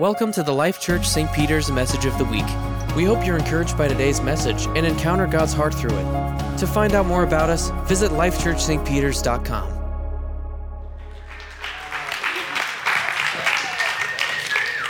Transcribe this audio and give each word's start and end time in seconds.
Welcome 0.00 0.32
to 0.32 0.42
the 0.42 0.54
Life 0.54 0.80
Church 0.80 1.06
St. 1.06 1.30
Peter's 1.34 1.70
Message 1.70 2.06
of 2.06 2.16
the 2.16 2.24
Week. 2.24 2.46
We 2.96 3.04
hope 3.04 3.26
you're 3.26 3.36
encouraged 3.36 3.76
by 3.76 3.86
today's 3.86 4.22
message 4.22 4.64
and 4.68 4.86
encounter 4.86 5.26
God's 5.26 5.52
heart 5.52 5.74
through 5.74 5.94
it. 5.94 6.56
To 6.56 6.66
find 6.66 6.94
out 6.94 7.04
more 7.04 7.22
about 7.22 7.50
us, 7.50 7.68
visit 7.86 8.10
lifechurchstpeters.com. 8.12 9.70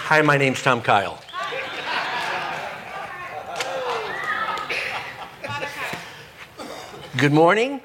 Hi, 0.07 0.23
my 0.23 0.37
name's 0.37 0.63
Tom 0.63 0.81
Kyle. 0.81 1.21
Good 7.17 7.33
morning. 7.33 7.81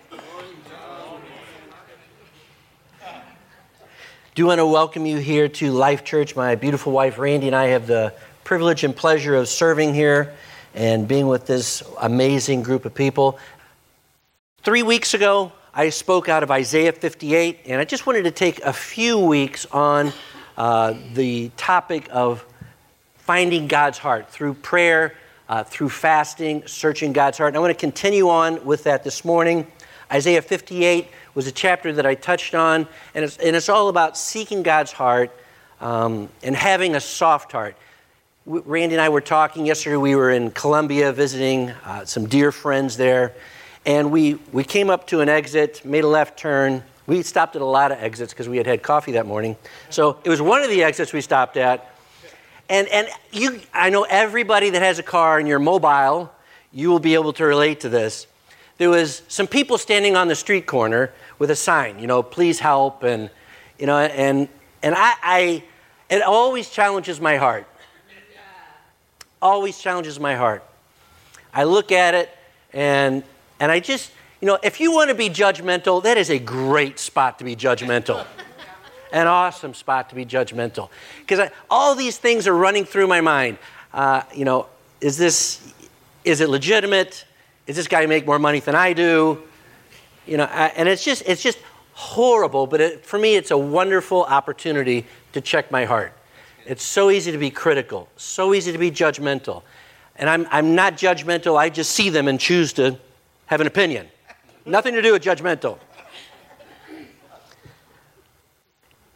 Do 4.36 4.48
want 4.48 4.60
to 4.60 4.66
welcome 4.66 5.06
you 5.06 5.18
here 5.18 5.48
to 5.48 5.72
Life 5.72 6.04
Church. 6.04 6.36
My 6.36 6.56
beautiful 6.56 6.92
wife 6.92 7.18
Randy 7.18 7.48
and 7.48 7.56
I 7.56 7.68
have 7.68 7.88
the 7.88 8.14
privilege 8.44 8.84
and 8.84 8.94
pleasure 8.94 9.34
of 9.34 9.48
serving 9.48 9.94
here 9.94 10.34
and 10.74 11.08
being 11.08 11.28
with 11.28 11.46
this 11.46 11.82
amazing 12.02 12.62
group 12.62 12.84
of 12.84 12.94
people. 12.94 13.40
Three 14.62 14.84
weeks 14.84 15.14
ago, 15.14 15.54
I 15.74 15.88
spoke 15.88 16.28
out 16.28 16.44
of 16.44 16.52
Isaiah 16.52 16.92
58, 16.92 17.62
and 17.68 17.80
I 17.80 17.86
just 17.86 18.06
wanted 18.06 18.24
to 18.24 18.32
take 18.32 18.60
a 18.64 18.74
few 18.74 19.18
weeks 19.18 19.68
on 19.68 20.12
uh, 20.58 20.96
the 21.14 21.50
topic 21.56 22.10
of 22.12 22.46
finding 23.16 23.70
God's 23.70 24.00
heart 24.00 24.30
through 24.30 24.56
prayer, 24.56 25.16
uh, 25.48 25.64
through 25.64 25.88
fasting, 25.88 26.64
searching 26.66 27.14
God's 27.14 27.38
heart. 27.38 27.52
And 27.52 27.56
I 27.56 27.62
want 27.62 27.72
to 27.72 27.80
continue 27.80 28.28
on 28.28 28.66
with 28.66 28.84
that 28.84 29.06
this 29.06 29.24
morning. 29.24 29.66
Isaiah 30.12 30.42
58 30.42 31.08
was 31.34 31.48
a 31.48 31.52
chapter 31.52 31.94
that 31.94 32.06
I 32.06 32.16
touched 32.16 32.56
on, 32.56 32.88
and 33.14 33.26
it's, 33.26 33.38
and 33.38 33.56
it's 33.56 33.70
all 33.70 33.90
about 33.90 34.18
seeking 34.18 34.64
God's 34.64 34.92
heart 34.92 35.32
um, 35.82 36.30
and 36.44 36.56
having 36.56 36.96
a 36.96 37.00
soft 37.00 37.52
heart. 37.52 37.76
Randy 38.46 38.96
and 38.96 39.02
I 39.02 39.10
were 39.10 39.22
talking 39.22 39.66
yesterday. 39.66 39.98
We 39.98 40.16
were 40.16 40.32
in 40.32 40.52
Columbia 40.52 41.12
visiting 41.12 41.72
uh, 41.72 42.06
some 42.06 42.28
dear 42.28 42.52
friends 42.52 42.98
there, 42.98 43.34
and 43.86 44.12
we, 44.12 44.36
we 44.52 44.64
came 44.64 44.90
up 44.90 45.08
to 45.08 45.22
an 45.22 45.30
exit, 45.30 45.84
made 45.84 46.04
a 46.04 46.08
left 46.08 46.38
turn, 46.38 46.84
we 47.08 47.22
stopped 47.22 47.56
at 47.56 47.62
a 47.62 47.66
lot 47.66 47.92
of 47.92 48.00
exits 48.00 48.34
because 48.34 48.50
we 48.50 48.58
had 48.58 48.66
had 48.66 48.82
coffee 48.82 49.14
that 49.14 49.28
morning. 49.28 49.56
So 49.90 50.18
it 50.24 50.30
was 50.30 50.42
one 50.42 50.64
of 50.64 50.70
the 50.70 50.84
exits 50.84 51.14
we 51.14 51.22
stopped 51.22 51.56
at. 51.58 51.92
And, 52.68 52.88
and 52.88 53.08
you, 53.32 53.62
I 53.74 53.92
know 53.92 54.04
everybody 54.10 54.72
that 54.72 54.82
has 54.82 54.98
a 54.98 55.04
car 55.04 55.38
and 55.38 55.48
you're 55.48 55.60
mobile, 55.60 56.32
you 56.72 56.90
will 56.90 57.00
be 57.00 57.14
able 57.14 57.34
to 57.34 57.46
relate 57.46 57.82
to 57.82 57.90
this. 57.90 58.26
There 58.78 58.90
was 58.90 59.22
some 59.28 59.48
people 59.48 59.78
standing 59.78 60.16
on 60.16 60.28
the 60.28 60.36
street 60.36 60.66
corner 60.66 61.12
with 61.40 61.50
a 61.50 61.56
sign, 61.56 62.00
you 62.00 62.08
know, 62.08 62.22
please 62.22 62.60
help. 62.60 63.04
And, 63.04 63.30
you 63.80 63.86
know, 63.86 63.98
and, 63.98 64.50
and 64.84 64.96
I, 64.96 65.14
I 65.24 65.64
it 66.10 66.22
always 66.22 66.70
challenges 66.70 67.20
my 67.20 67.38
heart. 67.38 67.68
Always 69.42 69.78
challenges 69.78 70.20
my 70.20 70.36
heart. 70.36 70.64
I 71.54 71.64
look 71.64 71.92
at 71.92 72.16
it 72.16 72.30
and, 72.74 73.24
and 73.60 73.72
I 73.72 73.80
just, 73.80 74.12
you 74.42 74.48
know, 74.48 74.60
if 74.64 74.80
you 74.80 74.92
want 74.92 75.10
to 75.10 75.16
be 75.16 75.30
judgmental, 75.30 76.04
that 76.04 76.18
is 76.18 76.30
a 76.30 76.40
great 76.40 77.00
spot 77.00 77.40
to 77.40 77.46
be 77.46 77.56
judgmental. 77.56 78.26
An 79.12 79.28
awesome 79.28 79.74
spot 79.74 80.10
to 80.10 80.16
be 80.16 80.26
judgmental. 80.26 80.90
Because 81.20 81.50
all 81.70 81.96
these 81.96 82.18
things 82.18 82.48
are 82.48 82.56
running 82.56 82.86
through 82.86 83.08
my 83.08 83.22
mind. 83.22 83.58
Uh, 83.94 84.24
you 84.34 84.44
know, 84.44 84.68
is 85.00 85.18
this, 85.18 85.74
is 86.26 86.42
it 86.42 86.50
legitimate? 86.50 87.24
Is 87.68 87.76
this 87.76 87.88
guy 87.88 88.06
make 88.06 88.26
more 88.26 88.40
money 88.40 88.60
than 88.60 88.76
I 88.76 88.94
do? 88.94 89.42
You 90.26 90.38
know, 90.38 90.46
I, 90.46 90.68
and 90.76 90.88
it's 90.88 91.04
just, 91.04 91.24
it's 91.26 91.42
just 91.42 91.60
horrible, 91.94 92.68
but 92.68 92.82
it, 92.82 93.06
for 93.06 93.18
me, 93.18 93.36
it's 93.36 93.52
a 93.52 93.58
wonderful 93.58 94.24
opportunity 94.24 95.06
to 95.34 95.42
check 95.42 95.72
my 95.72 95.86
heart. 95.86 96.14
It's 96.66 96.84
so 96.84 97.10
easy 97.10 97.32
to 97.32 97.38
be 97.38 97.50
critical, 97.50 98.10
so 98.18 98.54
easy 98.54 98.72
to 98.72 98.78
be 98.78 98.92
judgmental. 98.92 99.64
And 100.16 100.30
I'm, 100.30 100.48
I'm 100.52 100.76
not 100.76 100.94
judgmental, 100.94 101.58
I 101.58 101.70
just 101.70 101.92
see 101.92 102.10
them 102.10 102.28
and 102.28 102.40
choose 102.40 102.74
to 102.74 102.98
have 103.48 103.62
an 103.62 103.68
opinion. 103.68 104.08
Nothing 104.66 104.94
to 104.96 105.02
do 105.02 105.14
with 105.14 105.24
judgmental. 105.24 105.78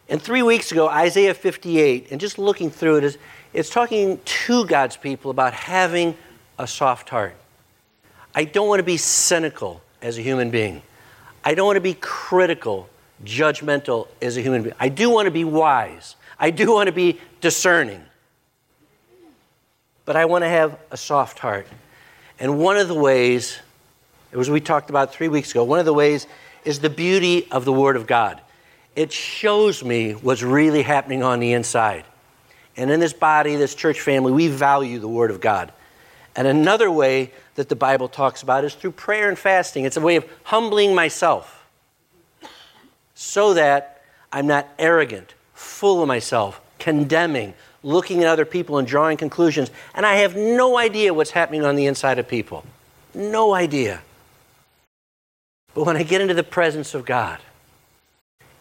And 0.08 0.20
three 0.20 0.42
weeks 0.42 0.72
ago, 0.72 0.88
Isaiah 0.88 1.34
58, 1.34 2.08
and 2.10 2.20
just 2.20 2.38
looking 2.38 2.70
through 2.70 2.98
it, 2.98 3.04
is, 3.04 3.18
it's 3.52 3.70
talking 3.70 4.20
to 4.24 4.64
God's 4.66 4.96
people 4.96 5.30
about 5.30 5.54
having 5.54 6.16
a 6.58 6.66
soft 6.66 7.08
heart. 7.08 7.36
I 8.34 8.44
don't 8.44 8.68
want 8.68 8.78
to 8.78 8.84
be 8.84 8.96
cynical 8.96 9.80
as 10.02 10.18
a 10.18 10.22
human 10.22 10.50
being. 10.50 10.82
I 11.44 11.54
don't 11.54 11.66
want 11.66 11.76
to 11.76 11.80
be 11.80 11.94
critical, 11.94 12.88
judgmental 13.24 14.08
as 14.22 14.36
a 14.36 14.40
human 14.40 14.62
being. 14.62 14.74
I 14.78 14.88
do 14.88 15.10
want 15.10 15.26
to 15.26 15.30
be 15.30 15.44
wise. 15.44 16.16
I 16.38 16.50
do 16.50 16.72
want 16.72 16.86
to 16.86 16.92
be 16.92 17.20
discerning. 17.40 18.02
But 20.04 20.16
I 20.16 20.24
want 20.24 20.42
to 20.44 20.48
have 20.48 20.78
a 20.90 20.96
soft 20.96 21.38
heart. 21.38 21.66
And 22.38 22.58
one 22.58 22.76
of 22.76 22.88
the 22.88 22.94
ways 22.94 23.58
as 24.32 24.48
we 24.48 24.60
talked 24.60 24.90
about 24.90 25.12
three 25.12 25.28
weeks 25.28 25.50
ago, 25.50 25.64
one 25.64 25.78
of 25.78 25.84
the 25.84 25.92
ways 25.92 26.26
is 26.64 26.78
the 26.78 26.90
beauty 26.90 27.50
of 27.50 27.64
the 27.64 27.72
Word 27.72 27.96
of 27.96 28.06
God. 28.06 28.40
It 28.94 29.12
shows 29.12 29.82
me 29.82 30.12
what's 30.12 30.42
really 30.42 30.82
happening 30.82 31.22
on 31.22 31.40
the 31.40 31.52
inside. 31.52 32.04
And 32.76 32.90
in 32.90 33.00
this 33.00 33.12
body, 33.12 33.56
this 33.56 33.74
church 33.74 34.00
family, 34.00 34.32
we 34.32 34.48
value 34.48 34.98
the 34.98 35.08
Word 35.08 35.30
of 35.30 35.40
God. 35.40 35.72
And 36.36 36.46
another 36.46 36.90
way 36.90 37.32
that 37.56 37.68
the 37.68 37.76
Bible 37.76 38.08
talks 38.08 38.42
about 38.42 38.64
is 38.64 38.74
through 38.74 38.92
prayer 38.92 39.28
and 39.28 39.38
fasting. 39.38 39.84
It's 39.84 39.96
a 39.96 40.00
way 40.00 40.16
of 40.16 40.26
humbling 40.44 40.94
myself 40.94 41.66
so 43.14 43.54
that 43.54 44.02
I'm 44.32 44.46
not 44.46 44.68
arrogant, 44.78 45.34
full 45.54 46.00
of 46.00 46.08
myself, 46.08 46.60
condemning, 46.78 47.54
looking 47.82 48.22
at 48.22 48.28
other 48.28 48.44
people 48.44 48.78
and 48.78 48.86
drawing 48.86 49.16
conclusions. 49.16 49.70
And 49.94 50.06
I 50.06 50.16
have 50.16 50.36
no 50.36 50.78
idea 50.78 51.12
what's 51.12 51.32
happening 51.32 51.64
on 51.64 51.76
the 51.76 51.86
inside 51.86 52.18
of 52.18 52.28
people. 52.28 52.64
No 53.14 53.52
idea. 53.52 54.00
But 55.74 55.84
when 55.84 55.96
I 55.96 56.02
get 56.02 56.20
into 56.20 56.34
the 56.34 56.42
presence 56.42 56.94
of 56.94 57.04
God, 57.04 57.40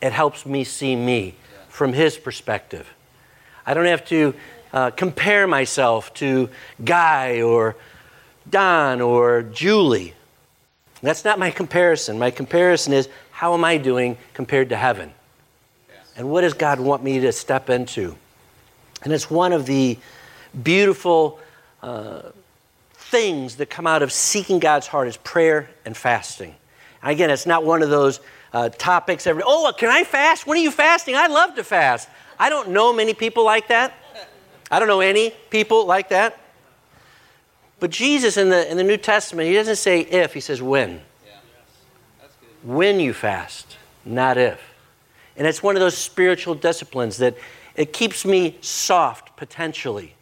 it 0.02 0.12
helps 0.12 0.46
me 0.46 0.64
see 0.64 0.96
me 0.96 1.36
from 1.68 1.94
His 1.94 2.18
perspective. 2.18 2.94
I 3.66 3.74
don't 3.74 3.86
have 3.86 4.06
to 4.06 4.34
uh, 4.74 4.92
compare 4.92 5.48
myself 5.48 6.14
to 6.16 6.50
Guy 6.84 7.42
or 7.42 7.76
Don 8.50 9.02
or 9.02 9.44
Julie. 9.44 10.14
That's 11.02 11.24
not 11.24 11.40
my 11.40 11.52
comparison. 11.52 12.20
My 12.20 12.32
comparison 12.32 12.94
is 12.94 13.08
how 13.32 13.54
am 13.54 13.64
I 13.64 13.78
doing 13.78 14.18
compared 14.34 14.70
to 14.70 14.76
heaven? 14.76 15.12
And 16.18 16.30
what 16.30 16.42
does 16.42 16.54
God 16.54 16.80
want 16.80 17.04
me 17.04 17.20
to 17.22 17.32
step 17.32 17.70
into? 17.70 18.16
And 19.04 19.14
it's 19.14 19.32
one 19.32 19.54
of 19.54 19.66
the 19.66 19.98
beautiful 20.64 21.40
uh, 21.82 22.24
things 22.94 23.56
that 23.56 23.70
come 23.70 23.88
out 23.88 24.02
of 24.02 24.12
seeking 24.12 24.60
God's 24.60 24.88
heart 24.88 25.08
is 25.08 25.16
prayer 25.18 25.70
and 25.86 25.96
fasting. 25.96 26.54
Again, 27.02 27.30
it's 27.30 27.46
not 27.46 27.64
one 27.64 27.82
of 27.82 27.90
those 27.90 28.20
uh, 28.52 28.70
topics 28.70 29.26
every, 29.26 29.44
oh, 29.46 29.72
can 29.78 29.90
I 29.90 30.04
fast? 30.04 30.46
When 30.46 30.58
are 30.58 30.62
you 30.62 30.72
fasting? 30.72 31.16
I 31.16 31.28
love 31.28 31.56
to 31.56 31.64
fast. 31.64 32.10
I 32.38 32.50
don't 32.50 32.70
know 32.70 32.92
many 32.92 33.14
people 33.14 33.46
like 33.46 33.70
that. 33.70 33.94
I 34.72 34.80
don't 34.80 34.88
know 34.88 35.02
any 35.02 35.32
people 35.50 35.86
like 35.86 36.10
that. 36.10 36.40
But 37.80 37.92
Jesus 37.92 38.38
in 38.38 38.50
the, 38.50 38.70
in 38.70 38.78
the 38.78 38.84
New 38.84 38.98
Testament, 38.98 39.48
he 39.48 39.56
doesn't 39.56 39.78
say 39.78 40.02
if, 40.02 40.34
he 40.34 40.40
says 40.40 40.62
when. 40.62 41.02
When 42.64 43.00
you 43.00 43.14
fast, 43.14 43.78
not 44.06 44.38
if. 44.38 44.60
And 45.38 45.48
it's 45.48 45.64
one 45.64 45.76
of 45.76 45.80
those 45.80 45.98
spiritual 45.98 46.56
disciplines 46.56 47.18
that 47.18 47.38
it 47.76 47.94
keeps 47.94 48.26
me 48.26 48.58
soft 48.60 49.38
potentially 49.38 50.14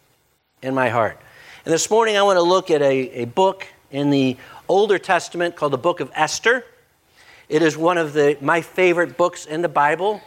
in 0.62 0.74
my 0.74 0.88
heart. 0.88 1.18
And 1.64 1.74
this 1.74 1.90
morning 1.90 2.16
I 2.16 2.22
want 2.22 2.36
to 2.36 2.42
look 2.42 2.70
at 2.70 2.80
a, 2.80 3.22
a 3.22 3.24
book 3.24 3.66
in 3.90 4.10
the 4.10 4.36
Older 4.68 4.98
Testament 4.98 5.56
called 5.56 5.72
the 5.72 5.78
Book 5.78 5.98
of 5.98 6.12
Esther. 6.14 6.64
It 7.48 7.62
is 7.62 7.76
one 7.76 7.98
of 7.98 8.12
the, 8.12 8.38
my 8.40 8.60
favorite 8.60 9.16
books 9.16 9.46
in 9.46 9.62
the 9.62 9.68
Bible. 9.68 10.20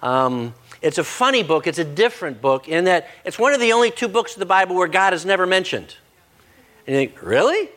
Um, 0.00 0.54
it's 0.82 0.98
a 0.98 1.04
funny 1.04 1.42
book, 1.42 1.66
it's 1.66 1.78
a 1.78 1.84
different 1.84 2.40
book 2.40 2.68
in 2.68 2.84
that 2.84 3.08
it's 3.24 3.38
one 3.38 3.52
of 3.52 3.60
the 3.60 3.72
only 3.72 3.90
two 3.90 4.08
books 4.08 4.34
of 4.34 4.38
the 4.38 4.46
Bible 4.46 4.74
where 4.76 4.88
God 4.88 5.12
is 5.12 5.26
never 5.26 5.46
mentioned. 5.46 5.96
And 6.86 6.96
you 6.96 7.06
think, 7.06 7.22
really? 7.22 7.68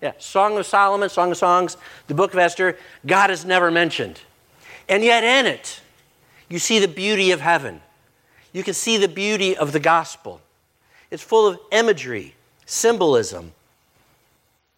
Yeah, 0.00 0.12
Song 0.18 0.56
of 0.58 0.66
Solomon, 0.66 1.08
Song 1.08 1.30
of 1.30 1.36
Songs, 1.36 1.76
the 2.06 2.14
book 2.14 2.32
of 2.32 2.38
Esther, 2.38 2.78
God 3.06 3.30
is 3.30 3.44
never 3.44 3.70
mentioned. 3.70 4.20
And 4.88 5.02
yet 5.02 5.24
in 5.24 5.46
it, 5.46 5.80
you 6.48 6.58
see 6.58 6.78
the 6.78 6.88
beauty 6.88 7.32
of 7.32 7.40
heaven. 7.40 7.80
You 8.52 8.62
can 8.62 8.74
see 8.74 8.96
the 8.96 9.08
beauty 9.08 9.56
of 9.56 9.72
the 9.72 9.80
gospel. 9.80 10.40
It's 11.10 11.22
full 11.22 11.46
of 11.46 11.58
imagery, 11.72 12.34
symbolism, 12.64 13.52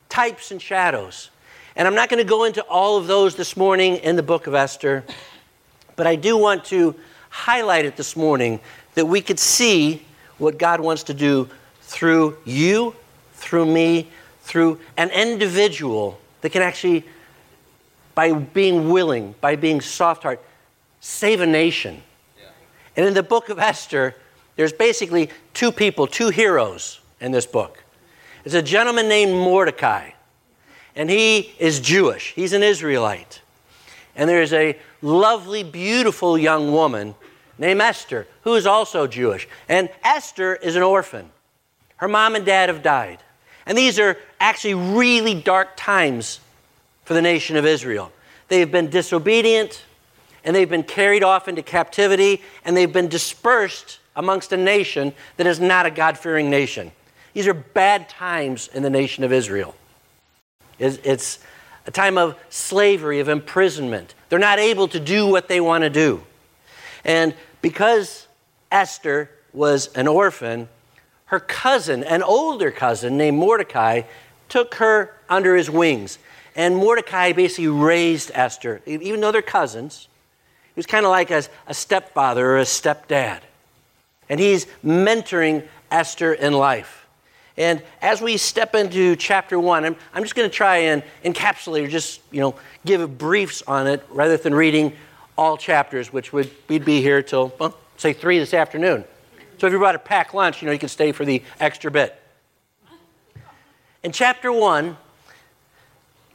types 0.09 0.51
and 0.51 0.61
shadows. 0.61 1.31
And 1.77 1.87
I'm 1.87 1.95
not 1.95 2.09
going 2.09 2.19
to 2.19 2.29
go 2.29 2.45
into 2.45 2.63
all 2.63 2.97
of 2.97 3.07
those 3.07 3.37
this 3.37 3.57
morning 3.57 3.97
in 3.97 4.17
the 4.17 4.23
book 4.23 4.47
of 4.47 4.55
Esther, 4.55 5.05
but 5.95 6.07
I 6.07 6.17
do 6.17 6.37
want 6.37 6.65
to 6.67 6.95
highlight 7.31 7.85
it 7.85 7.97
this 7.97 8.17
morning 8.17 8.61
that 8.95 9.07
we 9.07 9.21
could 9.21 9.39
see 9.39 10.03
what 10.39 10.59
God 10.59 10.81
wants 10.81 11.05
to 11.05 11.15
do 11.15 11.49
through 11.83 12.37
you, 12.45 12.95
through 13.35 13.67
me, 13.67 14.09
through 14.43 14.81
an 14.97 15.11
individual 15.11 16.19
that 16.41 16.51
can 16.51 16.63
actually, 16.63 17.05
by 18.15 18.33
being 18.33 18.91
willing, 18.91 19.35
by 19.41 19.57
being 19.57 19.81
soft 19.81 20.23
hearted, 20.23 20.45
save 21.01 21.41
a 21.41 21.47
nation. 21.47 22.03
Yeah. 22.39 22.49
And 22.97 23.07
in 23.07 23.15
the 23.15 23.23
book 23.23 23.49
of 23.49 23.59
Esther, 23.59 24.15
there's 24.57 24.73
basically 24.73 25.31
two 25.55 25.71
people, 25.71 26.07
two 26.07 26.31
heroes 26.31 27.01
in 27.21 27.33
this 27.33 27.47
book. 27.47 27.85
It's 28.45 28.55
a 28.55 28.63
gentleman 28.63 29.09
named 29.09 29.33
Mordecai, 29.33 30.11
and 30.97 31.11
he 31.11 31.55
is 31.59 31.81
Jewish, 31.81 32.33
he's 32.35 32.53
an 32.53 32.63
Israelite. 32.63 33.41
And 34.19 34.29
there's 34.29 34.53
a 34.53 34.77
lovely, 35.01 35.63
beautiful 35.63 36.37
young 36.37 36.73
woman 36.73 37.15
named 37.57 37.81
Esther, 37.81 38.27
who 38.43 38.57
is 38.57 38.67
also 38.67 39.07
Jewish. 39.07 39.49
And 39.69 39.89
Esther 40.03 40.57
is 40.57 40.77
an 40.77 40.83
orphan. 40.83 41.31
Her 41.97 42.09
mom 42.09 42.35
and 42.35 42.45
dad 42.45 42.69
have 42.69 42.83
died. 42.83 43.21
And 43.65 43.79
these 43.79 43.99
are 43.99 44.19
actually 44.41 44.75
really 44.75 45.35
dark 45.35 45.77
times 45.77 46.41
for 47.05 47.15
the 47.15 47.23
nation 47.23 47.57
of 47.57 47.65
Israel. 47.65 48.13
They 48.49 48.61
have 48.61 48.73
been 48.73 48.91
disobedient, 48.91 49.85
and 50.45 50.55
they've 50.55 50.69
been 50.69 50.83
carried 50.83 51.23
off 51.23 51.49
into 51.49 51.63
captivity, 51.63 52.43
and 52.65 52.77
they've 52.77 52.93
been 52.93 53.09
dispersed 53.09 54.01
amongst 54.17 54.53
a 54.53 54.57
nation 54.57 55.15
that 55.37 55.47
is 55.47 55.61
not 55.61 55.87
a 55.87 55.91
God 55.91 56.19
fearing 56.19 56.51
nation. 56.51 56.91
These 57.35 57.47
are 57.47 57.55
bad 57.55 58.09
times 58.09 58.69
in 58.75 58.83
the 58.83 58.91
nation 58.91 59.23
of 59.23 59.33
Israel. 59.33 59.77
It's, 60.81 61.39
a 61.89 61.91
time 61.91 62.19
of 62.19 62.37
slavery, 62.51 63.19
of 63.19 63.31
imprisonment. 63.31 64.15
They're 64.29 64.39
not 64.39 64.59
able 64.59 64.89
to 64.89 65.01
do 65.01 65.27
what 65.27 65.49
they 65.49 65.59
want 65.59 65.85
to 65.85 65.91
do. 65.91 66.23
And 67.03 67.35
because 67.63 68.29
Esther 68.71 69.31
was 69.55 69.87
an 69.95 70.07
orphan, 70.07 70.69
her 71.25 71.41
cousin, 71.41 72.05
an 72.05 72.23
older 72.23 72.71
cousin 72.71 73.17
named 73.17 73.39
Mordecai, 73.39 74.03
took 74.51 74.75
her 74.75 75.15
under 75.31 75.57
his 75.57 75.71
wings. 75.71 76.19
And 76.55 76.77
Mordecai 76.77 77.33
basically 77.33 77.69
raised 77.69 78.33
Esther, 78.35 78.83
even 78.85 79.23
though 79.23 79.33
they're 79.33 79.41
cousins. 79.41 80.09
He 80.75 80.79
was 80.79 80.85
kind 80.85 81.07
of 81.07 81.11
like 81.11 81.31
a, 81.31 81.43
a 81.67 81.73
stepfather 81.73 82.51
or 82.51 82.59
a 82.59 82.65
stepdad. 82.65 83.41
And 84.29 84.39
he's 84.39 84.67
mentoring 84.85 85.67
Esther 85.91 86.35
in 86.35 86.53
life. 86.53 87.08
And 87.59 87.83
as 88.01 88.23
we 88.23 88.37
step 88.37 88.77
into 88.77 89.17
chapter 89.17 89.59
one, 89.59 89.85
I'm, 89.85 89.97
I'm 90.15 90.23
just 90.23 90.37
going 90.37 90.49
to 90.49 90.55
try 90.55 90.77
and 90.77 91.03
encapsulate 91.25 91.85
or 91.85 91.89
just, 91.89 92.21
you 92.31 92.41
know, 92.41 92.55
give 92.87 93.19
briefs 93.19 93.63
on 93.67 93.89
it 93.89 94.03
rather 94.11 94.37
than 94.37 94.55
reading 94.55 94.93
all 95.37 95.57
chapters, 95.57 96.13
which 96.13 96.33
would 96.33 96.51
we'd 96.69 96.85
be 96.85 97.03
here 97.03 97.21
till, 97.21 97.53
well, 97.59 97.77
say 97.97 98.13
three 98.13 98.39
this 98.39 98.55
afternoon. 98.55 99.05
So 99.59 99.67
if 99.67 99.73
you 99.73 99.79
brought 99.79 99.97
a 99.97 99.99
packed 99.99 100.35
lunch, 100.35 100.63
you 100.63 100.67
know, 100.67 100.73
you 100.73 100.79
can 100.79 100.89
stay 100.89 101.11
for 101.11 101.25
the 101.25 101.43
extra 101.59 101.91
bit. 101.91 102.21
In 104.05 104.13
chapter 104.13 104.53
one, 104.53 104.97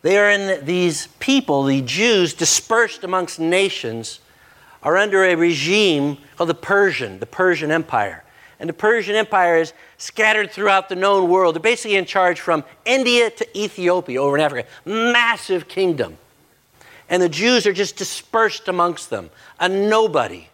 they 0.01 0.17
are 0.17 0.29
in 0.29 0.65
these 0.65 1.07
people, 1.19 1.63
the 1.63 1.81
Jews, 1.81 2.33
dispersed 2.33 3.05
amongst 3.05 3.39
nations, 3.39 4.19
are 4.83 4.97
under 4.97 5.23
a 5.23 5.35
regime 5.35 6.17
called 6.35 6.49
the 6.49 6.53
Persian, 6.53 7.19
the 7.19 7.25
Persian 7.25 7.71
Empire. 7.71 8.25
And 8.59 8.69
the 8.69 8.73
Persian 8.73 9.15
Empire 9.15 9.57
is 9.57 9.73
scattered 10.03 10.51
throughout 10.51 10.89
the 10.89 10.95
known 10.95 11.29
world. 11.29 11.55
They're 11.55 11.61
basically 11.61 11.95
in 11.95 12.05
charge 12.05 12.39
from 12.39 12.63
India 12.85 13.29
to 13.29 13.57
Ethiopia 13.57 14.21
over 14.21 14.37
in 14.37 14.43
Africa. 14.43 14.67
Massive 14.85 15.67
kingdom. 15.67 16.17
And 17.09 17.21
the 17.21 17.29
Jews 17.29 17.65
are 17.65 17.73
just 17.73 17.95
dispersed 17.95 18.67
amongst 18.67 19.09
them, 19.09 19.29
a 19.59 19.69
nobody. 19.69 20.47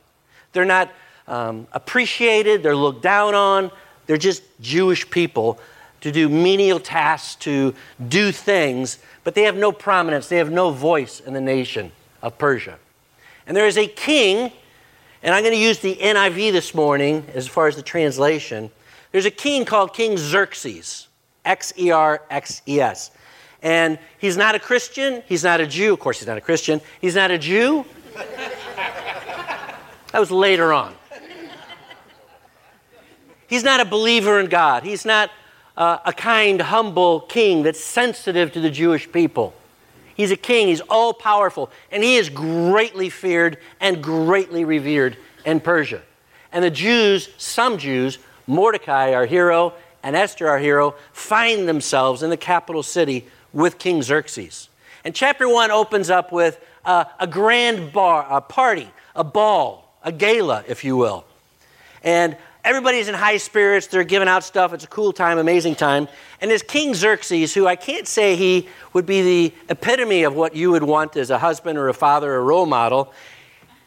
They're 0.54 0.66
not 0.66 0.92
um, 1.28 1.68
appreciated, 1.72 2.64
they're 2.64 2.76
looked 2.76 3.02
down 3.02 3.36
on. 3.36 3.72
They're 4.08 4.18
just 4.18 4.44
Jewish 4.60 5.10
people 5.10 5.60
to 6.02 6.12
do 6.12 6.30
menial 6.30 6.80
tasks, 6.80 7.36
to 7.36 7.76
do 8.08 8.32
things, 8.32 8.98
but 9.24 9.36
they 9.36 9.44
have 9.44 9.56
no 9.56 9.72
prominence, 9.72 10.28
they 10.28 10.38
have 10.38 10.52
no 10.52 10.72
voice 10.72 11.20
in 11.20 11.34
the 11.34 11.42
nation 11.42 11.92
of 12.22 12.38
Persia. 12.38 12.80
And 13.46 13.56
there 13.56 13.68
is 13.68 13.78
a 13.78 13.88
king 13.88 14.52
and 15.22 15.36
I'm 15.36 15.44
going 15.44 15.54
to 15.54 15.60
use 15.60 15.80
the 15.80 15.96
NIV 15.96 16.54
this 16.54 16.74
morning 16.74 17.26
as 17.34 17.48
far 17.48 17.68
as 17.68 17.76
the 17.76 17.82
translation. 17.82 18.72
There's 19.12 19.26
a 19.26 19.32
king 19.32 19.66
called 19.66 19.94
King 19.94 20.18
Xerxes, 20.18 21.08
X 21.46 21.74
E 21.78 21.92
R 21.92 22.22
X 22.30 22.62
E 22.68 22.80
S. 22.80 23.12
And 23.62 24.00
he's 24.20 24.38
not 24.38 24.56
a 24.56 24.60
Christian. 24.60 25.24
He's 25.26 25.44
not 25.44 25.60
a 25.60 25.68
Jew. 25.68 25.94
Of 25.94 26.00
course, 26.00 26.20
he's 26.20 26.28
not 26.28 26.38
a 26.38 26.42
Christian. 26.42 26.80
He's 27.02 27.16
not 27.16 27.32
a 27.32 27.38
Jew. 27.38 27.86
that 28.16 29.76
was 30.14 30.32
later 30.32 30.72
on. 30.72 30.96
He's 33.48 33.64
not 33.64 33.80
a 33.80 33.86
believer 33.86 34.40
in 34.40 34.46
God. 34.46 34.84
He's 34.84 35.06
not 35.06 35.32
uh, 35.76 35.98
a 36.06 36.14
kind, 36.14 36.62
humble 36.62 37.22
king 37.22 37.64
that's 37.64 37.84
sensitive 37.84 38.52
to 38.54 38.60
the 38.60 38.70
Jewish 38.70 39.12
people. 39.12 39.56
He's 40.14 40.32
a 40.32 40.38
king, 40.38 40.68
he's 40.68 40.82
all 40.82 41.14
powerful, 41.14 41.72
and 41.92 42.04
he 42.04 42.18
is 42.18 42.30
greatly 42.30 43.10
feared 43.10 43.58
and 43.80 44.04
greatly 44.04 44.66
revered 44.66 45.18
in 45.46 45.62
Persia. 45.62 46.02
And 46.52 46.64
the 46.64 46.70
Jews, 46.70 47.30
some 47.38 47.78
Jews, 47.78 48.20
Mordecai, 48.50 49.14
our 49.14 49.26
hero, 49.26 49.74
and 50.04 50.16
Esther, 50.16 50.48
our 50.50 50.60
hero, 50.60 50.96
find 51.14 51.68
themselves 51.68 52.24
in 52.24 52.30
the 52.30 52.38
capital 52.38 52.84
city 52.84 53.26
with 53.54 53.78
King 53.78 54.02
Xerxes. 54.02 54.70
And 55.06 55.16
chapter 55.16 55.48
one 55.48 55.72
opens 55.72 56.10
up 56.10 56.32
with 56.32 56.60
a 56.84 57.28
grand 57.30 57.94
bar, 57.94 58.26
a 58.30 58.42
party, 58.42 58.90
a 59.16 59.24
ball, 59.24 59.98
a 60.04 60.12
gala, 60.12 60.64
if 60.68 60.84
you 60.84 60.98
will. 60.98 61.26
And 62.04 62.36
Everybody's 62.64 63.08
in 63.08 63.16
high 63.16 63.38
spirits. 63.38 63.88
They're 63.88 64.04
giving 64.04 64.28
out 64.28 64.44
stuff. 64.44 64.74
It's 64.74 64.84
a 64.84 64.88
cool 64.88 65.14
time, 65.14 65.38
amazing 65.38 65.76
time. 65.76 66.10
And 66.42 66.52
there's 66.52 66.62
King 66.62 66.94
Xerxes, 66.94 67.54
who 67.54 67.66
I 67.66 67.78
can't 67.78 68.06
say 68.06 68.36
he 68.36 68.68
would 68.92 69.06
be 69.06 69.22
the 69.22 69.56
epitome 69.70 70.24
of 70.24 70.36
what 70.36 70.56
you 70.56 70.72
would 70.72 70.84
want 70.84 71.16
as 71.16 71.30
a 71.30 71.40
husband 71.40 71.80
or 71.80 71.88
a 71.88 71.94
father 71.94 72.34
or 72.34 72.38
a 72.38 72.44
role 72.44 72.66
model. 72.66 73.14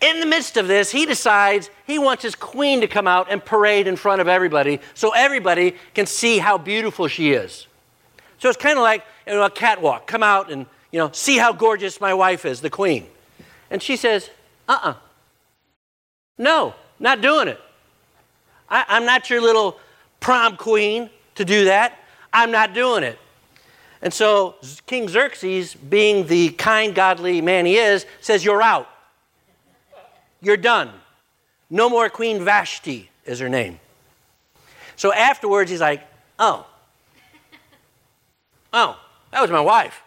In 0.02 0.18
the 0.18 0.26
midst 0.26 0.56
of 0.56 0.66
this, 0.66 0.90
he 0.90 1.06
decides 1.06 1.70
he 1.86 1.96
wants 1.96 2.24
his 2.24 2.34
queen 2.34 2.80
to 2.80 2.88
come 2.88 3.06
out 3.06 3.28
and 3.30 3.42
parade 3.42 3.86
in 3.86 3.94
front 3.94 4.20
of 4.20 4.26
everybody 4.26 4.80
so 4.94 5.12
everybody 5.14 5.76
can 5.94 6.06
see 6.06 6.38
how 6.38 6.58
beautiful 6.58 7.06
she 7.06 7.30
is. 7.30 7.68
So 8.38 8.48
it's 8.48 8.58
kind 8.58 8.76
of 8.76 8.82
like 8.82 9.04
you 9.28 9.34
know, 9.34 9.44
a 9.44 9.50
catwalk. 9.50 10.08
Come 10.08 10.24
out 10.24 10.50
and 10.50 10.66
you 10.90 10.98
know, 10.98 11.10
see 11.12 11.38
how 11.38 11.52
gorgeous 11.52 12.00
my 12.00 12.12
wife 12.12 12.44
is, 12.44 12.60
the 12.60 12.68
queen. 12.68 13.06
And 13.70 13.80
she 13.80 13.94
says, 13.94 14.28
uh 14.68 14.72
uh-uh. 14.72 14.90
uh 14.90 14.94
No, 16.36 16.74
not 16.98 17.20
doing 17.20 17.46
it. 17.46 17.60
I, 18.68 18.84
I'm 18.88 19.06
not 19.06 19.30
your 19.30 19.40
little 19.40 19.78
prom 20.18 20.56
queen 20.56 21.10
to 21.36 21.44
do 21.44 21.66
that. 21.66 21.96
I'm 22.32 22.50
not 22.50 22.74
doing 22.74 23.04
it. 23.04 23.20
And 24.02 24.12
so 24.12 24.56
King 24.86 25.08
Xerxes, 25.08 25.76
being 25.76 26.26
the 26.26 26.48
kind, 26.50 26.92
godly 26.92 27.40
man 27.40 27.66
he 27.66 27.76
is, 27.76 28.04
says, 28.20 28.44
You're 28.44 28.62
out. 28.62 28.88
You're 30.42 30.56
done. 30.56 30.90
No 31.70 31.88
more 31.88 32.10
Queen 32.10 32.44
Vashti 32.44 33.08
is 33.24 33.38
her 33.38 33.48
name. 33.48 33.80
So 34.96 35.12
afterwards, 35.12 35.70
he's 35.70 35.80
like, 35.80 36.06
Oh, 36.38 36.66
oh, 38.72 38.98
that 39.30 39.40
was 39.40 39.50
my 39.50 39.60
wife. 39.60 40.02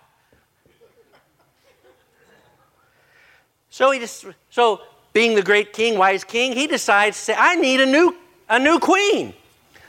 So 3.70 3.92
he 3.92 4.00
just, 4.00 4.26
so 4.50 4.82
being 5.14 5.36
the 5.36 5.42
great 5.42 5.74
king, 5.74 5.98
wise 5.98 6.24
king, 6.24 6.54
he 6.54 6.68
decides 6.68 7.18
to 7.18 7.24
say, 7.24 7.36
I 7.38 7.56
need 7.56 7.82
a 7.82 7.86
new 7.86 8.16
a 8.48 8.60
new 8.60 8.80
queen. 8.80 9.34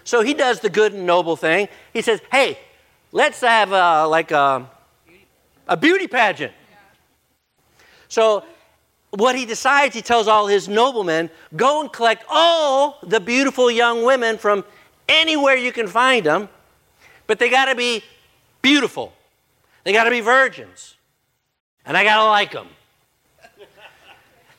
So 0.04 0.22
he 0.22 0.34
does 0.34 0.60
the 0.60 0.70
good 0.70 0.92
and 0.92 1.06
noble 1.06 1.36
thing. 1.36 1.68
He 1.92 2.00
says, 2.00 2.20
hey, 2.30 2.58
let's 3.12 3.40
have 3.40 3.72
a, 3.72 4.06
like 4.06 4.30
a, 4.30 4.70
a 5.66 5.76
beauty 5.76 6.06
pageant. 6.06 6.52
So 8.08 8.44
what 9.16 9.34
he 9.34 9.46
decides, 9.46 9.94
he 9.94 10.02
tells 10.02 10.28
all 10.28 10.46
his 10.46 10.68
noblemen, 10.68 11.30
go 11.56 11.80
and 11.80 11.92
collect 11.92 12.24
all 12.28 12.98
the 13.02 13.18
beautiful 13.18 13.70
young 13.70 14.04
women 14.04 14.36
from 14.38 14.64
anywhere 15.08 15.56
you 15.56 15.72
can 15.72 15.88
find 15.88 16.26
them, 16.26 16.48
but 17.26 17.38
they 17.38 17.48
got 17.48 17.66
to 17.66 17.74
be 17.74 18.02
beautiful. 18.62 19.12
They 19.84 19.92
got 19.92 20.04
to 20.04 20.10
be 20.10 20.20
virgins. 20.20 20.96
And 21.84 21.96
I 21.96 22.04
got 22.04 22.16
to 22.16 22.24
like 22.24 22.52
them. 22.52 22.68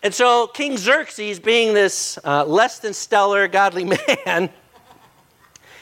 And 0.03 0.13
so 0.13 0.47
King 0.47 0.77
Xerxes, 0.77 1.39
being 1.39 1.73
this 1.73 2.17
uh, 2.23 2.45
less 2.45 2.79
than 2.79 2.93
stellar 2.93 3.47
godly 3.47 3.83
man, 4.25 4.49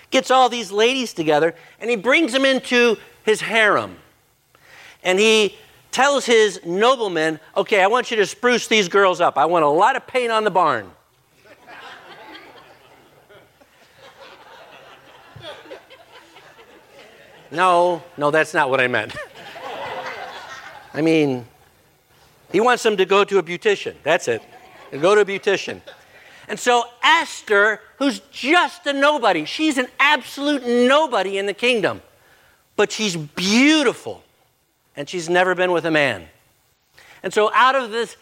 gets 0.10 0.32
all 0.32 0.50
these 0.50 0.72
ladies 0.72 1.14
together 1.14 1.54
and 1.80 1.90
he 1.90 1.96
brings 1.96 2.32
them 2.32 2.46
into 2.46 2.98
his 3.24 3.42
harem. 3.42 3.98
And 5.04 5.20
he 5.20 5.56
tells 5.96 6.26
his 6.26 6.60
noblemen, 6.66 7.40
okay, 7.56 7.82
I 7.82 7.88
want 7.88 8.12
you 8.12 8.18
to 8.18 8.26
spruce 8.26 8.68
these 8.68 8.90
girls 8.90 9.22
up. 9.22 9.38
I 9.38 9.46
want 9.46 9.64
a 9.64 9.70
lot 9.70 9.96
of 9.96 10.06
paint 10.06 10.30
on 10.30 10.44
the 10.44 10.52
barn. 10.52 10.92
no, 17.50 18.04
no, 18.18 18.30
that's 18.30 18.54
not 18.54 18.70
what 18.70 18.82
I 18.82 18.88
meant. 18.88 19.16
I 20.94 21.00
mean, 21.00 21.48
he 22.52 22.60
wants 22.60 22.84
them 22.84 22.98
to 22.98 23.06
go 23.06 23.24
to 23.24 23.38
a 23.38 23.44
beautician. 23.44 23.96
That's 24.04 24.28
it. 24.28 24.42
Go 24.92 25.16
to 25.16 25.22
a 25.22 25.26
beautician. 25.26 25.80
And 26.50 26.60
so 26.60 26.84
Esther, 27.02 27.80
who's 28.00 28.20
just 28.34 28.86
a 28.86 28.92
nobody, 28.92 29.46
she's 29.46 29.78
an 29.78 29.88
absolute 29.98 30.68
nobody 30.68 31.38
in 31.38 31.46
the 31.46 31.54
kingdom, 31.54 32.02
but 32.76 32.92
she's 32.92 33.16
beautiful 33.16 34.25
and 34.96 35.10
she's 35.10 35.30
never 35.30 35.56
been 35.56 35.72
with 35.72 35.86
a 35.86 35.92
man. 35.92 36.28
And 37.24 37.34
so, 37.34 37.52
out 37.54 37.76
of 37.76 37.92
this 37.92 38.18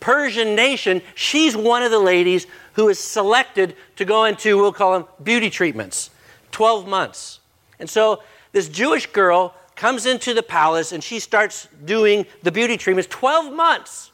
Persian 0.00 0.54
nation, 0.54 1.00
she's 1.14 1.56
one 1.56 1.82
of 1.82 1.90
the 1.90 1.98
ladies 1.98 2.46
who 2.74 2.88
is 2.88 2.98
selected 2.98 3.76
to 3.96 4.04
go 4.04 4.24
into, 4.24 4.58
we'll 4.58 4.72
call 4.72 4.92
them 4.92 5.08
beauty 5.22 5.48
treatments, 5.50 6.10
12 6.50 6.86
months. 6.86 7.40
And 7.78 7.88
so, 7.88 8.22
this 8.52 8.68
Jewish 8.68 9.06
girl 9.06 9.54
comes 9.74 10.06
into 10.06 10.34
the 10.34 10.42
palace 10.42 10.92
and 10.92 11.02
she 11.02 11.18
starts 11.18 11.66
doing 11.84 12.26
the 12.42 12.52
beauty 12.52 12.76
treatments 12.76 13.08
12 13.10 13.52
months. 13.54 14.10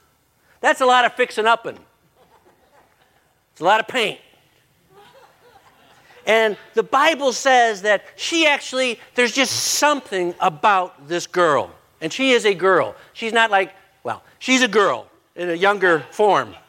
That's 0.61 0.81
a 0.81 0.87
lot 0.87 1.05
of 1.05 1.15
fixing 1.15 1.47
up 1.47 1.67
and 1.67 1.79
it's 3.53 3.61
a 3.61 3.65
lot 3.65 3.81
of 3.81 3.89
paint. 3.89 4.21
And 6.27 6.57
the 6.75 6.83
Bible 6.83 7.33
says 7.33 7.83
that 7.83 8.05
she 8.15 8.47
actually, 8.47 9.01
there's 9.15 9.33
just 9.33 9.53
something 9.53 10.35
about 10.41 11.09
this 11.09 11.27
girl. 11.27 11.75
And 12.01 12.13
she 12.13 12.33
is 12.33 12.45
a 12.45 12.55
girl. 12.55 12.95
She's 13.13 13.33
not 13.33 13.51
like, 13.51 13.75
well, 14.05 14.23
she's 14.39 14.63
a 14.63 14.69
girl 14.69 15.09
in 15.35 15.51
a 15.51 15.55
younger 15.55 16.01
form. 16.11 16.55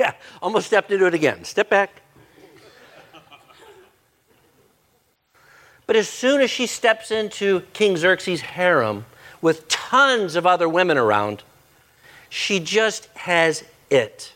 Yeah, 0.00 0.14
almost 0.42 0.66
stepped 0.66 0.90
into 0.90 1.06
it 1.06 1.14
again. 1.14 1.44
Step 1.44 1.70
back. 1.70 2.02
But 5.86 5.94
as 5.94 6.08
soon 6.08 6.40
as 6.40 6.50
she 6.50 6.66
steps 6.66 7.12
into 7.12 7.60
King 7.72 7.96
Xerxes' 7.96 8.40
harem 8.40 9.06
with 9.40 9.68
tons 9.68 10.34
of 10.34 10.44
other 10.44 10.68
women 10.68 10.98
around, 10.98 11.44
she 12.28 12.58
just 12.58 13.06
has 13.14 13.62
it. 13.88 14.32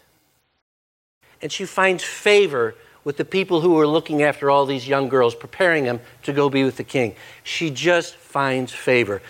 And 1.42 1.50
she 1.50 1.64
finds 1.64 2.04
favor 2.04 2.76
with 3.04 3.16
the 3.16 3.24
people 3.24 3.60
who 3.60 3.78
are 3.78 3.86
looking 3.86 4.22
after 4.22 4.50
all 4.50 4.66
these 4.66 4.86
young 4.86 5.08
girls, 5.08 5.34
preparing 5.34 5.84
them 5.84 6.00
to 6.22 6.32
go 6.32 6.50
be 6.50 6.64
with 6.64 6.76
the 6.76 6.84
king. 6.84 7.14
She 7.42 7.70
just 7.70 8.14
finds 8.16 8.72
favor. 8.72 9.22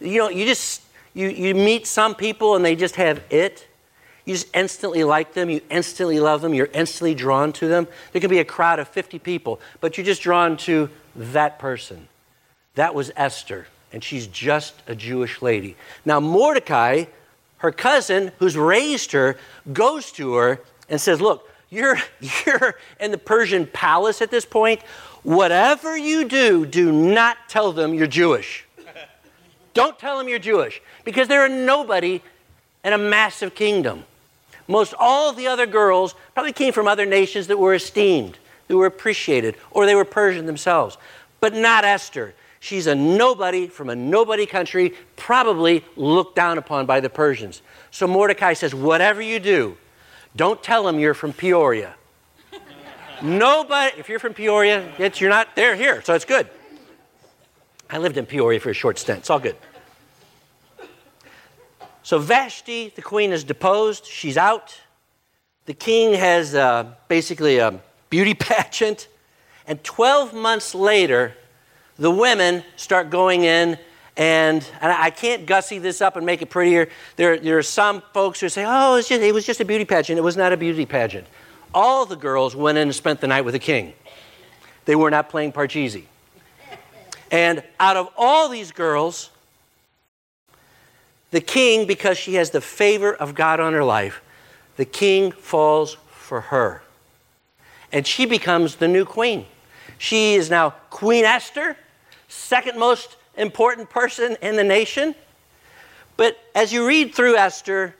You 0.00 0.18
know, 0.18 0.28
you 0.30 0.46
just 0.46 0.82
you, 1.14 1.28
you 1.28 1.54
meet 1.54 1.86
some 1.86 2.14
people 2.14 2.56
and 2.56 2.64
they 2.64 2.76
just 2.76 2.96
have 2.96 3.22
it. 3.30 3.66
You 4.24 4.34
just 4.34 4.54
instantly 4.54 5.02
like 5.02 5.34
them, 5.34 5.50
you 5.50 5.60
instantly 5.70 6.20
love 6.20 6.42
them, 6.42 6.54
you're 6.54 6.68
instantly 6.72 7.14
drawn 7.14 7.52
to 7.54 7.66
them. 7.66 7.88
There 8.12 8.20
can 8.20 8.30
be 8.30 8.38
a 8.38 8.44
crowd 8.44 8.78
of 8.78 8.86
50 8.88 9.18
people, 9.18 9.60
but 9.80 9.96
you're 9.96 10.04
just 10.04 10.22
drawn 10.22 10.56
to 10.58 10.88
that 11.16 11.58
person. 11.58 12.08
That 12.74 12.94
was 12.94 13.10
Esther, 13.16 13.66
and 13.92 14.04
she's 14.04 14.26
just 14.26 14.74
a 14.86 14.94
Jewish 14.94 15.42
lady. 15.42 15.74
Now, 16.04 16.20
Mordecai, 16.20 17.06
her 17.58 17.72
cousin, 17.72 18.30
who's 18.38 18.56
raised 18.56 19.12
her, 19.12 19.36
goes 19.72 20.12
to 20.12 20.34
her 20.34 20.60
and 20.88 21.00
says, 21.00 21.20
Look, 21.20 21.49
you're, 21.70 21.96
you're 22.46 22.76
in 22.98 23.10
the 23.10 23.18
Persian 23.18 23.66
palace 23.66 24.20
at 24.20 24.30
this 24.30 24.44
point. 24.44 24.82
Whatever 25.22 25.96
you 25.96 26.28
do, 26.28 26.66
do 26.66 26.92
not 26.92 27.36
tell 27.48 27.72
them 27.72 27.94
you're 27.94 28.06
Jewish. 28.06 28.66
Don't 29.74 29.98
tell 29.98 30.18
them 30.18 30.28
you're 30.28 30.38
Jewish 30.38 30.82
because 31.04 31.28
they're 31.28 31.46
a 31.46 31.48
nobody 31.48 32.20
in 32.84 32.92
a 32.92 32.98
massive 32.98 33.54
kingdom. 33.54 34.04
Most 34.66 34.94
all 34.98 35.32
the 35.32 35.46
other 35.46 35.66
girls 35.66 36.14
probably 36.34 36.52
came 36.52 36.72
from 36.72 36.86
other 36.86 37.06
nations 37.06 37.48
that 37.48 37.58
were 37.58 37.74
esteemed, 37.74 38.38
that 38.68 38.76
were 38.76 38.86
appreciated, 38.86 39.56
or 39.70 39.84
they 39.84 39.94
were 39.94 40.04
Persian 40.04 40.46
themselves. 40.46 40.96
But 41.40 41.54
not 41.54 41.84
Esther. 41.84 42.34
She's 42.60 42.86
a 42.86 42.94
nobody 42.94 43.66
from 43.66 43.88
a 43.88 43.96
nobody 43.96 44.46
country, 44.46 44.94
probably 45.16 45.84
looked 45.96 46.36
down 46.36 46.58
upon 46.58 46.86
by 46.86 47.00
the 47.00 47.08
Persians. 47.08 47.62
So 47.90 48.06
Mordecai 48.06 48.52
says, 48.52 48.74
Whatever 48.74 49.22
you 49.22 49.40
do, 49.40 49.76
don't 50.36 50.62
tell 50.62 50.84
them 50.84 50.98
you're 50.98 51.14
from 51.14 51.32
Peoria. 51.32 51.94
Nobody, 53.22 53.98
if 53.98 54.08
you're 54.08 54.18
from 54.18 54.32
Peoria, 54.32 54.92
it's, 54.98 55.20
you're 55.20 55.30
not 55.30 55.54
there 55.54 55.76
here, 55.76 56.00
so 56.02 56.14
it's 56.14 56.24
good. 56.24 56.48
I 57.90 57.98
lived 57.98 58.16
in 58.16 58.24
Peoria 58.24 58.60
for 58.60 58.70
a 58.70 58.74
short 58.74 58.98
stint, 58.98 59.20
it's 59.20 59.30
all 59.30 59.40
good. 59.40 59.56
So 62.02 62.18
Vashti, 62.18 62.92
the 62.94 63.02
queen, 63.02 63.30
is 63.30 63.44
deposed, 63.44 64.06
she's 64.06 64.36
out. 64.36 64.80
The 65.66 65.74
king 65.74 66.14
has 66.14 66.54
uh, 66.54 66.94
basically 67.08 67.58
a 67.58 67.80
beauty 68.08 68.34
pageant. 68.38 69.06
And 69.66 69.82
12 69.84 70.34
months 70.34 70.74
later, 70.74 71.34
the 71.98 72.10
women 72.10 72.64
start 72.76 73.10
going 73.10 73.44
in 73.44 73.78
and, 74.16 74.64
and 74.80 74.92
I 74.92 75.10
can't 75.10 75.46
gussy 75.46 75.78
this 75.78 76.00
up 76.00 76.16
and 76.16 76.26
make 76.26 76.42
it 76.42 76.50
prettier. 76.50 76.88
There, 77.16 77.38
there 77.38 77.58
are 77.58 77.62
some 77.62 78.02
folks 78.12 78.40
who 78.40 78.48
say, 78.48 78.64
oh, 78.66 78.98
just, 78.98 79.10
it 79.10 79.32
was 79.32 79.46
just 79.46 79.60
a 79.60 79.64
beauty 79.64 79.84
pageant. 79.84 80.18
It 80.18 80.22
was 80.22 80.36
not 80.36 80.52
a 80.52 80.56
beauty 80.56 80.86
pageant. 80.86 81.26
All 81.72 82.04
the 82.04 82.16
girls 82.16 82.56
went 82.56 82.78
in 82.78 82.88
and 82.88 82.94
spent 82.94 83.20
the 83.20 83.28
night 83.28 83.42
with 83.42 83.54
the 83.54 83.60
king. 83.60 83.94
They 84.84 84.96
were 84.96 85.10
not 85.10 85.28
playing 85.28 85.52
Parcheesi. 85.52 86.04
And 87.30 87.62
out 87.78 87.96
of 87.96 88.08
all 88.16 88.48
these 88.48 88.72
girls, 88.72 89.30
the 91.30 91.40
king, 91.40 91.86
because 91.86 92.18
she 92.18 92.34
has 92.34 92.50
the 92.50 92.60
favor 92.60 93.14
of 93.14 93.34
God 93.34 93.60
on 93.60 93.72
her 93.72 93.84
life, 93.84 94.20
the 94.76 94.84
king 94.84 95.30
falls 95.30 95.96
for 96.10 96.40
her. 96.40 96.82
And 97.92 98.06
she 98.06 98.26
becomes 98.26 98.76
the 98.76 98.88
new 98.88 99.04
queen. 99.04 99.46
She 99.98 100.34
is 100.34 100.50
now 100.50 100.70
Queen 100.90 101.24
Esther, 101.24 101.76
second 102.28 102.78
most 102.78 103.16
important 103.40 103.90
person 103.90 104.36
in 104.42 104.56
the 104.56 104.64
nation. 104.64 105.14
But 106.16 106.38
as 106.54 106.72
you 106.72 106.86
read 106.86 107.14
through 107.14 107.36
Esther, 107.36 107.94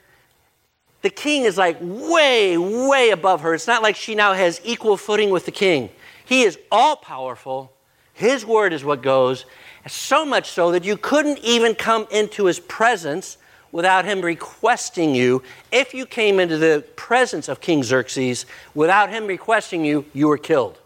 the 1.03 1.11
king 1.11 1.45
is 1.45 1.57
like 1.57 1.79
way, 1.81 2.59
way 2.59 3.11
above 3.11 3.41
her. 3.41 3.55
It's 3.55 3.67
not 3.67 3.83
like 3.83 3.97
she 3.97 4.15
now 4.15 4.35
has 4.35 4.61
equal 4.65 4.97
footing 4.97 5.31
with 5.31 5.47
the 5.47 5.53
king. 5.53 5.91
He 6.25 6.43
is 6.43 6.59
all 6.71 6.97
powerful. 6.97 7.73
His 8.13 8.45
word 8.45 8.73
is 8.73 8.85
what 8.85 9.03
goes. 9.03 9.47
So 9.89 10.27
much 10.27 10.51
so 10.51 10.73
that 10.73 10.85
you 10.85 10.97
couldn't 10.97 11.39
even 11.39 11.75
come 11.75 12.07
into 12.11 12.45
his 12.45 12.61
presence 12.61 13.39
without 13.73 14.05
him 14.05 14.21
requesting 14.21 15.15
you. 15.15 15.43
If 15.73 15.95
you 15.95 16.05
came 16.05 16.39
into 16.39 16.59
the 16.59 16.85
presence 16.97 17.49
of 17.49 17.61
King 17.61 17.83
Xerxes 17.83 18.45
without 18.75 19.09
him 19.09 19.27
requesting 19.27 19.85
you, 19.85 20.05
you 20.13 20.29
were 20.29 20.39
killed, 20.39 20.79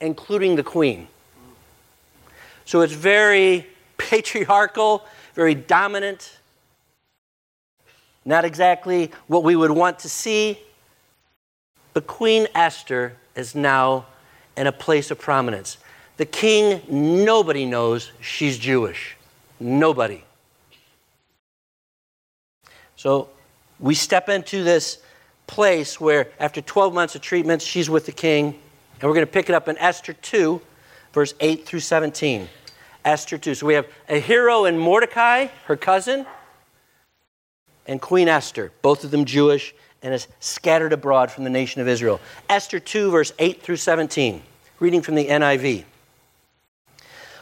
including 0.00 0.56
the 0.56 0.62
queen. 0.62 1.08
So 2.68 2.82
it's 2.82 2.92
very 2.92 3.66
patriarchal, 3.96 5.02
very 5.32 5.54
dominant, 5.54 6.36
not 8.26 8.44
exactly 8.44 9.10
what 9.26 9.42
we 9.42 9.56
would 9.56 9.70
want 9.70 10.00
to 10.00 10.10
see. 10.10 10.58
But 11.94 12.06
Queen 12.06 12.46
Esther 12.54 13.14
is 13.34 13.54
now 13.54 14.04
in 14.54 14.66
a 14.66 14.72
place 14.72 15.10
of 15.10 15.18
prominence. 15.18 15.78
The 16.18 16.26
king, 16.26 16.82
nobody 16.90 17.64
knows 17.64 18.12
she's 18.20 18.58
Jewish. 18.58 19.16
Nobody. 19.58 20.22
So 22.96 23.30
we 23.80 23.94
step 23.94 24.28
into 24.28 24.62
this 24.62 24.98
place 25.46 25.98
where, 25.98 26.28
after 26.38 26.60
12 26.60 26.92
months 26.92 27.14
of 27.14 27.22
treatments, 27.22 27.64
she's 27.64 27.88
with 27.88 28.04
the 28.04 28.12
king. 28.12 28.48
And 28.48 29.04
we're 29.04 29.14
going 29.14 29.26
to 29.26 29.32
pick 29.32 29.48
it 29.48 29.54
up 29.54 29.68
in 29.68 29.78
Esther 29.78 30.12
2, 30.12 30.60
verse 31.18 31.34
8 31.40 31.66
through 31.66 31.80
17. 31.80 32.48
Esther 33.04 33.38
2. 33.38 33.56
So 33.56 33.66
we 33.66 33.74
have 33.74 33.88
a 34.08 34.20
hero 34.20 34.66
in 34.66 34.78
Mordecai, 34.78 35.48
her 35.66 35.76
cousin, 35.76 36.24
and 37.88 38.00
Queen 38.00 38.28
Esther, 38.28 38.70
both 38.82 39.02
of 39.02 39.10
them 39.10 39.24
Jewish 39.24 39.74
and 40.00 40.14
is 40.14 40.28
scattered 40.38 40.92
abroad 40.92 41.32
from 41.32 41.42
the 41.42 41.50
nation 41.50 41.80
of 41.80 41.88
Israel. 41.88 42.20
Esther 42.48 42.78
2, 42.78 43.10
verse 43.10 43.32
8 43.40 43.60
through 43.60 43.78
17, 43.78 44.40
reading 44.78 45.02
from 45.02 45.16
the 45.16 45.26
NIV. 45.26 45.82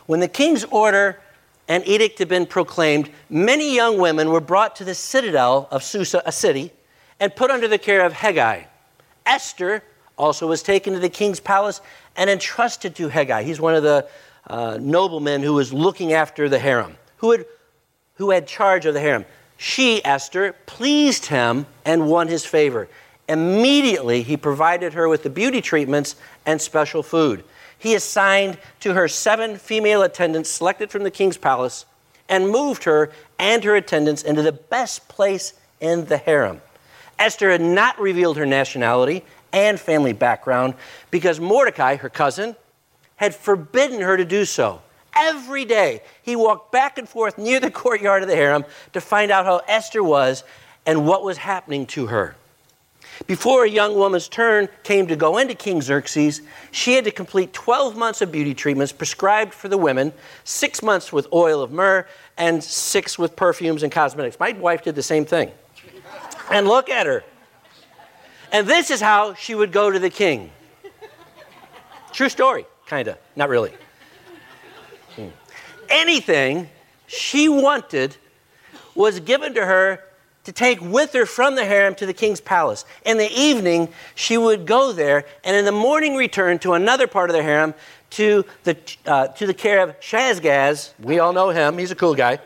When 0.07 0.21
the 0.21 0.29
king's 0.29 0.65
order 0.65 1.21
and 1.69 1.87
edict 1.87 2.19
had 2.19 2.29
been 2.29 2.47
proclaimed, 2.47 3.11
many 3.29 3.75
young 3.75 3.99
women 3.99 4.31
were 4.31 4.41
brought 4.41 4.75
to 4.77 4.85
the 4.85 4.95
citadel 4.95 5.69
of 5.71 5.83
Susa, 5.83 6.23
a 6.25 6.33
city, 6.33 6.73
and 7.21 7.37
put 7.37 7.51
under 7.51 7.69
the 7.69 7.77
care 7.77 8.07
of 8.07 8.15
Hegai. 8.15 8.69
Esther 9.27 9.83
also 10.17 10.47
was 10.47 10.63
taken 10.63 10.95
to 10.95 10.99
the 10.99 11.11
king's 11.11 11.41
palace 11.41 11.83
and 12.17 12.31
entrusted 12.31 12.95
to 12.97 13.09
Hegai. 13.09 13.43
He's 13.45 13.61
one 13.61 13.75
of 13.75 13.83
the 13.83 14.09
uh, 14.47 14.79
nobleman 14.81 15.43
who 15.43 15.55
was 15.55 15.73
looking 15.73 16.13
after 16.13 16.49
the 16.49 16.59
harem, 16.59 16.97
who 17.19 17.33
had, 17.33 17.47
who 18.15 18.31
had 18.31 18.47
charge 18.47 18.87
of 18.87 18.95
the 18.95 19.01
harem. 19.01 19.25
She, 19.57 20.05
Esther, 20.05 20.55
pleased 20.67 21.27
him 21.27 21.67
and 21.85 22.09
won 22.09 22.29
his 22.29 22.45
favor. 22.45 22.89
Immediately, 23.29 24.23
he 24.23 24.37
provided 24.37 24.93
her 24.93 25.09
with 25.09 25.23
the 25.23 25.31
beauty 25.31 25.61
treatments 25.61 26.17
and 26.45 26.61
special 26.61 27.03
food. 27.03 27.43
He 27.79 27.95
assigned 27.95 28.59
to 28.81 28.95
her 28.95 29.09
seven 29.09 29.57
female 29.59 30.03
attendants 30.03 30.51
selected 30.51 30.91
from 30.91 31.03
the 31.03 31.11
king's 31.11 31.37
palace 31.37 31.87
and 32.29 32.49
moved 32.49 32.85
her 32.85 33.11
and 33.39 33.63
her 33.65 33.77
attendants 33.77 34.23
into 34.23 34.43
the 34.43 34.53
best 34.53 35.09
place 35.09 35.55
in 35.81 36.07
the 36.07 36.17
harem. 36.17 36.61
Esther 37.19 37.51
had 37.51 37.61
not 37.61 37.99
revealed 38.01 38.37
her 38.37 38.47
nationality 38.47 39.25
and 39.57 39.81
family 39.81 40.13
background 40.13 40.75
because 41.11 41.41
Mordecai, 41.41 41.97
her 41.97 42.11
cousin, 42.11 42.55
had 43.17 43.35
forbidden 43.35 44.03
her 44.03 44.17
to 44.17 44.25
do 44.25 44.45
so. 44.45 44.83
Every 45.17 45.65
day, 45.65 46.03
he 46.23 46.37
walked 46.37 46.71
back 46.73 46.99
and 46.99 47.09
forth 47.09 47.39
near 47.39 47.59
the 47.59 47.71
courtyard 47.83 48.23
of 48.23 48.29
the 48.29 48.37
harem 48.37 48.67
to 48.93 49.01
find 49.01 49.31
out 49.31 49.47
how 49.47 49.63
Esther 49.67 50.05
was 50.05 50.45
and 50.85 51.07
what 51.07 51.25
was 51.25 51.39
happening 51.39 51.87
to 51.87 52.07
her. 52.07 52.37
Before 53.27 53.65
a 53.65 53.71
young 53.71 53.95
woman's 53.95 54.29
turn 54.29 54.69
came 54.83 55.07
to 55.07 55.17
go 55.17 55.39
into 55.39 55.55
King 55.55 55.81
Xerxes, 55.81 56.43
she 56.71 56.93
had 56.93 57.05
to 57.05 57.11
complete 57.11 57.55
12 57.55 57.97
months 57.97 58.21
of 58.21 58.31
beauty 58.31 58.53
treatments 58.53 58.93
prescribed 58.93 59.55
for 59.55 59.69
the 59.69 59.79
women, 59.79 60.13
six 60.45 60.83
months 60.83 61.15
with 61.15 61.27
oil 61.33 61.63
of 61.63 61.73
myrrh, 61.73 62.07
and 62.37 62.63
six 62.63 63.19
with 63.19 63.35
perfumes 63.35 63.83
and 63.83 63.91
cosmetics. 63.91 64.39
My 64.39 64.53
wife 64.53 64.83
did 64.83 64.97
the 64.97 65.03
same 65.03 65.25
thing. 65.25 65.51
And 66.51 66.69
look 66.69 66.91
at 66.91 67.07
her. 67.07 67.25
And 68.57 68.67
this 68.67 68.91
is 68.91 69.03
how 69.03 69.35
she 69.35 69.55
would 69.55 69.71
go 69.71 69.91
to 69.91 69.99
the 69.99 70.09
king. 70.09 70.51
True 72.15 72.31
story, 72.31 72.65
kind 72.87 73.07
of. 73.07 73.19
Not 73.37 73.51
really. 73.51 73.71
Hmm. 75.15 75.29
Anything 75.91 76.71
she 77.07 77.51
wanted 77.51 78.17
was 78.95 79.21
given 79.21 79.53
to 79.53 79.67
her 79.67 80.03
to 80.45 80.53
take 80.53 80.81
with 80.81 81.13
her 81.13 81.27
from 81.27 81.55
the 81.55 81.67
harem 81.67 81.95
to 81.97 82.07
the 82.07 82.15
king's 82.15 82.41
palace. 82.41 82.87
In 83.05 83.19
the 83.19 83.31
evening, 83.31 83.93
she 84.15 84.39
would 84.39 84.65
go 84.65 84.91
there, 84.91 85.27
and 85.45 85.55
in 85.55 85.67
the 85.67 85.73
morning 85.73 86.17
return 86.17 86.59
to 86.61 86.73
another 86.73 87.07
part 87.07 87.29
of 87.29 87.37
the 87.37 87.43
harem 87.43 87.75
to 88.13 88.43
the, 88.65 88.79
uh, 89.05 89.27
to 89.27 89.47
the 89.47 89.53
care 89.53 89.83
of 89.83 90.01
Shaashgaz. 90.01 90.95
We 90.99 91.19
all 91.19 91.35
know 91.35 91.51
him, 91.51 91.77
he's 91.77 91.91
a 91.91 91.95
cool 91.95 92.15
guy. 92.15 92.39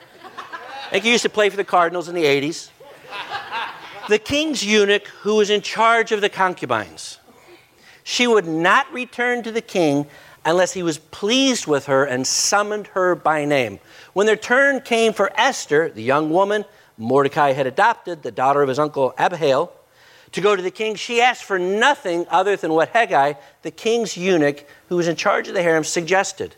I 0.86 0.90
think 0.90 1.04
he 1.04 1.12
used 1.12 1.22
to 1.22 1.28
play 1.28 1.50
for 1.50 1.56
the 1.56 1.62
Cardinals 1.62 2.08
in 2.08 2.16
the 2.16 2.24
80s. 2.24 2.70
The 4.10 4.18
king's 4.18 4.64
eunuch 4.64 5.06
who 5.22 5.36
was 5.36 5.50
in 5.50 5.62
charge 5.62 6.10
of 6.10 6.20
the 6.20 6.28
concubines. 6.28 7.20
She 8.02 8.26
would 8.26 8.44
not 8.44 8.92
return 8.92 9.44
to 9.44 9.52
the 9.52 9.60
king 9.60 10.08
unless 10.44 10.72
he 10.72 10.82
was 10.82 10.98
pleased 10.98 11.68
with 11.68 11.86
her 11.86 12.04
and 12.04 12.26
summoned 12.26 12.88
her 12.88 13.14
by 13.14 13.44
name. 13.44 13.78
When 14.12 14.26
their 14.26 14.34
turn 14.34 14.80
came 14.80 15.12
for 15.12 15.30
Esther, 15.36 15.90
the 15.90 16.02
young 16.02 16.30
woman 16.30 16.64
Mordecai 16.98 17.52
had 17.52 17.68
adopted, 17.68 18.24
the 18.24 18.32
daughter 18.32 18.62
of 18.62 18.68
his 18.68 18.80
uncle 18.80 19.14
Abihail, 19.16 19.72
to 20.32 20.40
go 20.40 20.56
to 20.56 20.62
the 20.62 20.72
king, 20.72 20.96
she 20.96 21.20
asked 21.20 21.44
for 21.44 21.60
nothing 21.60 22.26
other 22.30 22.56
than 22.56 22.72
what 22.72 22.92
Hegai, 22.92 23.36
the 23.62 23.70
king's 23.70 24.16
eunuch 24.16 24.66
who 24.88 24.96
was 24.96 25.06
in 25.06 25.14
charge 25.14 25.46
of 25.46 25.54
the 25.54 25.62
harem, 25.62 25.84
suggested. 25.84 26.56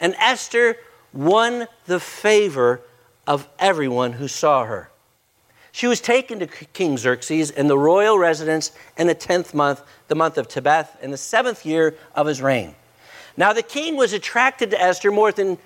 And 0.00 0.14
Esther 0.14 0.78
won 1.12 1.68
the 1.84 2.00
favor 2.00 2.80
of 3.26 3.46
everyone 3.58 4.14
who 4.14 4.26
saw 4.26 4.64
her. 4.64 4.88
She 5.78 5.86
was 5.86 6.00
taken 6.00 6.40
to 6.40 6.48
King 6.48 6.98
Xerxes 6.98 7.52
in 7.52 7.68
the 7.68 7.78
royal 7.78 8.18
residence 8.18 8.72
in 8.96 9.06
the 9.06 9.14
10th 9.14 9.54
month, 9.54 9.80
the 10.08 10.16
month 10.16 10.36
of 10.36 10.48
Tebeth, 10.48 11.00
in 11.00 11.12
the 11.12 11.16
seventh 11.16 11.64
year 11.64 11.94
of 12.16 12.26
his 12.26 12.42
reign. 12.42 12.74
Now, 13.36 13.52
the 13.52 13.62
king 13.62 13.94
was 13.94 14.12
attracted 14.12 14.72
to 14.72 14.82
Esther 14.82 15.12
more 15.12 15.30
than 15.30 15.56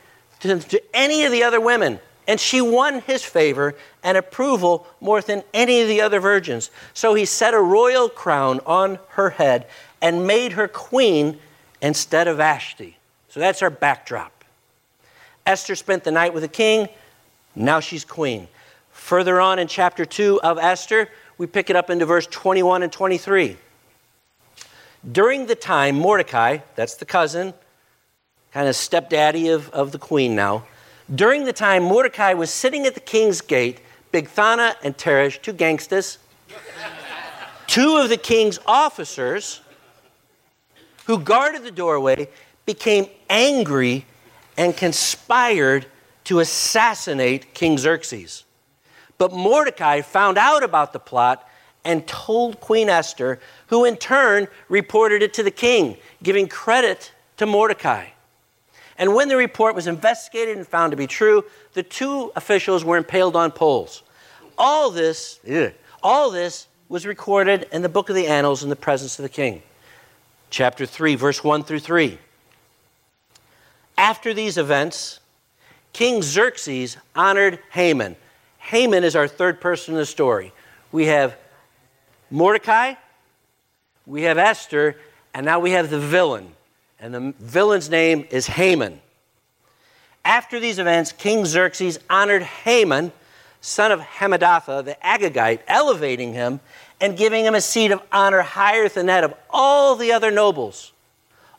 to, 0.41 0.59
to 0.59 0.83
any 0.93 1.25
of 1.25 1.33
the 1.33 1.43
other 1.45 1.63
women 1.63 1.99
and 2.29 2.39
she 2.39 2.61
won 2.61 3.01
his 3.01 3.25
favor 3.25 3.75
and 4.03 4.19
approval 4.19 4.87
more 5.01 5.23
than 5.23 5.43
any 5.55 5.81
of 5.81 5.89
the 5.89 6.03
other 6.03 6.21
virgins. 6.21 6.71
So 6.93 7.15
he 7.15 7.25
set 7.25 7.55
a 7.55 7.59
royal 7.59 8.11
crown 8.11 8.61
on 8.67 8.99
her 9.13 9.31
head 9.31 9.67
and 10.03 10.27
made 10.27 10.53
her 10.53 10.69
queen 10.69 11.39
instead 11.81 12.29
of 12.29 12.37
Vashti. 12.37 12.99
So 13.31 13.41
that's 13.41 13.63
our 13.63 13.71
backdrop. 13.71 14.45
Esther 15.47 15.75
spent 15.75 16.05
the 16.05 16.11
night 16.11 16.35
with 16.35 16.43
the 16.43 16.49
king. 16.49 16.91
Now 17.57 17.81
she's 17.81 18.05
queen. 18.05 18.49
Further 19.03 19.41
on 19.41 19.59
in 19.59 19.67
chapter 19.67 20.05
2 20.05 20.43
of 20.43 20.59
Esther, 20.59 21.09
we 21.37 21.49
pick 21.49 21.69
it 21.69 21.75
up 21.75 21.91
into 21.91 22.07
verse 22.07 22.27
21 22.29 22.85
and 22.85 22.93
23. 22.93 23.57
During 25.11 25.47
the 25.47 25.57
time, 25.57 25.97
Mordecai, 25.97 26.59
that's 26.77 26.95
the 26.95 27.05
cousin, 27.05 27.53
kind 28.53 28.69
of 28.69 28.77
stepdaddy 28.77 29.49
of, 29.49 29.69
of 29.71 29.91
the 29.91 29.99
queen 29.99 30.37
now, 30.37 30.65
during 31.13 31.45
the 31.45 31.53
time 31.53 31.83
Mordecai 31.83 32.33
was 32.35 32.51
sitting 32.51 32.87
at 32.87 32.95
the 32.95 33.01
king's 33.01 33.41
gate, 33.41 33.81
Bigthana 34.13 34.77
and 34.85 34.97
Teresh, 34.97 35.43
two 35.43 35.53
gangsters, 35.53 36.19
two 37.67 37.97
of 37.97 38.09
the 38.09 38.17
king's 38.17 38.61
officers 38.67 39.63
who 41.07 41.19
guarded 41.19 41.65
the 41.65 41.73
doorway, 41.73 42.29
became 42.67 43.07
angry 43.29 44.07
and 44.57 44.77
conspired 44.77 45.87
to 46.23 46.39
assassinate 46.39 47.53
King 47.53 47.77
Xerxes. 47.77 48.45
But 49.23 49.33
Mordecai 49.33 50.01
found 50.01 50.37
out 50.37 50.65
about 50.65 50.93
the 50.93 50.99
plot 50.99 51.49
and 51.85 52.05
told 52.09 52.59
Queen 52.59 52.89
Esther, 52.89 53.39
who 53.69 53.85
in 53.85 53.97
turn 53.97 54.49
reported 54.69 55.23
it 55.23 55.33
to 55.35 55.45
the 55.45 55.51
king, 55.53 55.97
giving 56.25 56.49
credit 56.49 57.13
to 57.37 57.47
Mordecai. 57.47 58.07
And 58.99 59.15
when 59.15 59.29
the 59.29 59.37
report 59.37 59.77
was 59.77 59.87
investigated 59.87 60.57
and 60.57 60.67
found 60.67 60.91
to 60.91 60.97
be 60.97 61.07
true, 61.07 61.45
the 61.75 61.85
two 61.85 62.33
officials 62.35 62.85
were 62.85 62.97
impaled 62.97 63.37
on 63.37 63.53
poles. 63.53 64.03
All 64.59 64.91
this, 64.91 65.39
all 66.03 66.33
this 66.33 66.67
was 66.89 67.07
recorded 67.07 67.69
in 67.71 67.83
the 67.83 67.89
book 67.89 68.09
of 68.09 68.17
the 68.17 68.27
annals 68.27 68.65
in 68.65 68.71
the 68.71 68.75
presence 68.75 69.21
of 69.21 69.23
the 69.23 69.29
king. 69.29 69.63
Chapter 70.51 70.85
3, 70.85 71.15
verse 71.15 71.45
1 71.45 71.63
through 71.63 71.79
3. 71.79 72.19
After 73.97 74.35
these 74.35 74.59
events, 74.59 75.21
King 75.93 76.23
Xerxes 76.23 76.97
honored 77.15 77.61
Haman. 77.71 78.17
Haman 78.73 79.05
is 79.05 79.15
our 79.15 79.29
third 79.29 79.61
person 79.61 79.93
in 79.93 80.01
the 80.01 80.07
story. 80.07 80.51
We 80.93 81.05
have 81.05 81.37
Mordecai, 82.31 82.95
we 84.07 84.23
have 84.23 84.39
Esther, 84.39 84.97
and 85.35 85.45
now 85.45 85.61
we 85.61 85.73
have 85.73 85.91
the 85.91 86.01
villain 86.01 86.55
and 86.99 87.13
the 87.13 87.35
villain's 87.39 87.91
name 87.91 88.27
is 88.31 88.47
Haman. 88.47 88.99
After 90.25 90.59
these 90.59 90.79
events, 90.79 91.13
King 91.13 91.45
Xerxes 91.45 91.99
honored 92.09 92.45
Haman, 92.45 93.13
son 93.61 93.93
of 93.93 94.01
Hammedatha, 94.01 94.83
the 94.83 94.97
Agagite, 95.05 95.61
elevating 95.69 96.33
him 96.33 96.61
and 96.99 97.15
giving 97.15 97.45
him 97.45 97.55
a 97.55 97.61
seat 97.61 97.91
of 97.91 98.01
honor 98.11 98.41
higher 98.41 98.89
than 98.89 99.05
that 99.05 99.23
of 99.23 99.35
all 99.51 99.97
the 99.97 100.13
other 100.13 100.31
nobles. 100.31 100.93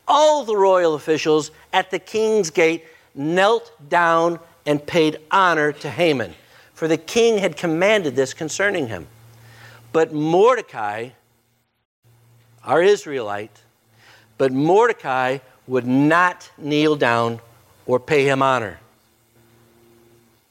All 0.07 0.45
the 0.45 0.57
royal 0.57 0.95
officials 0.95 1.51
at 1.71 1.91
the 1.91 1.99
king's 1.99 2.49
gate 2.49 2.85
knelt 3.13 3.71
down 3.87 4.39
and 4.65 4.83
paid 4.83 5.19
honor 5.29 5.73
to 5.73 5.91
Haman, 5.91 6.33
for 6.83 6.89
the 6.89 6.97
king 6.97 7.37
had 7.37 7.55
commanded 7.55 8.13
this 8.13 8.33
concerning 8.33 8.89
him. 8.89 9.07
But 9.93 10.11
Mordecai, 10.11 11.11
our 12.61 12.83
Israelite, 12.83 13.61
but 14.37 14.51
Mordecai 14.51 15.37
would 15.65 15.87
not 15.87 16.51
kneel 16.57 16.97
down 16.97 17.39
or 17.85 18.01
pay 18.01 18.25
him 18.25 18.41
honor. 18.41 18.81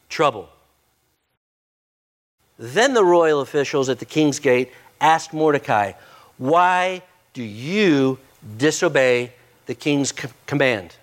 Trouble. 0.09 0.49
Then 2.59 2.95
the 2.95 3.05
royal 3.05 3.43
officials 3.43 3.91
at 3.91 3.99
the 3.99 4.07
king's 4.07 4.39
gate 4.39 4.73
asked 5.03 5.35
Mordecai, 5.35 5.93
Why 6.39 7.03
do 7.35 7.43
you 7.43 8.19
disobey 8.57 9.35
the 9.67 9.75
king's 9.75 10.15
command? 10.47 10.97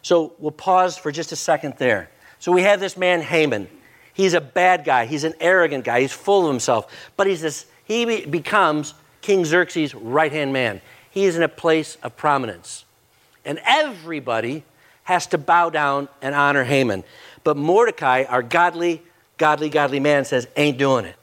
So 0.00 0.32
we'll 0.38 0.50
pause 0.50 0.96
for 0.96 1.12
just 1.12 1.30
a 1.30 1.36
second 1.36 1.74
there. 1.76 2.08
So 2.38 2.52
we 2.52 2.62
have 2.62 2.80
this 2.80 2.96
man, 2.96 3.20
Haman. 3.20 3.68
He's 4.16 4.34
a 4.34 4.40
bad 4.40 4.84
guy. 4.84 5.06
He's 5.06 5.24
an 5.24 5.34
arrogant 5.38 5.84
guy. 5.84 6.00
He's 6.00 6.12
full 6.12 6.46
of 6.46 6.48
himself. 6.48 6.92
But 7.16 7.26
he's 7.26 7.42
this, 7.42 7.66
he 7.84 8.26
becomes 8.26 8.94
King 9.20 9.44
Xerxes' 9.44 9.94
right 9.94 10.32
hand 10.32 10.52
man 10.52 10.80
he 11.16 11.24
is 11.24 11.34
in 11.34 11.42
a 11.42 11.48
place 11.48 11.96
of 12.02 12.14
prominence. 12.14 12.84
And 13.46 13.58
everybody 13.64 14.64
has 15.04 15.26
to 15.28 15.38
bow 15.38 15.70
down 15.70 16.10
and 16.20 16.34
honor 16.34 16.62
Haman. 16.62 17.04
But 17.42 17.56
Mordecai, 17.56 18.24
our 18.24 18.42
godly, 18.42 19.02
godly, 19.38 19.70
godly 19.70 19.98
man, 19.98 20.26
says, 20.26 20.46
ain't 20.56 20.76
doing 20.76 21.06
it. 21.06 21.16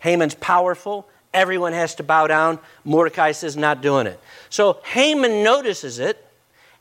Haman's 0.00 0.34
powerful. 0.34 1.08
Everyone 1.32 1.72
has 1.72 1.94
to 1.94 2.02
bow 2.02 2.26
down. 2.26 2.58
Mordecai 2.84 3.32
says, 3.32 3.56
not 3.56 3.80
doing 3.80 4.06
it. 4.06 4.20
So 4.50 4.80
Haman 4.84 5.42
notices 5.42 5.98
it 5.98 6.22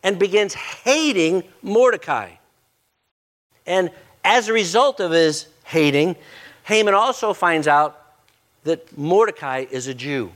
and 0.04 0.20
begins 0.20 0.54
hating 0.54 1.44
Mordecai. 1.62 2.32
And 3.66 3.92
as 4.24 4.48
a 4.48 4.54
result 4.54 5.00
of 5.00 5.12
his 5.12 5.48
hating, 5.66 6.16
Haman 6.66 6.94
also 6.94 7.34
finds 7.34 7.68
out 7.68 8.00
that 8.64 8.98
Mordecai 8.98 9.66
is 9.70 9.88
a 9.88 9.94
Jew 9.94 10.32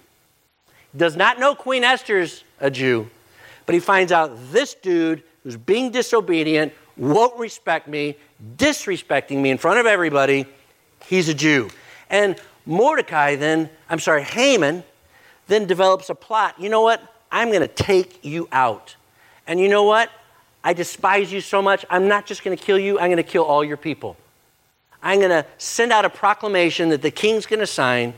does 0.98 1.16
not 1.16 1.40
know 1.40 1.56
Queen 1.56 1.84
Esther's 1.84 2.44
a 2.60 2.72
Jew, 2.72 3.10
but 3.66 3.76
he 3.76 3.80
finds 3.80 4.12
out 4.12 4.32
this 4.52 4.74
dude 4.74 5.24
who's 5.44 5.58
being 5.58 5.92
disobedient, 5.92 6.74
won't 6.96 7.38
respect 7.38 7.88
me, 7.88 8.16
disrespecting 8.58 9.38
me 9.38 9.50
in 9.50 9.58
front 9.58 9.80
of 9.80 9.86
everybody, 9.86 10.46
he's 11.06 11.30
a 11.30 11.34
Jew. 11.34 11.70
And 12.10 12.40
Mordecai 12.66 13.36
then, 13.36 13.70
I'm 13.90 14.00
sorry, 14.00 14.24
Haman 14.24 14.84
then 15.48 15.66
develops 15.66 16.10
a 16.10 16.16
plot. 16.16 16.56
You 16.60 16.70
know 16.70 16.82
what? 16.82 17.02
I'm 17.32 17.50
going 17.50 17.62
to 17.62 17.68
take 17.68 18.24
you 18.26 18.48
out. 18.52 18.96
And 19.46 19.60
you 19.60 19.70
know 19.70 19.84
what? 19.84 20.10
I 20.68 20.74
despise 20.74 21.32
you 21.32 21.40
so 21.40 21.62
much, 21.62 21.86
I'm 21.90 22.10
not 22.10 22.26
just 22.26 22.44
going 22.44 22.58
to 22.58 22.62
kill 22.62 22.78
you, 22.78 23.00
I'm 23.00 23.06
going 23.06 23.16
to 23.16 23.24
kill 23.24 23.46
all 23.46 23.64
your 23.64 23.78
people. 23.78 24.18
I'm 25.02 25.20
going 25.20 25.32
to 25.32 25.46
send 25.58 25.94
out 25.94 26.04
a 26.04 26.10
proclamation 26.10 26.90
that 26.90 27.02
the 27.02 27.10
king's 27.10 27.46
going 27.46 27.62
to 27.62 27.66
sign 27.66 28.14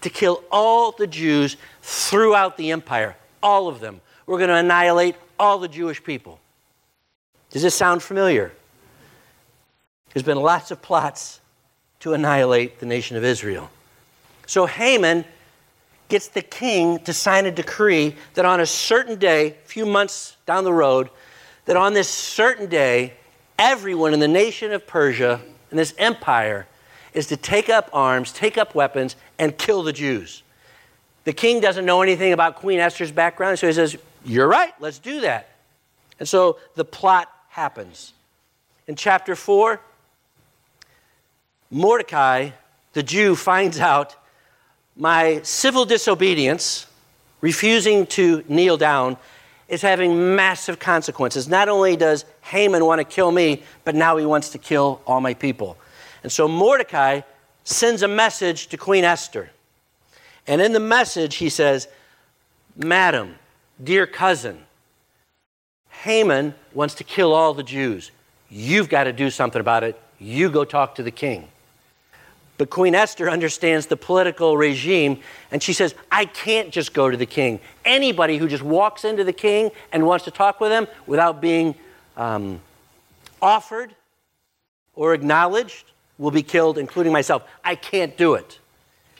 to 0.00 0.10
kill 0.10 0.42
all 0.50 0.90
the 0.90 1.06
Jews 1.06 1.56
throughout 1.80 2.56
the 2.56 2.72
empire, 2.72 3.14
all 3.40 3.68
of 3.68 3.78
them. 3.78 4.00
We're 4.26 4.38
going 4.38 4.48
to 4.48 4.56
annihilate 4.56 5.14
all 5.38 5.60
the 5.60 5.68
Jewish 5.68 6.02
people. 6.02 6.40
Does 7.50 7.62
this 7.62 7.76
sound 7.76 8.02
familiar? 8.02 8.50
There's 10.12 10.26
been 10.26 10.40
lots 10.40 10.72
of 10.72 10.82
plots 10.82 11.40
to 12.00 12.14
annihilate 12.14 12.80
the 12.80 12.86
nation 12.86 13.16
of 13.16 13.22
Israel. 13.22 13.70
So 14.48 14.66
Haman 14.66 15.24
gets 16.08 16.26
the 16.26 16.42
king 16.42 16.98
to 17.04 17.12
sign 17.12 17.46
a 17.46 17.52
decree 17.52 18.16
that 18.34 18.44
on 18.44 18.58
a 18.58 18.66
certain 18.66 19.20
day, 19.20 19.50
a 19.50 19.66
few 19.66 19.86
months 19.86 20.36
down 20.46 20.64
the 20.64 20.72
road, 20.72 21.08
that 21.64 21.76
on 21.76 21.94
this 21.94 22.08
certain 22.08 22.66
day, 22.66 23.14
everyone 23.58 24.14
in 24.14 24.20
the 24.20 24.28
nation 24.28 24.72
of 24.72 24.86
Persia, 24.86 25.40
in 25.70 25.76
this 25.76 25.94
empire, 25.98 26.66
is 27.14 27.26
to 27.28 27.36
take 27.36 27.68
up 27.68 27.90
arms, 27.92 28.32
take 28.32 28.58
up 28.58 28.74
weapons, 28.74 29.16
and 29.38 29.56
kill 29.56 29.82
the 29.82 29.92
Jews. 29.92 30.42
The 31.24 31.32
king 31.32 31.60
doesn't 31.60 31.84
know 31.84 32.02
anything 32.02 32.32
about 32.32 32.56
Queen 32.56 32.80
Esther's 32.80 33.12
background, 33.12 33.58
so 33.58 33.66
he 33.66 33.72
says, 33.72 33.96
You're 34.24 34.48
right, 34.48 34.72
let's 34.80 34.98
do 34.98 35.20
that. 35.20 35.50
And 36.18 36.28
so 36.28 36.58
the 36.74 36.84
plot 36.84 37.28
happens. 37.48 38.12
In 38.86 38.96
chapter 38.96 39.36
4, 39.36 39.80
Mordecai, 41.70 42.50
the 42.92 43.02
Jew, 43.02 43.36
finds 43.36 43.78
out 43.78 44.16
my 44.96 45.40
civil 45.42 45.84
disobedience, 45.84 46.86
refusing 47.40 48.06
to 48.06 48.44
kneel 48.48 48.76
down, 48.76 49.16
is 49.72 49.80
having 49.80 50.36
massive 50.36 50.78
consequences. 50.78 51.48
Not 51.48 51.70
only 51.70 51.96
does 51.96 52.26
Haman 52.42 52.84
want 52.84 52.98
to 52.98 53.06
kill 53.06 53.32
me, 53.32 53.62
but 53.84 53.94
now 53.94 54.18
he 54.18 54.26
wants 54.26 54.50
to 54.50 54.58
kill 54.58 55.00
all 55.06 55.22
my 55.22 55.32
people. 55.32 55.78
And 56.22 56.30
so 56.30 56.46
Mordecai 56.46 57.22
sends 57.64 58.02
a 58.02 58.08
message 58.08 58.66
to 58.66 58.76
Queen 58.76 59.02
Esther. 59.02 59.50
And 60.46 60.60
in 60.60 60.74
the 60.74 60.80
message, 60.80 61.36
he 61.36 61.48
says, 61.48 61.88
Madam, 62.76 63.36
dear 63.82 64.06
cousin, 64.06 64.58
Haman 65.88 66.54
wants 66.74 66.94
to 66.96 67.04
kill 67.04 67.32
all 67.32 67.54
the 67.54 67.62
Jews. 67.62 68.10
You've 68.50 68.90
got 68.90 69.04
to 69.04 69.12
do 69.14 69.30
something 69.30 69.60
about 69.60 69.84
it. 69.84 69.98
You 70.18 70.50
go 70.50 70.66
talk 70.66 70.96
to 70.96 71.02
the 71.02 71.10
king. 71.10 71.48
But 72.62 72.70
Queen 72.70 72.94
Esther 72.94 73.28
understands 73.28 73.88
the 73.88 73.96
political 73.96 74.56
regime, 74.56 75.18
and 75.50 75.60
she 75.60 75.72
says, 75.72 75.96
I 76.12 76.26
can't 76.26 76.70
just 76.70 76.94
go 76.94 77.10
to 77.10 77.16
the 77.16 77.26
king. 77.26 77.58
Anybody 77.84 78.38
who 78.38 78.46
just 78.46 78.62
walks 78.62 79.04
into 79.04 79.24
the 79.24 79.32
king 79.32 79.72
and 79.90 80.06
wants 80.06 80.26
to 80.26 80.30
talk 80.30 80.60
with 80.60 80.70
him 80.70 80.86
without 81.08 81.40
being 81.40 81.74
um, 82.16 82.60
offered 83.42 83.96
or 84.94 85.12
acknowledged 85.12 85.86
will 86.18 86.30
be 86.30 86.44
killed, 86.44 86.78
including 86.78 87.12
myself. 87.12 87.42
I 87.64 87.74
can't 87.74 88.16
do 88.16 88.34
it. 88.34 88.60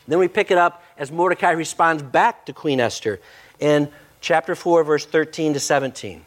Then 0.06 0.20
we 0.20 0.28
pick 0.28 0.52
it 0.52 0.56
up 0.56 0.84
as 0.96 1.10
Mordecai 1.10 1.50
responds 1.50 2.04
back 2.04 2.46
to 2.46 2.52
Queen 2.52 2.78
Esther 2.78 3.18
in 3.58 3.88
chapter 4.20 4.54
4, 4.54 4.84
verse 4.84 5.04
13 5.04 5.54
to 5.54 5.58
17. 5.58 6.24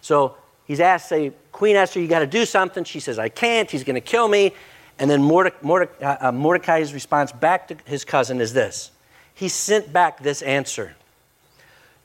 So 0.00 0.34
he's 0.64 0.80
asked, 0.80 1.10
say, 1.10 1.30
Queen 1.52 1.76
Esther, 1.76 2.00
you 2.00 2.08
got 2.08 2.18
to 2.18 2.26
do 2.26 2.44
something. 2.44 2.82
She 2.82 2.98
says, 2.98 3.20
I 3.20 3.28
can't. 3.28 3.70
He's 3.70 3.84
going 3.84 3.94
to 3.94 4.00
kill 4.00 4.26
me. 4.26 4.52
And 4.98 5.10
then 5.10 5.22
uh, 5.30 5.86
uh, 6.02 6.32
Mordecai's 6.32 6.92
response 6.92 7.30
back 7.30 7.68
to 7.68 7.76
his 7.84 8.04
cousin 8.04 8.40
is 8.40 8.52
this 8.52 8.90
He 9.34 9.48
sent 9.48 9.92
back 9.92 10.22
this 10.22 10.42
answer 10.42 10.96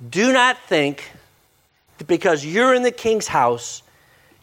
Do 0.09 0.31
not 0.31 0.57
think 0.67 1.11
that 1.97 2.07
because 2.07 2.45
you're 2.45 2.73
in 2.73 2.83
the 2.83 2.91
king's 2.91 3.27
house, 3.27 3.81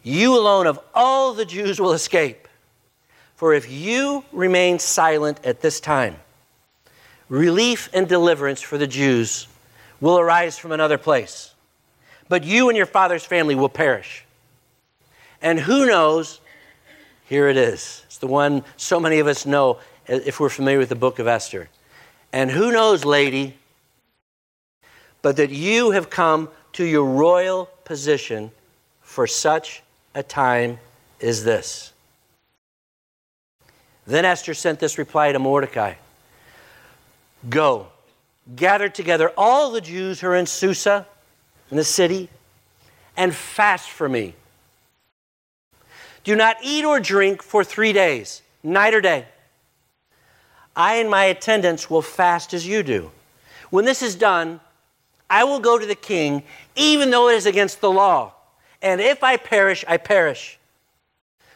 you 0.02 0.36
alone 0.36 0.66
of 0.66 0.78
all 0.94 1.34
the 1.34 1.44
Jews 1.44 1.80
will 1.80 1.92
escape. 1.92 2.48
For 3.36 3.54
if 3.54 3.70
you 3.70 4.24
remain 4.32 4.78
silent 4.78 5.40
at 5.44 5.62
this 5.62 5.80
time, 5.80 6.16
relief 7.30 7.88
and 7.94 8.06
deliverance 8.06 8.60
for 8.60 8.76
the 8.76 8.86
Jews 8.86 9.46
will 9.98 10.18
arise 10.18 10.58
from 10.58 10.72
another 10.72 10.98
place. 10.98 11.54
But 12.28 12.44
you 12.44 12.68
and 12.68 12.76
your 12.76 12.86
father's 12.86 13.24
family 13.24 13.54
will 13.54 13.70
perish. 13.70 14.24
And 15.40 15.58
who 15.58 15.86
knows? 15.86 16.40
Here 17.24 17.48
it 17.48 17.56
is 17.56 18.04
the 18.20 18.26
one 18.26 18.62
so 18.76 19.00
many 19.00 19.18
of 19.18 19.26
us 19.26 19.44
know 19.44 19.78
uh, 20.08 20.20
if 20.24 20.38
we're 20.38 20.48
familiar 20.48 20.78
with 20.78 20.88
the 20.88 20.94
book 20.94 21.18
of 21.18 21.26
Esther. 21.26 21.68
And 22.32 22.50
who 22.50 22.70
knows, 22.70 23.04
lady, 23.04 23.56
but 25.22 25.36
that 25.36 25.50
you 25.50 25.90
have 25.90 26.08
come 26.08 26.48
to 26.74 26.84
your 26.84 27.04
royal 27.04 27.66
position 27.84 28.52
for 29.02 29.26
such 29.26 29.82
a 30.14 30.22
time 30.22 30.78
as 31.20 31.44
this. 31.44 31.92
Then 34.06 34.24
Esther 34.24 34.54
sent 34.54 34.80
this 34.80 34.98
reply 34.98 35.32
to 35.32 35.38
Mordecai 35.38 35.94
Go, 37.48 37.86
gather 38.54 38.88
together 38.88 39.32
all 39.36 39.70
the 39.70 39.80
Jews 39.80 40.20
who 40.20 40.28
are 40.28 40.36
in 40.36 40.46
Susa, 40.46 41.06
in 41.70 41.76
the 41.76 41.84
city, 41.84 42.28
and 43.16 43.34
fast 43.34 43.90
for 43.90 44.08
me 44.08 44.34
do 46.24 46.36
not 46.36 46.56
eat 46.62 46.84
or 46.84 47.00
drink 47.00 47.42
for 47.42 47.64
three 47.64 47.92
days, 47.92 48.42
night 48.62 48.94
or 48.94 49.00
day. 49.00 49.26
I 50.76 50.96
and 50.96 51.10
my 51.10 51.24
attendants 51.24 51.90
will 51.90 52.02
fast 52.02 52.54
as 52.54 52.66
you 52.66 52.82
do. 52.82 53.10
When 53.70 53.84
this 53.84 54.02
is 54.02 54.14
done, 54.14 54.60
I 55.28 55.44
will 55.44 55.60
go 55.60 55.78
to 55.78 55.86
the 55.86 55.94
king, 55.94 56.42
even 56.74 57.10
though 57.10 57.28
it 57.28 57.36
is 57.36 57.46
against 57.46 57.80
the 57.80 57.90
law. 57.90 58.32
And 58.82 59.00
if 59.00 59.22
I 59.22 59.36
perish, 59.36 59.84
I 59.86 59.96
perish. 59.96 60.58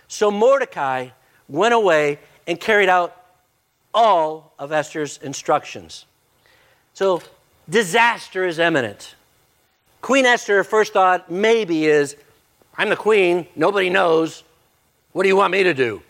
So 0.09 0.31
Mordecai 0.31 1.09
went 1.49 1.75
away 1.75 2.19
and 2.47 2.61
carried 2.61 2.89
out 2.89 3.17
all 3.93 4.53
of 4.59 4.73
Esther's 4.73 5.19
instructions. 5.19 6.05
So 6.93 7.23
disaster 7.69 8.47
is 8.47 8.59
imminent. 8.59 9.15
Queen 10.03 10.27
Esther, 10.27 10.63
first 10.65 10.93
thought 10.93 11.31
maybe 11.31 11.87
is, 11.87 12.17
I'm 12.77 12.91
the 12.91 12.97
queen, 12.97 13.47
nobody 13.57 13.89
knows. 13.89 14.43
What 15.15 15.23
do 15.23 15.29
you 15.29 15.37
want 15.37 15.53
me 15.53 15.63
to 15.63 15.73
do? 15.73 16.03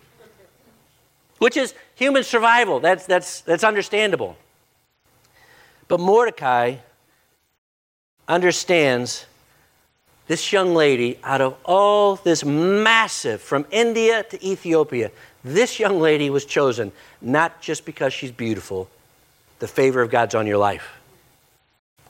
Which 1.37 1.59
is 1.59 1.75
human 1.95 2.25
survival. 2.25 2.81
That's, 2.81 3.05
that's, 3.05 3.43
that's 3.43 3.63
understandable. 3.63 4.39
But 5.89 6.01
Mordecai 6.01 6.77
understands 8.27 9.27
this 10.27 10.55
young 10.55 10.75
lady, 10.75 11.19
out 11.23 11.43
of 11.43 11.55
all 11.67 12.17
this 12.17 12.47
massive, 12.47 13.43
from 13.43 13.67
India 13.71 14.23
to 14.23 14.43
Ethiopia, 14.43 15.11
this 15.45 15.79
young 15.79 16.01
lady 16.01 16.31
was 16.31 16.47
chosen 16.47 16.91
not 17.21 17.61
just 17.61 17.85
because 17.85 18.15
she's 18.15 18.33
beautiful, 18.33 18.89
the 19.59 19.69
favor 19.69 20.01
of 20.01 20.11
God's 20.11 20.35
on 20.35 20.47
your 20.47 20.57
life. 20.57 20.99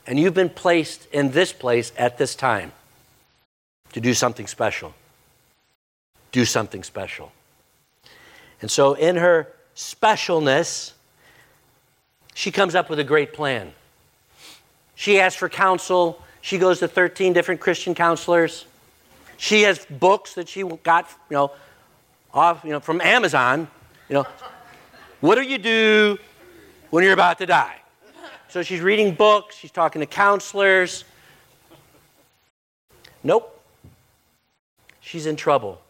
And 0.06 0.20
you've 0.20 0.34
been 0.34 0.48
placed 0.48 1.06
in 1.06 1.32
this 1.32 1.52
place 1.52 1.90
at 1.98 2.18
this 2.18 2.36
time 2.36 2.70
to 3.94 4.00
do 4.00 4.14
something 4.14 4.46
special 4.46 4.94
do 6.34 6.44
something 6.44 6.82
special. 6.82 7.30
And 8.60 8.68
so, 8.68 8.94
in 8.94 9.14
her 9.14 9.46
specialness, 9.76 10.92
she 12.34 12.50
comes 12.50 12.74
up 12.74 12.90
with 12.90 12.98
a 12.98 13.04
great 13.04 13.32
plan. 13.32 13.72
She 14.96 15.20
asks 15.20 15.38
for 15.38 15.48
counsel. 15.48 16.20
She 16.40 16.58
goes 16.58 16.80
to 16.80 16.88
13 16.88 17.34
different 17.34 17.60
Christian 17.60 17.94
counselors. 17.94 18.66
She 19.36 19.62
has 19.62 19.86
books 19.86 20.34
that 20.34 20.48
she 20.48 20.64
got, 20.82 21.08
you 21.30 21.36
know, 21.36 21.52
off, 22.32 22.64
you 22.64 22.70
know, 22.70 22.80
from 22.80 23.00
Amazon. 23.00 23.68
You 24.08 24.14
know, 24.14 24.26
what 25.20 25.36
do 25.36 25.42
you 25.42 25.58
do 25.58 26.18
when 26.90 27.04
you're 27.04 27.12
about 27.12 27.38
to 27.38 27.46
die? 27.46 27.76
So 28.48 28.64
she's 28.64 28.80
reading 28.80 29.14
books, 29.14 29.56
she's 29.56 29.70
talking 29.70 30.00
to 30.00 30.06
counselors. 30.06 31.04
Nope. 33.22 33.50
She's 35.00 35.26
in 35.26 35.36
trouble 35.36 35.80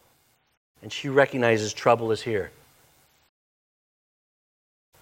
and 0.84 0.92
she 0.92 1.08
recognizes 1.08 1.72
trouble 1.72 2.12
is 2.12 2.20
here. 2.20 2.50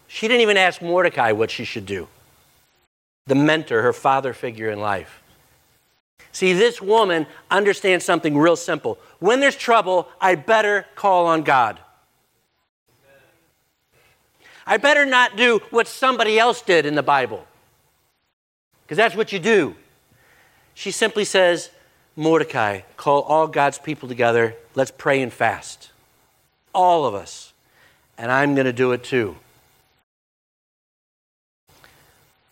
She 0.07 0.29
didn't 0.29 0.43
even 0.43 0.57
ask 0.57 0.81
Mordecai 0.81 1.33
what 1.33 1.51
she 1.51 1.65
should 1.65 1.87
do, 1.87 2.07
the 3.27 3.35
mentor, 3.35 3.83
her 3.83 3.93
father 3.93 4.33
figure 4.33 4.71
in 4.71 4.79
life. 4.79 5.21
See, 6.31 6.53
this 6.53 6.81
woman 6.81 7.27
understands 7.51 8.05
something 8.05 8.39
real 8.39 8.55
simple. 8.55 8.97
When 9.19 9.41
there's 9.41 9.57
trouble, 9.57 10.09
I 10.21 10.37
better 10.37 10.87
call 10.95 11.27
on 11.27 11.43
God. 11.43 11.81
I 14.65 14.77
better 14.77 15.05
not 15.05 15.37
do 15.37 15.63
what 15.71 15.89
somebody 15.89 16.39
else 16.39 16.63
did 16.63 16.87
in 16.87 16.95
the 16.95 17.03
Bible, 17.03 17.45
because 18.85 18.99
that's 18.99 19.17
what 19.17 19.33
you 19.33 19.41
do. 19.41 19.75
She 20.75 20.93
simply 20.93 21.25
says, 21.25 21.71
Mordecai, 22.17 22.81
call 22.97 23.23
all 23.23 23.47
God's 23.47 23.79
people 23.79 24.09
together. 24.09 24.55
Let's 24.75 24.91
pray 24.91 25.23
and 25.23 25.33
fast. 25.33 25.91
All 26.75 27.07
of 27.07 27.15
us. 27.15 27.53
And 28.19 28.31
I'm 28.31 28.55
going 28.55 28.67
to 28.67 28.73
do 28.73 28.93
it 28.93 29.03
too. 29.03 29.37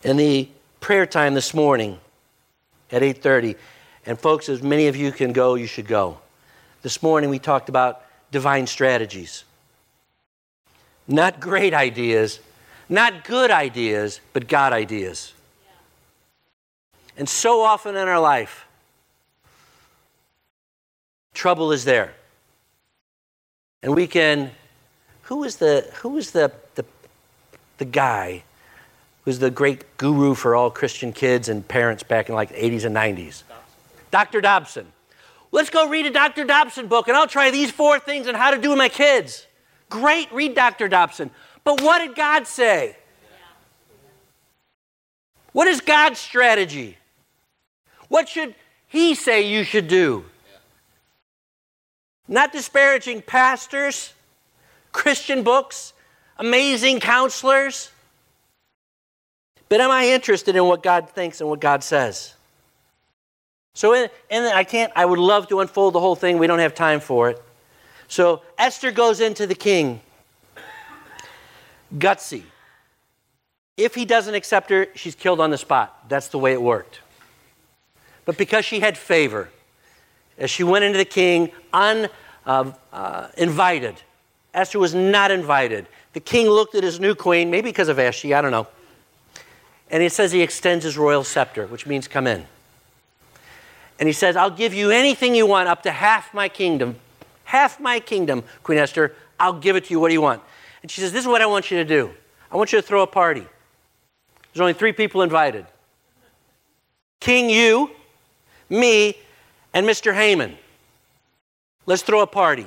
In 0.03 0.17
the 0.17 0.49
prayer 0.81 1.05
time 1.05 1.35
this 1.35 1.53
morning 1.53 1.99
at 2.91 3.03
8:30, 3.03 3.57
and 4.07 4.19
folks, 4.19 4.49
as 4.49 4.63
many 4.63 4.87
of 4.87 4.97
you 4.97 5.13
can 5.13 5.33
go, 5.33 5.55
you 5.55 5.67
should 5.67 5.87
go. 5.87 6.19
This 6.83 7.03
morning 7.03 7.29
we 7.29 7.39
talked 7.39 7.69
about 7.69 8.03
divine 8.33 8.67
strategies. 8.67 9.45
Not 11.07 11.39
great 11.39 11.75
ideas, 11.75 12.41
not 12.89 13.25
good 13.25 13.51
ideas, 13.51 14.21
but 14.33 14.49
God 14.49 14.73
ideas. 14.73 15.35
And 17.19 17.29
so 17.29 17.61
often 17.61 17.95
in 17.97 18.09
our 18.09 18.21
life, 18.21 18.67
trouble 21.35 21.73
is 21.73 21.85
there. 21.85 22.15
And 23.83 23.95
we 23.95 24.07
can, 24.07 24.51
who 25.23 25.45
is 25.45 25.57
the, 25.57 25.89
who 25.97 26.17
is 26.19 26.33
the, 26.33 26.53
the, 26.75 26.85
the 27.79 27.85
guy 27.85 28.45
who's 29.25 29.39
the 29.39 29.51
great 29.51 29.97
guru 29.97 30.35
for 30.35 30.55
all 30.55 30.71
Christian 30.71 31.13
kids 31.13 31.49
and 31.49 31.67
parents 31.67 32.03
back 32.03 32.29
in 32.29 32.35
like 32.35 32.51
the 32.51 32.57
80s 32.57 32.85
and 32.85 32.97
90s. 32.97 33.43
Dr. 34.11 34.41
Dobson. 34.41 34.87
Let's 35.53 35.71
go 35.71 35.89
read 35.89 36.07
a 36.07 36.11
Dr. 36.11 36.45
Dobson 36.45 36.87
book 36.87 37.09
and 37.09 37.17
I'll 37.17 37.27
try 37.27 37.51
these 37.51 37.71
four 37.71 37.99
things 37.99 38.27
on 38.27 38.35
how 38.35 38.51
to 38.51 38.59
do 38.59 38.71
with 38.71 38.79
my 38.79 38.89
kids. 38.89 39.47
Great, 39.89 40.33
read 40.33 40.55
Dr. 40.55 40.89
Dobson. 40.89 41.31
But 41.65 41.81
what 41.81 41.99
did 41.99 42.15
God 42.15 42.47
say? 42.47 42.97
What 45.53 45.67
is 45.67 45.81
God's 45.81 46.19
strategy? 46.19 46.97
What 48.09 48.29
should 48.29 48.55
He 48.87 49.15
say 49.15 49.49
you 49.51 49.65
should 49.65 49.89
do? 49.89 50.25
Not 52.31 52.53
disparaging 52.53 53.23
pastors, 53.23 54.15
Christian 54.93 55.43
books, 55.43 55.93
amazing 56.39 57.01
counselors. 57.01 57.91
But 59.69 59.81
am 59.81 59.91
I 59.91 60.07
interested 60.07 60.55
in 60.55 60.65
what 60.65 60.83
God 60.83 61.11
thinks 61.11 61.41
and 61.41 61.51
what 61.51 61.61
God 61.61 61.83
says? 61.83 62.35
So, 63.75 63.95
in, 63.95 64.09
and 64.31 64.47
I 64.47 64.63
can't, 64.63 64.93
I 64.95 65.05
would 65.05 65.19
love 65.19 65.49
to 65.49 65.59
unfold 65.59 65.93
the 65.93 66.01
whole 66.01 66.15
thing. 66.15 66.39
We 66.39 66.47
don't 66.47 66.61
have 66.61 66.75
time 66.75 67.01
for 67.01 67.31
it. 67.31 67.43
So, 68.07 68.43
Esther 68.57 68.93
goes 68.93 69.21
into 69.21 69.47
the 69.47 69.55
king. 69.57 70.01
Gutsy. 71.97 72.45
If 73.77 73.97
he 73.97 74.05
doesn't 74.05 74.35
accept 74.35 74.71
her, 74.71 74.87
she's 74.95 75.17
killed 75.17 75.41
on 75.41 75.51
the 75.51 75.59
spot. 75.59 76.09
That's 76.09 76.29
the 76.29 76.39
way 76.39 76.53
it 76.53 76.63
worked. 76.63 77.01
But 78.25 78.37
because 78.39 78.65
she 78.65 78.79
had 78.79 78.97
favor, 78.97 79.49
as 80.41 80.51
she 80.51 80.65
went 80.65 80.85
into 80.85 80.99
the 80.99 81.05
king 81.05 81.53
uninvited, 81.73 82.75
uh, 82.93 83.97
uh, 83.97 84.03
Esther 84.53 84.79
was 84.81 84.95
not 84.95 85.31
invited. 85.31 85.87
The 86.15 86.21
king 86.21 86.49
looked 86.49 86.75
at 86.75 86.83
his 86.83 86.99
new 86.99 87.15
queen, 87.15 87.51
maybe 87.51 87.69
because 87.69 87.89
of 87.89 87.97
Vashti, 87.97 88.35
I 88.35 88.41
don't 88.41 88.51
know. 88.51 88.67
And 89.91 90.03
it 90.03 90.13
says 90.13 90.33
he 90.33 90.41
extends 90.41 90.85
his 90.85 90.99
royal 90.99 91.23
scepter, 91.23 91.67
which 91.67 91.87
means 91.87 92.09
come 92.09 92.27
in. 92.27 92.47
And 94.01 94.09
he 94.09 94.13
says, 94.13 94.35
I'll 94.35 94.51
give 94.51 94.73
you 94.73 94.91
anything 94.91 95.35
you 95.35 95.47
want, 95.47 95.69
up 95.69 95.83
to 95.83 95.93
half 95.93 96.33
my 96.33 96.49
kingdom. 96.49 96.97
Half 97.45 97.79
my 97.79 98.01
kingdom, 98.01 98.43
Queen 98.63 98.79
Esther, 98.79 99.15
I'll 99.39 99.59
give 99.59 99.77
it 99.77 99.85
to 99.87 99.91
you. 99.91 100.01
What 100.01 100.09
do 100.09 100.15
you 100.15 100.21
want? 100.21 100.43
And 100.83 100.91
she 100.91 101.01
says, 101.01 101.13
This 101.13 101.23
is 101.23 101.29
what 101.29 101.43
I 101.43 101.47
want 101.47 101.71
you 101.71 101.77
to 101.79 101.85
do. 101.85 102.11
I 102.51 102.57
want 102.57 102.73
you 102.73 102.81
to 102.81 102.87
throw 102.87 103.03
a 103.03 103.07
party. 103.07 103.47
There's 104.53 104.61
only 104.61 104.73
three 104.73 104.93
people 104.93 105.23
invited 105.23 105.67
King, 107.21 107.51
you, 107.51 107.91
me, 108.69 109.17
and 109.73 109.87
Mr. 109.87 110.15
Haman. 110.15 110.57
Let's 111.87 112.03
throw 112.03 112.21
a 112.21 112.27
party. 112.27 112.67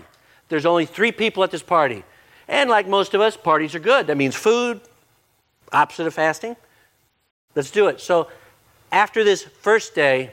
There's 0.49 0.65
only 0.65 0.85
three 0.85 1.11
people 1.11 1.43
at 1.43 1.51
this 1.51 1.63
party. 1.63 2.03
And 2.47 2.69
like 2.69 2.87
most 2.87 3.13
of 3.13 3.21
us, 3.21 3.37
parties 3.37 3.75
are 3.75 3.79
good. 3.79 4.07
That 4.07 4.17
means 4.17 4.35
food, 4.35 4.81
opposite 5.71 6.07
of 6.07 6.13
fasting. 6.13 6.55
Let's 7.55 7.71
do 7.71 7.87
it. 7.87 8.01
So 8.01 8.29
after 8.91 9.23
this 9.23 9.43
first 9.43 9.95
day 9.95 10.31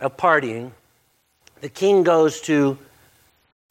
of 0.00 0.16
partying, 0.16 0.72
the 1.60 1.68
king 1.68 2.02
goes 2.02 2.40
to 2.42 2.78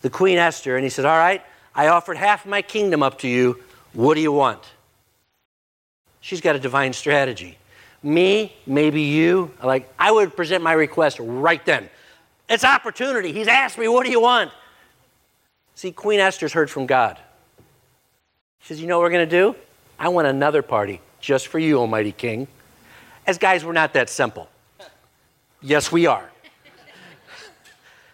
the 0.02 0.10
Queen 0.10 0.38
Esther 0.38 0.76
and 0.76 0.84
he 0.84 0.90
says, 0.90 1.06
All 1.06 1.18
right, 1.18 1.44
I 1.76 1.88
offered 1.88 2.18
half 2.18 2.46
my 2.46 2.62
kingdom 2.62 3.04
up 3.04 3.20
to 3.20 3.28
you. 3.28 3.60
What 3.94 4.16
do 4.16 4.22
you 4.22 4.32
want? 4.32 4.62
She's 6.22 6.42
got 6.42 6.56
a 6.56 6.60
divine 6.60 6.94
strategy. 6.94 7.58
Me, 8.02 8.54
maybe 8.66 9.02
you, 9.02 9.52
like 9.64 9.92
I 9.98 10.12
would 10.12 10.36
present 10.36 10.64
my 10.64 10.74
request 10.74 11.20
right 11.20 11.64
then. 11.66 11.90
It's 12.50 12.64
opportunity. 12.64 13.32
He's 13.32 13.48
asked 13.48 13.78
me, 13.78 13.88
What 13.88 14.06
do 14.06 14.12
you 14.12 14.22
want? 14.22 14.52
See, 15.76 15.92
Queen 15.92 16.20
Esther's 16.20 16.54
heard 16.54 16.70
from 16.70 16.86
God. 16.86 17.18
She 18.60 18.70
says, 18.70 18.82
You 18.82 18.88
know 18.88 19.00
what 19.00 19.04
we're 19.04 19.12
going 19.12 19.30
to 19.30 19.38
do? 19.38 19.56
I 20.00 20.10
want 20.10 20.28
another 20.28 20.62
party 20.62 21.02
just 21.20 21.48
for 21.48 21.60
you, 21.60 21.80
Almighty 21.80 22.12
King. 22.12 22.48
As 23.26 23.38
guys, 23.38 23.64
we're 23.64 23.72
not 23.72 23.94
that 23.94 24.10
simple. 24.10 24.50
Yes, 25.62 25.92
we 25.92 26.06
are. 26.06 26.30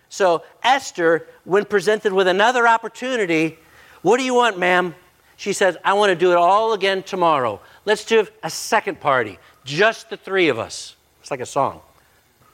so, 0.09 0.43
Esther, 0.63 1.27
when 1.45 1.65
presented 1.65 2.13
with 2.13 2.27
another 2.27 2.67
opportunity, 2.67 3.57
what 4.03 4.17
do 4.17 4.23
you 4.23 4.35
want, 4.35 4.59
ma'am? 4.59 4.93
She 5.35 5.53
says, 5.53 5.77
I 5.83 5.93
want 5.93 6.11
to 6.11 6.15
do 6.15 6.31
it 6.31 6.37
all 6.37 6.73
again 6.73 7.01
tomorrow. 7.01 7.59
Let's 7.85 8.05
do 8.05 8.27
a 8.43 8.49
second 8.49 8.99
party, 8.99 9.39
just 9.63 10.09
the 10.09 10.17
three 10.17 10.49
of 10.49 10.59
us. 10.59 10.95
It's 11.21 11.31
like 11.31 11.39
a 11.39 11.45
song, 11.45 11.81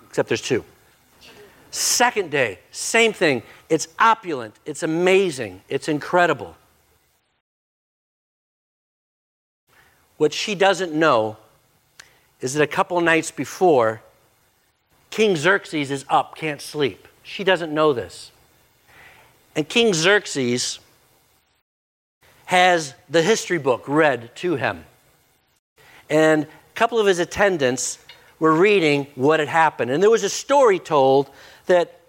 except 0.07 0.29
there's 0.29 0.41
two. 0.41 0.63
Second 1.75 2.31
day, 2.31 2.59
same 2.71 3.11
thing. 3.11 3.43
It's 3.67 3.89
opulent, 3.99 4.55
it's 4.65 4.81
amazing, 4.81 5.61
it's 5.67 5.89
incredible. 5.89 6.55
What 10.15 10.31
she 10.31 10.55
doesn't 10.55 10.93
know 10.93 11.35
is 12.39 12.53
that 12.53 12.63
a 12.63 12.67
couple 12.67 13.01
nights 13.01 13.29
before, 13.29 14.01
King 15.09 15.35
Xerxes 15.35 15.91
is 15.91 16.05
up, 16.07 16.37
can't 16.37 16.61
sleep. 16.61 17.09
She 17.23 17.43
doesn't 17.43 17.73
know 17.73 17.91
this. 17.91 18.31
And 19.53 19.67
King 19.67 19.93
Xerxes 19.93 20.79
has 22.45 22.93
the 23.09 23.21
history 23.21 23.57
book 23.57 23.83
read 23.85 24.33
to 24.37 24.55
him. 24.55 24.85
And 26.09 26.43
a 26.45 26.47
couple 26.73 26.99
of 26.99 27.05
his 27.05 27.19
attendants 27.19 27.99
were 28.39 28.53
reading 28.53 29.07
what 29.15 29.41
had 29.41 29.49
happened. 29.49 29.91
And 29.91 30.01
there 30.01 30.09
was 30.09 30.23
a 30.23 30.29
story 30.29 30.79
told 30.79 31.29
that 31.65 31.99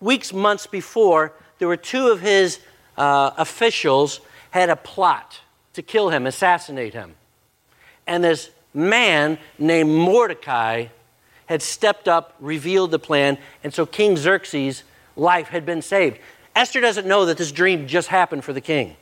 weeks, 0.00 0.32
months 0.32 0.66
before, 0.66 1.32
there 1.58 1.68
were 1.68 1.76
two 1.76 2.08
of 2.08 2.20
his 2.20 2.58
uh, 2.96 3.30
officials 3.36 4.20
had 4.50 4.68
a 4.68 4.76
plot 4.76 5.40
to 5.74 5.82
kill 5.82 6.10
him, 6.10 6.26
assassinate 6.26 6.92
him. 6.92 7.14
And 8.06 8.22
this 8.22 8.50
man 8.74 9.38
named 9.58 9.90
Mordecai 9.90 10.86
had 11.46 11.62
stepped 11.62 12.08
up, 12.08 12.34
revealed 12.40 12.90
the 12.90 12.98
plan, 12.98 13.38
and 13.62 13.72
so 13.72 13.86
King 13.86 14.16
Xerxes' 14.16 14.84
life 15.16 15.48
had 15.48 15.64
been 15.66 15.82
saved. 15.82 16.18
Esther 16.54 16.80
doesn't 16.80 17.06
know 17.06 17.26
that 17.26 17.38
this 17.38 17.52
dream 17.52 17.86
just 17.86 18.08
happened 18.08 18.44
for 18.44 18.52
the 18.52 18.60
king. 18.60 18.96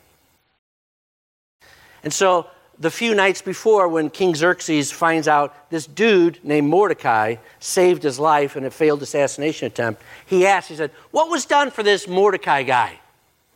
And 2.03 2.13
so 2.13 2.47
the 2.81 2.91
few 2.91 3.15
nights 3.15 3.43
before, 3.43 3.89
when 3.89 4.09
King 4.09 4.35
Xerxes 4.35 4.91
finds 4.91 5.29
out 5.29 5.69
this 5.69 5.87
dude 5.87 6.43
named 6.43 6.67
Mordecai 6.67 7.37
saved 7.59 8.03
his 8.03 8.19
life 8.19 8.57
in 8.57 8.65
a 8.65 8.71
failed 8.71 9.03
assassination 9.03 9.67
attempt, 9.67 10.03
he 10.25 10.47
asked, 10.47 10.71
he 10.71 10.77
said, 10.77 10.91
What 11.11 11.29
was 11.29 11.45
done 11.45 11.71
for 11.71 11.83
this 11.83 12.09
Mordecai 12.09 12.63
guy? 12.63 12.99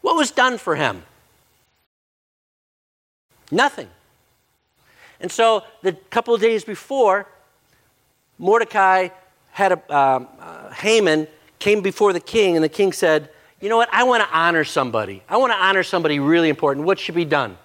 What 0.02 0.14
was 0.14 0.30
done 0.30 0.58
for 0.58 0.76
him? 0.76 1.02
Nothing. 3.50 3.88
And 5.20 5.32
so 5.32 5.62
the 5.82 5.92
couple 6.10 6.34
of 6.34 6.42
days 6.42 6.62
before, 6.62 7.26
Mordecai 8.38 9.08
had 9.52 9.72
a, 9.72 9.96
um, 9.96 10.28
uh, 10.38 10.70
Haman 10.70 11.28
came 11.58 11.80
before 11.80 12.12
the 12.12 12.20
king, 12.20 12.56
and 12.56 12.64
the 12.64 12.68
king 12.68 12.92
said, 12.92 13.30
You 13.62 13.70
know 13.70 13.78
what? 13.78 13.88
I 13.90 14.04
want 14.04 14.22
to 14.22 14.36
honor 14.36 14.64
somebody. 14.64 15.22
I 15.30 15.38
want 15.38 15.50
to 15.54 15.56
honor 15.56 15.82
somebody 15.82 16.18
really 16.18 16.50
important. 16.50 16.84
What 16.84 16.98
should 16.98 17.14
be 17.14 17.24
done? 17.24 17.56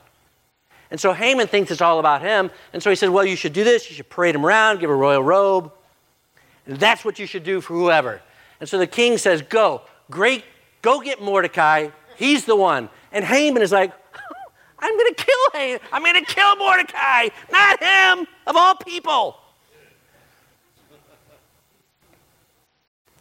And 0.92 1.00
so 1.00 1.14
Haman 1.14 1.48
thinks 1.48 1.72
it's 1.72 1.82
all 1.82 2.00
about 2.00 2.22
him. 2.22 2.50
And 2.74 2.82
so 2.82 2.90
he 2.90 2.96
says, 2.96 3.10
Well, 3.10 3.26
you 3.26 3.36
should 3.36 3.54
do 3.54 3.64
this. 3.64 3.90
You 3.90 3.96
should 3.96 4.10
parade 4.10 4.36
him 4.36 4.46
around, 4.46 4.80
give 4.80 4.90
a 4.90 4.96
royal 4.96 5.22
robe. 5.22 5.72
And 6.66 6.78
that's 6.78 7.06
what 7.06 7.20
you 7.20 7.26
should 7.26 7.44
do 7.44 7.62
for 7.62 7.74
whoever. 7.74 8.22
And 8.60 8.68
so 8.68 8.78
the 8.78 8.88
king 8.88 9.18
says, 9.18 9.42
Go, 9.42 9.82
great, 10.10 10.44
go 10.82 11.00
get 11.00 11.22
Mordecai. 11.22 11.90
He's 12.16 12.46
the 12.46 12.56
one. 12.56 12.90
And 13.12 13.24
Haman 13.24 13.62
is 13.62 13.72
like, 13.72 13.94
I'm 14.80 14.98
going 14.98 15.14
to 15.14 15.24
kill 15.24 15.62
Haman. 15.62 15.80
I'm 15.92 16.04
going 16.04 16.26
to 16.26 16.34
kill 16.34 16.56
Mordecai, 16.56 17.30
not 17.52 17.84
him, 17.84 18.28
of 18.48 18.56
all 18.56 18.76
people. 18.76 19.38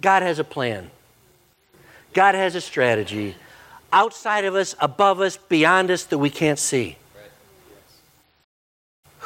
God 0.01 0.23
has 0.23 0.39
a 0.39 0.45
plan. 0.45 0.91
God 2.15 2.35
has 2.35 2.55
a 2.55 2.61
strategy 2.61 3.35
outside 3.93 4.45
of 4.45 4.55
us, 4.55 4.75
above 4.81 5.21
us, 5.21 5.37
beyond 5.37 5.91
us 5.91 6.05
that 6.05 6.19
we 6.19 6.31
can't 6.31 6.59
see. 6.59 6.97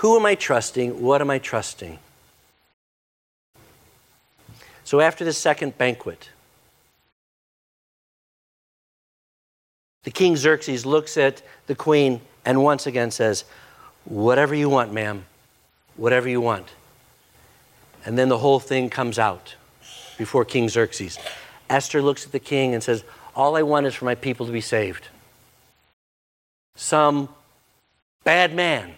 Who 0.02 0.16
am 0.16 0.26
I 0.26 0.34
trusting? 0.34 1.00
What 1.00 1.20
am 1.20 1.30
I 1.30 1.38
trusting? 1.38 1.96
So 4.82 4.98
after 5.00 5.24
the 5.24 5.32
second 5.32 5.78
banquet, 5.78 6.30
the 10.02 10.10
king 10.10 10.34
Xerxes 10.34 10.84
looks 10.84 11.16
at 11.16 11.40
the 11.68 11.76
queen 11.76 12.20
and 12.44 12.64
once 12.64 12.84
again 12.88 13.12
says, 13.12 13.44
Whatever 14.04 14.56
you 14.56 14.68
want, 14.68 14.92
ma'am, 14.92 15.24
whatever 15.96 16.28
you 16.28 16.40
want. 16.40 16.66
And 18.04 18.18
then 18.18 18.28
the 18.28 18.38
whole 18.38 18.58
thing 18.58 18.90
comes 18.90 19.20
out 19.20 19.54
before 20.18 20.44
King 20.44 20.68
Xerxes. 20.68 21.16
Esther 21.70 22.02
looks 22.02 22.26
at 22.26 22.32
the 22.32 22.40
king 22.40 22.74
and 22.74 22.82
says, 22.82 23.04
All 23.36 23.56
I 23.56 23.62
want 23.62 23.86
is 23.86 23.94
for 23.94 24.06
my 24.06 24.16
people 24.16 24.46
to 24.46 24.52
be 24.52 24.60
saved. 24.60 25.06
Some 26.74 27.28
bad 28.24 28.52
man 28.52 28.94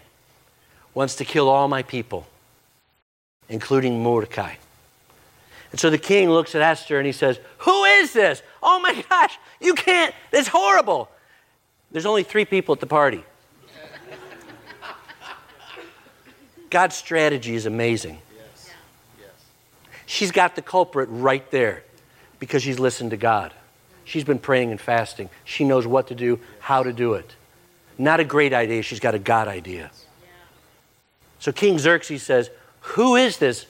wants 0.95 1.15
to 1.17 1.25
kill 1.25 1.49
all 1.49 1.67
my 1.67 1.83
people, 1.83 2.25
including 3.47 4.01
Mordecai. 4.01 4.55
And 5.71 5.79
so 5.79 5.89
the 5.89 5.97
king 5.97 6.29
looks 6.29 6.55
at 6.55 6.61
Esther 6.61 6.97
and 6.97 7.05
he 7.05 7.11
says, 7.11 7.37
Who 7.59 7.83
is 7.83 8.13
this? 8.13 8.41
Oh 8.63 8.79
my 8.79 9.03
gosh, 9.09 9.37
you 9.59 9.75
can't, 9.75 10.15
it's 10.31 10.47
horrible. 10.47 11.09
There's 11.91 12.05
only 12.05 12.23
three 12.23 12.45
people 12.45 12.73
at 12.73 12.79
the 12.79 12.87
party. 12.87 13.23
God's 16.69 16.95
strategy 16.95 17.55
is 17.55 17.65
amazing. 17.65 18.19
She's 20.05 20.31
got 20.31 20.55
the 20.55 20.61
culprit 20.61 21.09
right 21.11 21.49
there 21.51 21.83
because 22.39 22.63
she's 22.63 22.79
listened 22.79 23.11
to 23.11 23.17
God. 23.17 23.53
She's 24.03 24.23
been 24.23 24.39
praying 24.39 24.71
and 24.71 24.79
fasting. 24.79 25.29
She 25.43 25.63
knows 25.63 25.87
what 25.87 26.07
to 26.07 26.15
do, 26.15 26.39
how 26.59 26.83
to 26.83 26.93
do 26.93 27.13
it. 27.15 27.35
Not 27.97 28.19
a 28.19 28.23
great 28.23 28.53
idea, 28.53 28.81
she's 28.81 28.99
got 28.99 29.15
a 29.15 29.19
God 29.19 29.47
idea. 29.47 29.91
So 31.39 31.51
King 31.51 31.77
Xerxes 31.77 32.23
says, 32.23 32.49
Who 32.81 33.15
is 33.15 33.37
this 33.37 33.65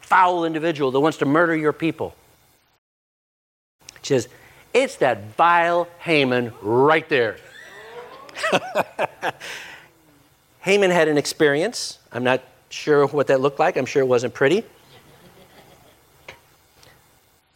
foul 0.00 0.44
individual 0.44 0.90
that 0.90 1.00
wants 1.00 1.18
to 1.18 1.26
murder 1.26 1.56
your 1.56 1.72
people? 1.72 2.14
She 4.02 4.14
says, 4.14 4.28
It's 4.74 4.96
that 4.96 5.34
vile 5.36 5.88
Haman 6.00 6.52
right 6.60 7.08
there. 7.08 7.36
Haman 10.60 10.90
had 10.90 11.08
an 11.08 11.18
experience. 11.18 11.98
I'm 12.12 12.24
not 12.24 12.42
sure 12.70 13.06
what 13.06 13.26
that 13.28 13.40
looked 13.40 13.58
like. 13.58 13.76
I'm 13.76 13.86
sure 13.86 14.02
it 14.02 14.06
wasn't 14.06 14.34
pretty. 14.34 14.64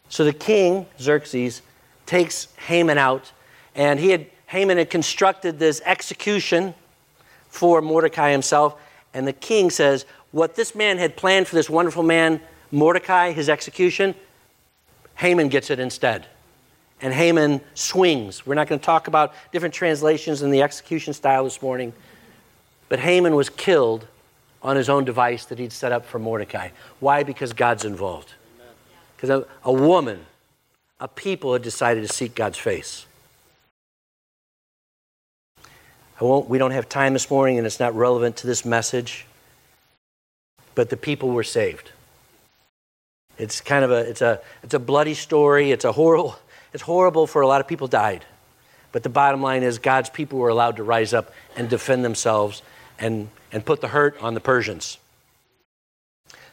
So 0.08 0.24
the 0.24 0.32
king, 0.32 0.86
Xerxes, 1.00 1.62
takes 2.06 2.48
Haman 2.56 2.98
out, 2.98 3.32
and 3.74 3.98
he 4.00 4.10
had, 4.10 4.26
Haman 4.46 4.78
had 4.78 4.88
constructed 4.88 5.58
this 5.58 5.82
execution 5.84 6.74
for 7.56 7.80
Mordecai 7.80 8.30
himself. 8.30 8.76
And 9.14 9.26
the 9.26 9.32
king 9.32 9.70
says, 9.70 10.04
What 10.30 10.54
this 10.54 10.74
man 10.74 10.98
had 10.98 11.16
planned 11.16 11.48
for 11.48 11.56
this 11.56 11.70
wonderful 11.70 12.02
man, 12.02 12.40
Mordecai, 12.70 13.32
his 13.32 13.48
execution, 13.48 14.14
Haman 15.16 15.48
gets 15.48 15.70
it 15.70 15.78
instead. 15.78 16.26
And 17.00 17.12
Haman 17.12 17.60
swings. 17.74 18.46
We're 18.46 18.54
not 18.54 18.68
going 18.68 18.78
to 18.78 18.84
talk 18.84 19.08
about 19.08 19.34
different 19.52 19.74
translations 19.74 20.42
in 20.42 20.50
the 20.50 20.62
execution 20.62 21.14
style 21.14 21.44
this 21.44 21.60
morning. 21.62 21.92
But 22.88 23.00
Haman 23.00 23.34
was 23.34 23.48
killed 23.48 24.06
on 24.62 24.76
his 24.76 24.88
own 24.88 25.04
device 25.04 25.46
that 25.46 25.58
he'd 25.58 25.72
set 25.72 25.92
up 25.92 26.04
for 26.04 26.18
Mordecai. 26.18 26.70
Why? 27.00 27.22
Because 27.22 27.52
God's 27.52 27.84
involved. 27.84 28.32
Because 29.16 29.30
a, 29.30 29.46
a 29.64 29.72
woman, 29.72 30.26
a 31.00 31.08
people 31.08 31.52
had 31.52 31.62
decided 31.62 32.06
to 32.06 32.12
seek 32.12 32.34
God's 32.34 32.58
face. 32.58 33.06
I 36.20 36.24
won't, 36.24 36.48
we 36.48 36.58
don't 36.58 36.70
have 36.70 36.88
time 36.88 37.12
this 37.12 37.30
morning, 37.30 37.58
and 37.58 37.66
it's 37.66 37.80
not 37.80 37.94
relevant 37.94 38.36
to 38.38 38.46
this 38.46 38.64
message. 38.64 39.26
But 40.74 40.90
the 40.90 40.96
people 40.96 41.30
were 41.30 41.44
saved. 41.44 41.90
It's 43.38 43.60
kind 43.60 43.84
of 43.84 43.90
a 43.90 44.08
it's 44.08 44.22
a 44.22 44.40
it's 44.62 44.74
a 44.74 44.78
bloody 44.78 45.14
story. 45.14 45.70
It's 45.70 45.84
a 45.84 45.92
horrible 45.92 46.38
it's 46.72 46.82
horrible 46.82 47.26
for 47.26 47.42
a 47.42 47.46
lot 47.46 47.60
of 47.60 47.66
people 47.66 47.88
died. 47.88 48.24
But 48.92 49.02
the 49.02 49.08
bottom 49.08 49.42
line 49.42 49.62
is 49.62 49.78
God's 49.78 50.10
people 50.10 50.38
were 50.38 50.48
allowed 50.48 50.76
to 50.76 50.82
rise 50.82 51.12
up 51.12 51.32
and 51.56 51.68
defend 51.68 52.04
themselves 52.04 52.62
and, 52.98 53.28
and 53.52 53.64
put 53.64 53.80
the 53.80 53.88
hurt 53.88 54.16
on 54.22 54.34
the 54.34 54.40
Persians. 54.40 54.98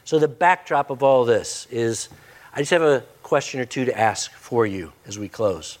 So 0.04 0.18
the 0.18 0.28
backdrop 0.28 0.90
of 0.90 1.02
all 1.02 1.24
this 1.24 1.66
is 1.70 2.08
I 2.54 2.58
just 2.58 2.70
have 2.70 2.82
a 2.82 3.02
question 3.22 3.60
or 3.60 3.64
two 3.64 3.86
to 3.86 3.98
ask 3.98 4.30
for 4.30 4.66
you 4.66 4.92
as 5.06 5.18
we 5.18 5.28
close. 5.28 5.78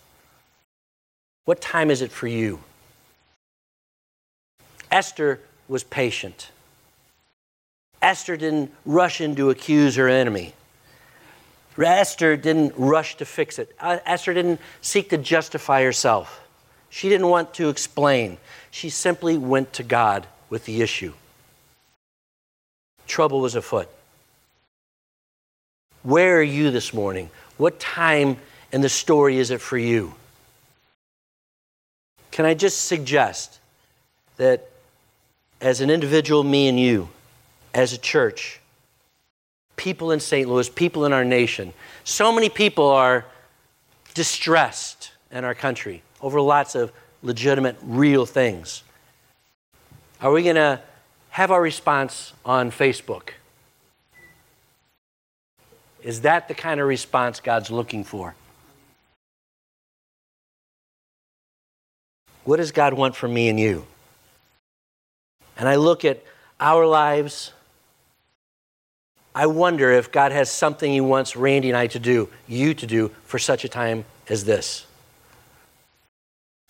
What 1.44 1.60
time 1.60 1.90
is 1.90 2.00
it 2.00 2.10
for 2.10 2.26
you? 2.26 2.60
Esther 4.94 5.40
was 5.66 5.82
patient. 5.82 6.52
Esther 8.00 8.36
didn't 8.36 8.72
rush 8.86 9.20
in 9.20 9.34
to 9.34 9.50
accuse 9.50 9.96
her 9.96 10.08
enemy. 10.08 10.54
Esther 11.76 12.36
didn't 12.36 12.74
rush 12.76 13.16
to 13.16 13.24
fix 13.24 13.58
it. 13.58 13.74
Uh, 13.80 13.98
Esther 14.06 14.32
didn't 14.32 14.60
seek 14.82 15.10
to 15.10 15.18
justify 15.18 15.82
herself. 15.82 16.40
She 16.90 17.08
didn't 17.08 17.26
want 17.26 17.54
to 17.54 17.70
explain. 17.70 18.38
She 18.70 18.88
simply 18.88 19.36
went 19.36 19.72
to 19.72 19.82
God 19.82 20.28
with 20.48 20.64
the 20.64 20.80
issue. 20.80 21.12
Trouble 23.08 23.40
was 23.40 23.56
afoot. 23.56 23.88
Where 26.04 26.38
are 26.38 26.42
you 26.58 26.70
this 26.70 26.94
morning? 26.94 27.30
What 27.56 27.80
time 27.80 28.36
in 28.70 28.80
the 28.80 28.88
story 28.88 29.38
is 29.38 29.50
it 29.50 29.60
for 29.60 29.76
you? 29.76 30.14
Can 32.30 32.44
I 32.46 32.54
just 32.54 32.86
suggest 32.86 33.58
that 34.36 34.70
as 35.64 35.80
an 35.80 35.88
individual, 35.88 36.44
me 36.44 36.68
and 36.68 36.78
you, 36.78 37.08
as 37.72 37.94
a 37.94 37.98
church, 37.98 38.60
people 39.76 40.12
in 40.12 40.20
St. 40.20 40.46
Louis, 40.46 40.68
people 40.68 41.06
in 41.06 41.12
our 41.14 41.24
nation. 41.24 41.72
So 42.04 42.30
many 42.30 42.50
people 42.50 42.86
are 42.86 43.24
distressed 44.12 45.12
in 45.30 45.42
our 45.42 45.54
country 45.54 46.02
over 46.20 46.38
lots 46.38 46.74
of 46.74 46.92
legitimate, 47.22 47.76
real 47.82 48.26
things. 48.26 48.82
Are 50.20 50.30
we 50.30 50.42
going 50.42 50.56
to 50.56 50.82
have 51.30 51.50
our 51.50 51.62
response 51.62 52.34
on 52.44 52.70
Facebook? 52.70 53.30
Is 56.02 56.20
that 56.20 56.46
the 56.46 56.54
kind 56.54 56.78
of 56.78 56.86
response 56.86 57.40
God's 57.40 57.70
looking 57.70 58.04
for? 58.04 58.34
What 62.44 62.58
does 62.58 62.70
God 62.70 62.92
want 62.92 63.16
from 63.16 63.32
me 63.32 63.48
and 63.48 63.58
you? 63.58 63.86
And 65.56 65.68
I 65.68 65.76
look 65.76 66.04
at 66.04 66.22
our 66.60 66.86
lives 66.86 67.52
I 69.34 69.46
wonder 69.46 69.90
if 69.90 70.12
God 70.12 70.30
has 70.30 70.50
something 70.50 70.92
He 70.92 71.00
wants 71.00 71.34
Randy 71.34 71.68
and 71.68 71.76
I 71.76 71.88
to 71.88 71.98
do, 71.98 72.28
you 72.46 72.72
to 72.74 72.86
do, 72.86 73.08
for 73.24 73.38
such 73.38 73.64
a 73.64 73.68
time 73.68 74.04
as 74.28 74.44
this. 74.44 74.86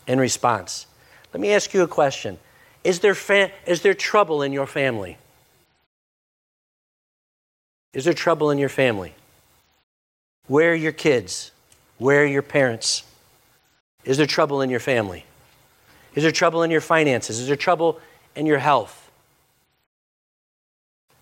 In 0.06 0.18
response, 0.18 0.86
let 1.32 1.40
me 1.40 1.52
ask 1.52 1.74
you 1.74 1.82
a 1.82 1.88
question 1.88 2.38
Is 2.82 3.00
there, 3.00 3.14
fa- 3.14 3.50
is 3.66 3.82
there 3.82 3.94
trouble 3.94 4.42
in 4.42 4.52
your 4.52 4.66
family? 4.66 5.18
Is 7.92 8.06
there 8.06 8.14
trouble 8.14 8.50
in 8.50 8.58
your 8.58 8.70
family? 8.70 9.14
Where 10.46 10.72
are 10.72 10.76
your 10.76 10.92
kids? 10.92 11.52
Where 11.98 12.22
are 12.22 12.26
your 12.26 12.42
parents? 12.42 13.04
Is 14.04 14.16
there 14.16 14.26
trouble 14.26 14.62
in 14.62 14.70
your 14.70 14.80
family? 14.80 15.24
Is 16.14 16.22
there 16.22 16.32
trouble 16.32 16.62
in 16.62 16.70
your 16.70 16.80
finances? 16.80 17.40
Is 17.40 17.46
there 17.46 17.56
trouble 17.56 18.00
in 18.36 18.46
your 18.46 18.58
health? 18.58 19.10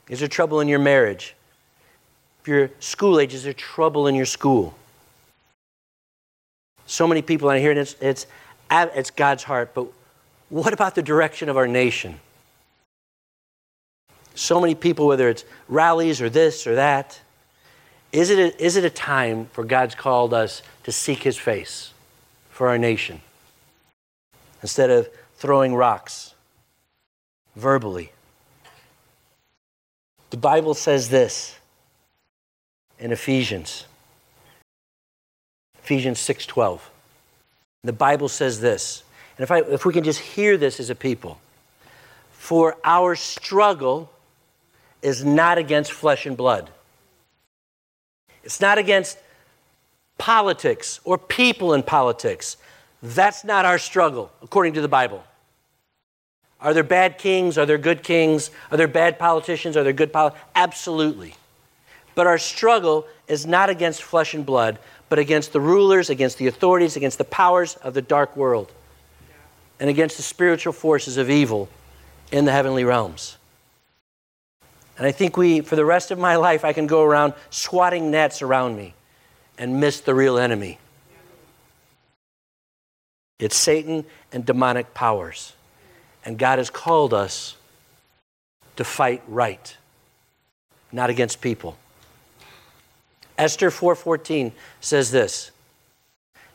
Is 0.09 0.19
there 0.21 0.29
trouble 0.29 0.61
in 0.61 0.69
your 0.69 0.79
marriage? 0.79 1.35
If 2.41 2.49
you're 2.49 2.71
school 2.81 3.21
age, 3.21 3.35
is 3.35 3.45
there 3.45 3.53
trouble 3.53 4.07
in 4.07 4.15
your 4.15 4.27
school? 4.27 4.75
So 6.87 7.07
many 7.07 7.23
people 7.23 7.49
I 7.49 7.61
hear, 7.61 7.71
and 7.71 7.79
it's, 7.79 7.97
it's, 8.01 8.27
it's 8.71 9.11
God's 9.11 9.45
heart, 9.45 9.73
but 9.75 9.87
what 10.49 10.73
about 10.73 10.95
the 10.95 11.03
direction 11.03 11.49
of 11.49 11.57
our 11.57 11.69
nation? 11.69 12.21
So 14.35 14.61
many 14.61 14.75
people, 14.75 15.07
whether 15.07 15.29
it's 15.29 15.45
rallies 15.69 16.21
or 16.21 16.29
this 16.29 16.67
or 16.67 16.75
that, 16.75 17.21
is 18.13 18.29
it 18.29 18.39
a, 18.39 18.63
is 18.63 18.77
it 18.77 18.85
a 18.85 18.91
time 18.91 19.47
for 19.53 19.65
God's 19.65 19.95
called 19.95 20.35
us 20.35 20.63
to 20.85 20.93
seek 20.93 21.23
His 21.23 21.39
face 21.39 21.93
for 22.51 22.69
our 22.69 22.77
nation 22.77 23.21
instead 24.61 24.91
of 24.91 25.09
throwing 25.37 25.75
rocks 25.75 26.35
verbally? 27.57 28.13
The 30.31 30.37
Bible 30.37 30.75
says 30.75 31.09
this 31.09 31.57
in 32.99 33.13
Ephesians. 33.13 33.85
Ephesians 35.83 36.19
6:12. 36.21 36.81
The 37.85 37.93
Bible 37.93 38.29
says 38.29 38.61
this. 38.61 39.03
And 39.37 39.43
if 39.43 39.51
I 39.51 39.59
if 39.59 39.85
we 39.85 39.93
can 39.93 40.05
just 40.05 40.21
hear 40.21 40.57
this 40.57 40.81
as 40.81 40.91
a 40.91 40.95
people. 40.95 41.39
For 42.31 42.77
our 42.85 43.15
struggle 43.15 44.11
is 45.03 45.25
not 45.25 45.59
against 45.59 45.93
flesh 45.93 46.27
and 46.27 46.37
blood. 46.37 46.71
It's 48.45 48.61
not 48.61 48.79
against 48.79 49.19
politics 50.19 51.01
or 51.05 51.19
people 51.19 51.75
in 51.75 51.83
politics. 51.83 52.57
That's 53.03 53.45
not 53.45 53.65
our 53.65 53.79
struggle, 53.79 54.31
according 54.43 54.75
to 54.75 54.81
the 54.81 54.89
Bible. 54.89 55.25
Are 56.63 56.73
there 56.73 56.85
bad 56.85 57.19
kings? 57.19 57.59
Are 57.59 57.67
there 57.67 57.77
good 57.77 58.03
kings? 58.03 58.51
Are 58.71 58.77
there 58.77 58.89
bad 58.89 59.19
politicians? 59.19 59.77
Are 59.77 59.83
there 59.83 59.93
good 59.93 60.13
politicians? 60.13 60.47
Absolutely. 60.55 61.35
But 62.15 62.27
our 62.27 62.39
struggle 62.39 63.07
is 63.27 63.47
not 63.47 63.69
against 63.69 64.03
flesh 64.03 64.33
and 64.33 64.47
blood, 64.47 64.79
but 65.09 65.19
against 65.19 65.53
the 65.53 65.61
rulers, 65.61 66.09
against 66.09 66.39
the 66.39 66.47
authorities, 66.47 66.97
against 66.97 67.19
the 67.19 67.25
powers 67.25 67.75
of 67.77 67.95
the 67.95 68.03
dark 68.03 68.37
world, 68.37 68.71
and 69.81 69.91
against 69.91 70.17
the 70.17 70.23
spiritual 70.23 70.73
forces 70.73 71.17
of 71.17 71.29
evil 71.29 71.69
in 72.31 72.45
the 72.45 72.53
heavenly 72.53 72.85
realms. 72.85 73.37
And 74.97 75.07
I 75.07 75.11
think 75.11 75.37
we, 75.37 75.63
for 75.63 75.75
the 75.75 75.85
rest 75.85 76.11
of 76.11 76.19
my 76.19 76.37
life, 76.37 76.65
I 76.65 76.73
can 76.73 76.87
go 76.87 77.03
around 77.03 77.35
swatting 77.51 78.11
nets 78.11 78.41
around 78.41 78.77
me 78.77 78.95
and 79.59 79.81
miss 79.81 80.01
the 80.01 80.15
real 80.15 80.39
enemy. 80.39 80.79
It's 83.39 83.57
Satan 83.57 84.05
and 84.31 84.47
demonic 84.47 84.95
powers. 84.95 85.55
And 86.25 86.39
God 86.39 86.59
has 86.59 86.71
called 86.71 87.13
us 87.13 87.57
to 88.77 88.85
fight 88.85 89.23
right, 89.27 89.77
not 90.91 91.11
against 91.11 91.41
people. 91.41 91.77
Esther 93.37 93.71
4:14 93.71 94.53
says 94.81 95.11
this. 95.11 95.51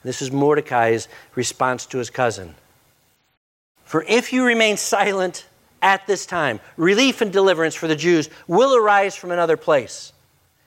This 0.03 0.21
is 0.21 0.31
Mordecai's 0.31 1.07
response 1.35 1.85
to 1.87 1.97
his 1.97 2.09
cousin. 2.09 2.55
For 3.83 4.03
if 4.07 4.31
you 4.31 4.45
remain 4.45 4.77
silent 4.77 5.45
at 5.81 6.07
this 6.07 6.25
time, 6.25 6.59
relief 6.75 7.21
and 7.21 7.31
deliverance 7.31 7.75
for 7.75 7.87
the 7.87 7.95
Jews 7.95 8.29
will 8.47 8.75
arise 8.75 9.15
from 9.15 9.31
another 9.31 9.57
place. 9.57 10.13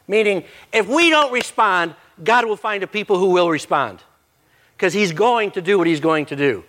Meaning, 0.07 0.45
if 0.73 0.89
we 0.89 1.11
don't 1.11 1.33
respond, 1.33 1.95
God 2.23 2.45
will 2.47 2.57
find 2.57 2.83
a 2.83 2.87
people 2.87 3.19
who 3.19 3.31
will 3.31 3.49
respond 3.51 4.03
because 4.77 4.93
He's 4.93 5.13
going 5.13 5.53
to 5.53 5.63
do 5.63 5.79
what 5.79 5.87
He's 5.87 6.01
going 6.01 6.27
to 6.27 6.37
do. 6.37 6.65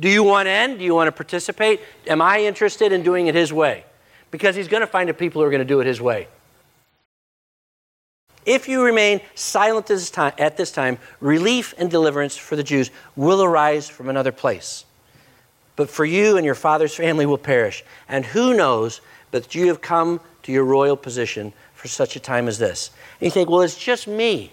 Do 0.00 0.08
you 0.08 0.22
want 0.22 0.46
to 0.46 0.50
end? 0.50 0.78
Do 0.78 0.84
you 0.84 0.94
want 0.94 1.08
to 1.08 1.12
participate? 1.12 1.80
Am 2.06 2.20
I 2.20 2.40
interested 2.40 2.92
in 2.92 3.02
doing 3.02 3.26
it 3.26 3.34
His 3.34 3.52
way? 3.52 3.84
Because 4.30 4.56
He's 4.56 4.68
going 4.68 4.80
to 4.80 4.86
find 4.86 5.10
a 5.10 5.14
people 5.14 5.40
who 5.42 5.46
are 5.46 5.50
going 5.50 5.60
to 5.60 5.64
do 5.64 5.80
it 5.80 5.86
His 5.86 6.00
way. 6.00 6.28
If 8.44 8.68
you 8.68 8.82
remain 8.82 9.20
silent 9.34 9.90
at 10.16 10.56
this 10.56 10.72
time, 10.72 10.98
relief 11.20 11.74
and 11.78 11.90
deliverance 11.90 12.36
for 12.36 12.56
the 12.56 12.64
Jews 12.64 12.90
will 13.14 13.42
arise 13.42 13.88
from 13.88 14.08
another 14.08 14.32
place. 14.32 14.84
But 15.76 15.88
for 15.88 16.04
you 16.04 16.36
and 16.36 16.44
your 16.44 16.54
father's 16.54 16.94
family 16.94 17.24
will 17.24 17.38
perish. 17.38 17.84
And 18.08 18.24
who 18.24 18.54
knows 18.54 19.00
but 19.30 19.54
you 19.54 19.68
have 19.68 19.80
come 19.80 20.20
to 20.42 20.52
your 20.52 20.64
royal 20.64 20.96
position 20.96 21.52
for 21.74 21.88
such 21.88 22.16
a 22.16 22.20
time 22.20 22.48
as 22.48 22.58
this? 22.58 22.90
And 23.20 23.26
you 23.26 23.30
think, 23.30 23.48
well, 23.48 23.62
it's 23.62 23.78
just 23.78 24.06
me. 24.06 24.50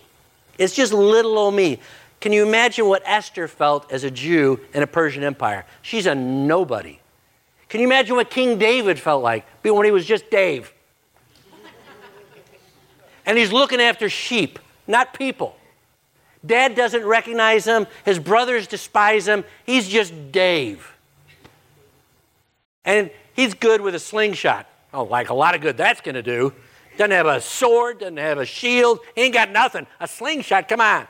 It's 0.58 0.76
just 0.76 0.94
little 0.94 1.38
old 1.38 1.56
me. 1.56 1.80
Can 2.20 2.34
you 2.34 2.46
imagine 2.46 2.88
what 2.88 3.02
Esther 3.06 3.48
felt 3.48 3.92
as 3.92 4.04
a 4.04 4.12
Jew 4.12 4.60
in 4.74 4.84
a 4.84 4.88
Persian 4.88 5.24
Empire? 5.24 5.66
She's 5.82 6.06
a 6.06 6.16
nobody. 6.16 7.00
Can 7.70 7.80
you 7.80 7.88
imagine 7.88 8.16
what 8.16 8.30
King 8.30 8.58
David 8.58 9.00
felt 9.00 9.24
like 9.24 9.46
when 9.64 9.86
he 9.86 9.92
was 9.92 10.06
just 10.06 10.30
Dave? 10.30 10.74
and 13.26 13.38
he's 13.38 13.52
looking 13.52 13.80
after 13.80 14.10
sheep, 14.10 14.58
not 14.88 15.14
people. 15.14 15.56
Dad 16.46 16.74
doesn't 16.74 17.06
recognize 17.06 17.66
him, 17.66 17.86
his 18.06 18.18
brothers 18.18 18.66
despise 18.66 19.28
him. 19.28 19.44
He's 19.66 19.88
just 19.88 20.32
Dave. 20.32 20.96
And 22.86 23.12
he's 23.34 23.54
good 23.54 23.82
with 23.82 23.94
a 23.94 24.00
slingshot. 24.00 24.68
Oh, 24.94 25.04
like 25.04 25.30
a 25.30 25.34
lot 25.34 25.54
of 25.54 25.62
good 25.62 25.78
that's 25.78 26.02
going 26.02 26.16
to 26.16 26.24
do. 26.24 26.54
Doesn't 26.98 27.12
have 27.12 27.28
a 27.28 27.40
sword, 27.40 28.00
doesn't 28.00 28.18
have 28.18 28.40
a 28.40 28.46
shield, 28.46 29.00
he 29.16 29.22
ain't 29.22 29.34
got 29.34 29.52
nothing. 29.52 29.86
A 30.00 30.08
slingshot, 30.08 30.68
come 30.68 30.82
on. 30.82 31.08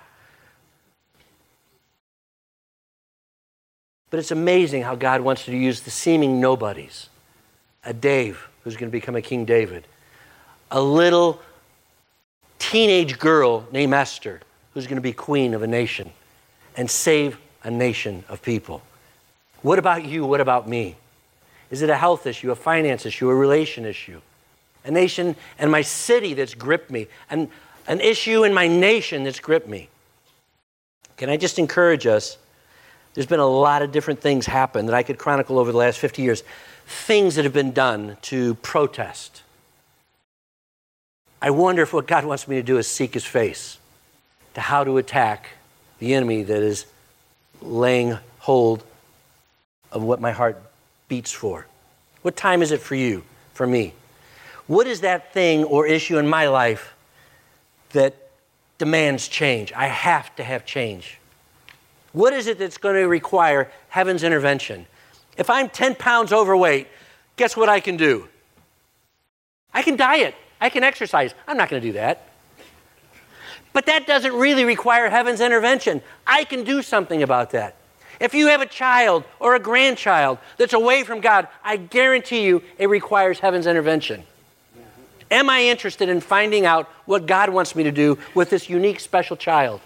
But 4.10 4.20
it's 4.20 4.32
amazing 4.32 4.82
how 4.82 4.96
God 4.96 5.22
wants 5.22 5.46
to 5.46 5.56
use 5.56 5.82
the 5.82 5.92
seeming 5.92 6.40
nobodies. 6.40 7.10
A 7.84 7.94
Dave, 7.94 8.48
who's 8.64 8.76
going 8.76 8.90
to 8.90 8.92
become 8.92 9.16
a 9.16 9.22
King 9.22 9.46
David. 9.46 9.86
A 10.72 10.82
little 10.82 11.42
teenage 12.58 13.20
girl 13.20 13.68
named 13.72 13.94
Esther, 13.94 14.42
who's 14.74 14.86
going 14.86 14.98
to 14.98 15.02
be 15.02 15.14
queen 15.14 15.54
of 15.54 15.64
a 15.64 15.68
nation 15.68 16.12
and 16.76 16.90
save 16.90 17.38
a 17.64 17.72
nation 17.72 18.24
of 18.30 18.42
people. 18.42 18.82
What 19.62 19.80
about 19.80 20.06
you? 20.06 20.26
What 20.26 20.42
about 20.42 20.68
me? 20.68 20.96
Is 21.70 21.82
it 21.82 21.90
a 21.90 21.96
health 21.96 22.26
issue, 22.26 22.52
a 22.52 22.56
finance 22.56 23.06
issue, 23.06 23.30
a 23.30 23.36
relation 23.36 23.86
issue? 23.86 24.22
A 24.86 24.92
nation 24.92 25.36
and 25.58 25.72
my 25.72 25.82
city 25.82 26.34
that's 26.34 26.56
gripped 26.56 26.90
me, 26.90 27.08
and 27.30 27.50
an 27.88 28.00
issue 28.00 28.44
in 28.44 28.54
my 28.54 28.68
nation 28.68 29.24
that's 29.24 29.40
gripped 29.40 29.68
me. 29.68 29.90
Can 31.18 31.30
I 31.30 31.38
just 31.38 31.60
encourage 31.60 32.08
us? 32.08 32.38
There's 33.14 33.28
been 33.28 33.40
a 33.40 33.48
lot 33.48 33.82
of 33.82 33.92
different 33.92 34.22
things 34.22 34.46
happen 34.46 34.86
that 34.86 34.96
I 34.96 35.04
could 35.04 35.18
chronicle 35.18 35.60
over 35.60 35.72
the 35.72 35.78
last 35.78 36.00
50 36.00 36.22
years. 36.22 36.44
Things 36.86 37.36
that 37.36 37.44
have 37.44 37.54
been 37.54 37.72
done 37.72 38.18
to 38.24 38.56
protest. 38.56 39.44
I 41.42 41.52
wonder 41.52 41.82
if 41.84 41.94
what 41.94 42.08
God 42.08 42.26
wants 42.26 42.48
me 42.48 42.56
to 42.58 42.64
do 42.64 42.78
is 42.78 42.88
seek 42.88 43.14
his 43.14 43.26
face 43.26 43.78
to 44.54 44.62
how 44.62 44.84
to 44.84 44.98
attack 44.98 45.50
the 46.00 46.14
enemy 46.14 46.44
that 46.44 46.62
is 46.62 46.86
laying 47.62 48.18
hold 48.40 48.84
of 49.92 50.04
what 50.04 50.20
my 50.20 50.32
heart 50.32 50.62
beats 51.08 51.32
for? 51.32 51.66
What 52.22 52.36
time 52.36 52.62
is 52.62 52.72
it 52.72 52.82
for 52.82 52.96
you, 52.96 53.24
for 53.54 53.68
me? 53.68 53.94
What 54.68 54.88
is 54.88 55.02
that 55.02 55.34
thing 55.34 55.64
or 55.64 55.88
issue 55.88 56.18
in 56.18 56.28
my 56.28 56.48
life 56.48 56.94
that 57.92 58.16
demands 58.78 59.28
change? 59.28 59.74
I 59.74 59.88
have 59.88 60.36
to 60.36 60.44
have 60.44 60.66
change. 60.66 61.19
What 62.12 62.34
is 62.34 62.48
it 62.48 62.58
that's 62.58 62.78
going 62.78 62.96
to 62.96 63.08
require 63.08 63.72
heaven's 63.90 64.24
intervention? 64.24 64.86
If 65.38 65.50
I'm 65.50 65.70
10 65.70 65.96
pounds 65.96 66.34
overweight, 66.34 66.88
guess 67.36 67.56
what 67.56 67.70
I 67.70 67.80
can 67.80 67.98
do? 67.98 68.28
I 69.74 69.84
can 69.84 69.96
diet, 69.96 70.36
I 70.60 70.70
can 70.70 70.84
exercise. 70.84 71.34
I'm 71.48 71.58
not 71.58 71.70
going 71.70 71.82
to 71.82 71.88
do 71.88 71.94
that. 71.94 72.28
But 73.72 73.86
that 73.86 74.08
doesn't 74.08 74.34
really 74.34 74.66
require 74.66 75.10
heaven's 75.10 75.42
intervention. 75.42 76.02
I 76.26 76.44
can 76.44 76.64
do 76.64 76.82
something 76.82 77.22
about 77.22 77.52
that. 77.52 77.76
If 78.20 78.34
you 78.34 78.48
have 78.48 78.62
a 78.62 78.66
child 78.66 79.24
or 79.40 79.56
a 79.56 79.60
grandchild 79.60 80.40
that's 80.58 80.74
away 80.74 81.04
from 81.04 81.22
God, 81.22 81.48
I 81.64 81.78
guarantee 81.78 82.44
you 82.44 82.64
it 82.78 82.90
requires 82.90 83.40
heaven's 83.40 83.68
intervention. 83.68 84.24
Am 85.32 85.50
I 85.50 85.64
interested 85.64 86.10
in 86.10 86.20
finding 86.22 86.66
out 86.66 86.88
what 87.06 87.28
God 87.28 87.52
wants 87.52 87.76
me 87.76 87.84
to 87.84 87.92
do 87.92 88.18
with 88.34 88.50
this 88.50 88.70
unique, 88.70 89.00
special 89.00 89.38
child? 89.38 89.80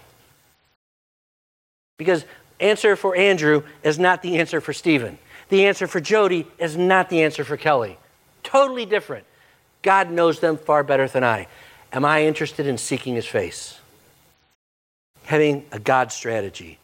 Because 1.98 2.24
answer 2.60 2.96
for 2.96 3.16
Andrew 3.16 3.62
is 3.82 3.98
not 3.98 4.22
the 4.22 4.38
answer 4.38 4.60
for 4.60 4.72
Stephen. 4.72 5.18
The 5.48 5.66
answer 5.66 5.86
for 5.86 6.00
Jody 6.00 6.46
is 6.58 6.76
not 6.76 7.10
the 7.10 7.22
answer 7.22 7.44
for 7.44 7.56
Kelly. 7.56 7.98
Totally 8.42 8.86
different. 8.86 9.24
God 9.82 10.10
knows 10.10 10.40
them 10.40 10.56
far 10.56 10.82
better 10.82 11.06
than 11.06 11.24
I. 11.24 11.46
Am 11.92 12.04
I 12.04 12.24
interested 12.24 12.66
in 12.66 12.78
seeking 12.78 13.14
his 13.14 13.26
face? 13.26 13.78
Having 15.24 15.66
a 15.72 15.78
God 15.78 16.12
strategy 16.12 16.78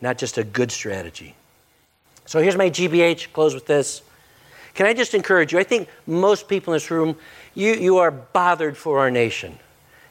not 0.00 0.18
just 0.18 0.38
a 0.38 0.44
good 0.44 0.70
strategy. 0.70 1.34
So 2.26 2.40
here's 2.40 2.56
my 2.56 2.70
GBH, 2.70 3.32
close 3.32 3.54
with 3.54 3.66
this. 3.66 4.02
Can 4.74 4.86
I 4.86 4.92
just 4.92 5.14
encourage 5.14 5.52
you? 5.52 5.58
I 5.58 5.64
think 5.64 5.88
most 6.06 6.48
people 6.48 6.74
in 6.74 6.76
this 6.76 6.90
room, 6.90 7.16
you, 7.54 7.72
you 7.74 7.98
are 7.98 8.10
bothered 8.10 8.76
for 8.76 8.98
our 8.98 9.10
nation. 9.10 9.58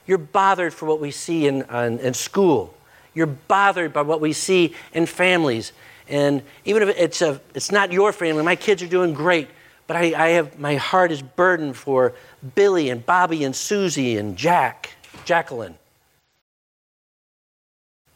You're 0.08 0.18
bothered 0.18 0.74
for 0.74 0.86
what 0.86 1.00
we 1.00 1.12
see 1.12 1.48
in, 1.48 1.64
in, 1.64 2.00
in 2.00 2.14
school. 2.14 2.74
You're 3.16 3.28
bothered 3.28 3.94
by 3.94 4.04
what 4.04 4.22
we 4.22 4.34
see 4.34 4.76
in 4.94 5.06
families. 5.08 5.72
And 6.08 6.44
even 6.66 6.88
if 6.88 6.96
it's, 6.98 7.22
a, 7.22 7.42
it's 7.56 7.72
not 7.72 7.92
your 7.92 8.14
family, 8.14 8.44
my 8.44 8.56
kids 8.56 8.84
are 8.84 8.88
doing 8.88 9.14
great, 9.14 9.48
but 9.88 9.98
I, 9.98 10.14
I 10.16 10.28
have, 10.30 10.60
my 10.60 10.76
heart 10.76 11.12
is 11.12 11.22
burdened 11.22 11.76
for 11.76 12.14
Billy 12.54 12.90
and 12.90 13.04
Bobby 13.04 13.44
and 13.44 13.56
Susie 13.56 14.18
and 14.18 14.38
Jack, 14.38 14.92
Jacqueline. 15.24 15.76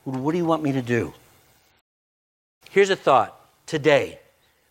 What 0.04 0.34
do 0.34 0.38
you 0.38 0.46
want 0.46 0.62
me 0.62 0.74
to 0.74 0.82
do? 0.82 1.14
Here's 2.70 2.90
a 2.90 2.96
thought 2.96 3.36
today, 3.66 4.20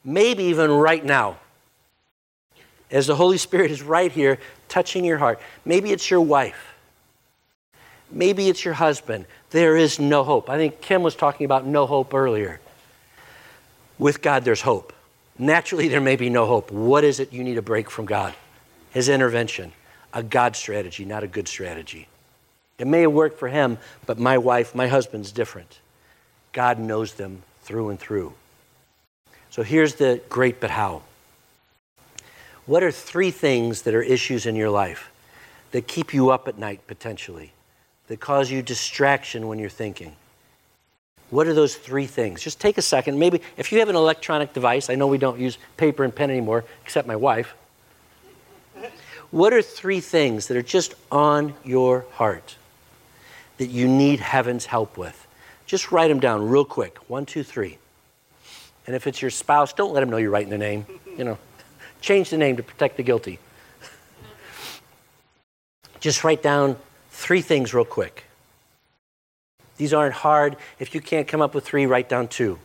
maybe 0.04 0.44
even 0.44 0.70
right 0.70 1.04
now, 1.04 1.38
as 2.90 3.06
the 3.06 3.16
Holy 3.16 3.38
Spirit 3.38 3.70
is 3.70 3.82
right 3.82 4.10
here 4.10 4.38
touching 4.68 5.04
your 5.04 5.18
heart. 5.18 5.40
Maybe 5.64 5.90
it's 5.90 6.10
your 6.10 6.20
wife. 6.20 6.77
Maybe 8.10 8.48
it's 8.48 8.64
your 8.64 8.74
husband. 8.74 9.26
There 9.50 9.76
is 9.76 9.98
no 9.98 10.24
hope. 10.24 10.48
I 10.48 10.56
think 10.56 10.80
Kim 10.80 11.02
was 11.02 11.14
talking 11.14 11.44
about 11.44 11.66
no 11.66 11.86
hope 11.86 12.14
earlier. 12.14 12.60
With 13.98 14.22
God, 14.22 14.44
there's 14.44 14.62
hope. 14.62 14.92
Naturally, 15.38 15.88
there 15.88 16.00
may 16.00 16.16
be 16.16 16.30
no 16.30 16.46
hope. 16.46 16.70
What 16.70 17.04
is 17.04 17.20
it 17.20 17.32
you 17.32 17.44
need 17.44 17.58
a 17.58 17.62
break 17.62 17.90
from 17.90 18.06
God? 18.06 18.34
His 18.90 19.08
intervention, 19.08 19.72
a 20.12 20.22
God 20.22 20.56
strategy, 20.56 21.04
not 21.04 21.22
a 21.22 21.28
good 21.28 21.46
strategy. 21.46 22.08
It 22.78 22.86
may 22.86 23.02
have 23.02 23.12
worked 23.12 23.38
for 23.38 23.48
him, 23.48 23.78
but 24.06 24.18
my 24.18 24.38
wife, 24.38 24.74
my 24.74 24.88
husband's 24.88 25.32
different. 25.32 25.80
God 26.52 26.78
knows 26.78 27.14
them 27.14 27.42
through 27.62 27.90
and 27.90 28.00
through. 28.00 28.32
So 29.50 29.62
here's 29.62 29.96
the 29.96 30.20
great 30.28 30.60
but 30.60 30.70
how. 30.70 31.02
What 32.66 32.82
are 32.82 32.92
three 32.92 33.30
things 33.30 33.82
that 33.82 33.94
are 33.94 34.02
issues 34.02 34.46
in 34.46 34.56
your 34.56 34.70
life 34.70 35.10
that 35.72 35.86
keep 35.86 36.14
you 36.14 36.30
up 36.30 36.48
at 36.48 36.58
night 36.58 36.86
potentially, 36.86 37.52
that 38.08 38.20
cause 38.20 38.50
you 38.50 38.62
distraction 38.62 39.46
when 39.46 39.58
you're 39.58 39.70
thinking? 39.70 40.16
What 41.30 41.46
are 41.46 41.54
those 41.54 41.76
three 41.76 42.06
things? 42.06 42.42
Just 42.42 42.58
take 42.58 42.78
a 42.78 42.82
second. 42.82 43.18
Maybe 43.18 43.42
if 43.56 43.70
you 43.70 43.78
have 43.80 43.90
an 43.90 43.96
electronic 43.96 44.54
device, 44.54 44.88
I 44.88 44.94
know 44.94 45.06
we 45.06 45.18
don't 45.18 45.38
use 45.38 45.58
paper 45.76 46.04
and 46.04 46.14
pen 46.14 46.30
anymore, 46.30 46.64
except 46.82 47.06
my 47.06 47.16
wife. 47.16 47.54
What 49.30 49.52
are 49.52 49.60
three 49.60 50.00
things 50.00 50.46
that 50.48 50.56
are 50.56 50.62
just 50.62 50.94
on 51.12 51.54
your 51.62 52.06
heart 52.12 52.56
that 53.58 53.66
you 53.66 53.86
need 53.86 54.20
heaven's 54.20 54.64
help 54.64 54.96
with? 54.96 55.26
Just 55.66 55.92
write 55.92 56.08
them 56.08 56.18
down 56.18 56.48
real 56.48 56.64
quick. 56.64 56.96
One, 57.10 57.26
two, 57.26 57.42
three. 57.42 57.76
And 58.86 58.96
if 58.96 59.06
it's 59.06 59.20
your 59.20 59.30
spouse, 59.30 59.74
don't 59.74 59.92
let 59.92 60.00
them 60.00 60.08
know 60.08 60.16
you're 60.16 60.30
writing 60.30 60.48
the 60.48 60.56
name. 60.56 60.86
You 61.18 61.24
know, 61.24 61.38
change 62.00 62.30
the 62.30 62.38
name 62.38 62.56
to 62.56 62.62
protect 62.62 62.96
the 62.96 63.02
guilty. 63.02 63.38
Just 66.00 66.24
write 66.24 66.42
down 66.42 66.76
three 67.18 67.42
things 67.42 67.74
real 67.74 67.84
quick. 67.84 68.24
These 69.76 69.92
aren't 69.92 70.14
hard. 70.14 70.56
If 70.78 70.94
you 70.94 71.00
can't 71.00 71.26
come 71.26 71.42
up 71.42 71.52
with 71.52 71.64
three, 71.64 71.84
write 71.84 72.08
down 72.08 72.28
two. 72.28 72.58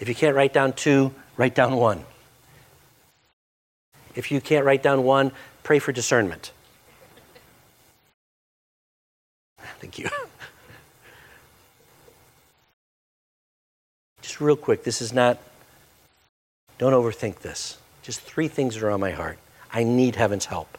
If 0.00 0.08
you 0.08 0.14
can't 0.14 0.34
write 0.34 0.54
down 0.54 0.72
two, 0.72 1.14
write 1.36 1.54
down 1.54 1.76
one. 1.76 2.04
If 4.14 4.32
you 4.32 4.40
can't 4.40 4.64
write 4.64 4.82
down 4.82 5.04
one, 5.04 5.32
pray 5.62 5.78
for 5.78 5.92
discernment. 5.92 6.52
Thank 9.80 9.98
you. 9.98 10.08
Just 14.22 14.40
real 14.40 14.56
quick, 14.56 14.82
this 14.82 15.02
is 15.02 15.12
not, 15.12 15.38
don't 16.78 16.94
overthink 16.94 17.40
this. 17.40 17.78
Just 18.02 18.20
three 18.22 18.48
things 18.48 18.74
that 18.74 18.82
are 18.82 18.90
on 18.90 19.00
my 19.00 19.10
heart. 19.10 19.38
I 19.72 19.84
need 19.84 20.16
heaven's 20.16 20.46
help. 20.46 20.78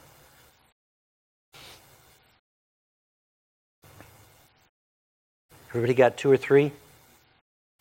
Everybody 5.72 5.94
got 5.94 6.18
two 6.18 6.30
or 6.30 6.38
three? 6.38 6.72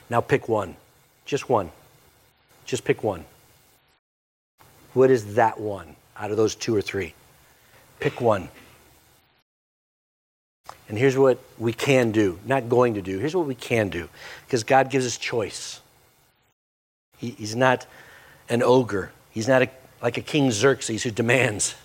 Now 0.09 0.21
pick 0.21 0.49
one. 0.49 0.77
Just 1.25 1.49
one. 1.49 1.71
Just 2.65 2.85
pick 2.85 3.03
one. 3.03 3.25
What 4.95 5.11
is 5.11 5.35
that 5.35 5.61
one 5.61 5.97
out 6.17 6.31
of 6.31 6.37
those 6.37 6.55
two 6.55 6.75
or 6.75 6.83
three? 6.83 7.15
Pick 7.99 8.21
one. 8.21 8.49
And 10.89 10.99
here's 10.99 11.17
what 11.17 11.39
we 11.59 11.73
can 11.73 12.11
do, 12.11 12.39
not 12.47 12.69
going 12.69 12.95
to 12.95 13.03
do. 13.03 13.19
Here's 13.19 13.35
what 13.35 13.47
we 13.47 13.55
can 13.55 13.89
do, 13.89 14.09
because 14.47 14.65
God 14.65 14.91
gives 14.91 15.07
us 15.07 15.17
choice. 15.17 15.81
He, 17.19 17.31
he's 17.31 17.55
not 17.55 17.87
an 18.49 18.63
ogre, 18.63 19.13
He's 19.31 19.47
not 19.47 19.63
a, 19.63 19.71
like 20.03 20.17
a 20.17 20.21
King 20.23 20.51
Xerxes 20.51 21.05
who 21.05 21.11
demands. 21.11 21.77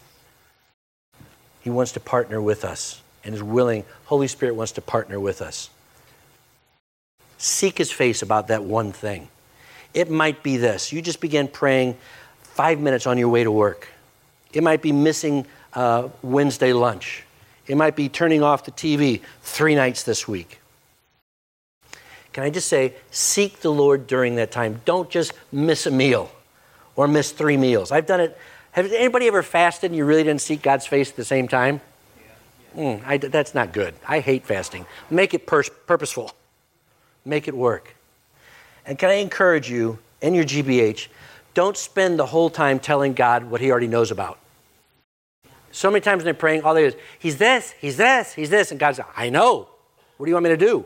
He 1.62 1.70
wants 1.70 1.92
to 1.94 2.00
partner 2.00 2.42
with 2.42 2.66
us 2.66 3.02
and 3.24 3.36
is 3.36 3.44
willing. 3.44 3.86
Holy 4.06 4.28
Spirit 4.28 4.56
wants 4.56 4.72
to 4.74 4.82
partner 4.82 5.20
with 5.20 5.42
us. 5.42 5.70
Seek 7.38 7.78
His 7.78 7.92
face 7.92 8.22
about 8.22 8.48
that 8.48 8.64
one 8.64 8.92
thing. 8.92 9.28
It 9.94 10.10
might 10.10 10.44
be 10.44 10.58
this 10.58 10.92
you 10.92 11.02
just 11.02 11.22
begin 11.22 11.48
praying 11.48 11.98
five 12.42 12.80
minutes 12.80 13.06
on 13.06 13.18
your 13.18 13.30
way 13.30 13.44
to 13.44 13.52
work, 13.52 13.90
it 14.54 14.64
might 14.64 14.82
be 14.82 14.92
missing 14.92 15.46
uh, 15.74 16.08
Wednesday 16.22 16.74
lunch. 16.74 17.24
It 17.68 17.76
might 17.76 17.96
be 17.96 18.10
turning 18.10 18.44
off 18.44 18.64
the 18.66 18.72
TV 18.72 19.22
three 19.42 19.76
nights 19.76 20.04
this 20.04 20.28
week. 20.28 20.60
Can 22.32 22.44
I 22.44 22.50
just 22.50 22.68
say, 22.68 22.94
seek 23.12 23.62
the 23.62 23.72
Lord 23.72 24.08
during 24.08 24.36
that 24.36 24.52
time. 24.52 24.82
Don't 24.86 25.10
just 25.10 25.34
miss 25.52 25.86
a 25.86 25.92
meal 25.92 26.30
or 26.96 27.08
miss 27.08 27.32
three 27.32 27.58
meals. 27.58 27.92
I've 27.92 28.06
done 28.06 28.20
it. 28.20 28.38
Have 28.72 28.92
anybody 28.92 29.28
ever 29.28 29.42
fasted 29.42 29.92
and 29.92 29.98
you 29.98 30.06
really 30.06 30.24
didn't 30.24 30.42
seek 30.42 30.62
God's 30.62 30.86
face 30.86 31.10
at 31.10 31.16
the 31.16 31.26
same 31.26 31.48
time? 31.48 31.82
Mm, 32.76 33.02
I, 33.06 33.18
that's 33.18 33.56
not 33.56 33.72
good. 33.72 33.96
I 34.08 34.20
hate 34.20 34.46
fasting. 34.46 34.86
Make 35.10 35.34
it 35.34 35.48
pur- 35.48 35.64
purposeful, 35.88 36.32
make 37.26 37.48
it 37.48 37.56
work. 37.56 37.96
And 38.86 38.98
can 38.98 39.10
I 39.10 39.16
encourage 39.16 39.70
you 39.70 40.00
in 40.22 40.34
your 40.34 40.46
GBH, 40.46 41.08
don't 41.54 41.78
spend 41.78 42.20
the 42.20 42.26
whole 42.26 42.50
time 42.50 42.80
telling 42.80 43.14
God 43.14 43.46
what 43.46 43.62
He 43.62 43.72
already 43.72 43.88
knows 43.88 44.12
about. 44.12 44.40
So 45.72 45.90
many 45.90 46.02
times 46.02 46.20
when 46.20 46.26
they're 46.26 46.34
praying, 46.34 46.64
all 46.64 46.74
they 46.74 46.82
do 46.82 46.88
is, 46.88 46.96
He's 47.20 47.38
this, 47.38 47.74
He's 47.80 47.98
this, 47.98 48.34
He's 48.34 48.50
this. 48.50 48.72
And 48.72 48.80
God 48.80 48.96
says, 48.96 49.06
I 49.16 49.30
know. 49.30 49.68
What 50.18 50.26
do 50.26 50.30
you 50.30 50.36
want 50.36 50.46
me 50.46 50.50
to 50.52 50.58
do? 50.58 50.86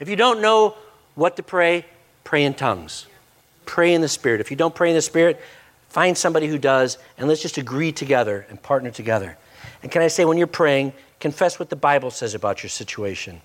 If 0.00 0.08
you 0.08 0.16
don't 0.16 0.42
know 0.42 0.74
what 1.14 1.36
to 1.36 1.42
pray, 1.42 1.86
pray 2.24 2.44
in 2.44 2.54
tongues. 2.54 3.06
Pray 3.64 3.94
in 3.94 4.00
the 4.00 4.08
Spirit. 4.08 4.40
If 4.40 4.50
you 4.50 4.56
don't 4.56 4.74
pray 4.74 4.90
in 4.90 4.96
the 4.96 5.02
Spirit, 5.02 5.40
find 5.88 6.16
somebody 6.16 6.46
who 6.46 6.58
does, 6.58 6.98
and 7.16 7.28
let's 7.28 7.40
just 7.40 7.56
agree 7.58 7.92
together 7.92 8.46
and 8.50 8.62
partner 8.62 8.90
together. 8.90 9.36
And 9.82 9.90
can 9.90 10.02
I 10.02 10.08
say, 10.08 10.24
when 10.24 10.36
you're 10.36 10.46
praying, 10.46 10.92
confess 11.20 11.58
what 11.58 11.70
the 11.70 11.76
Bible 11.76 12.10
says 12.10 12.34
about 12.34 12.62
your 12.62 12.70
situation, 12.70 13.40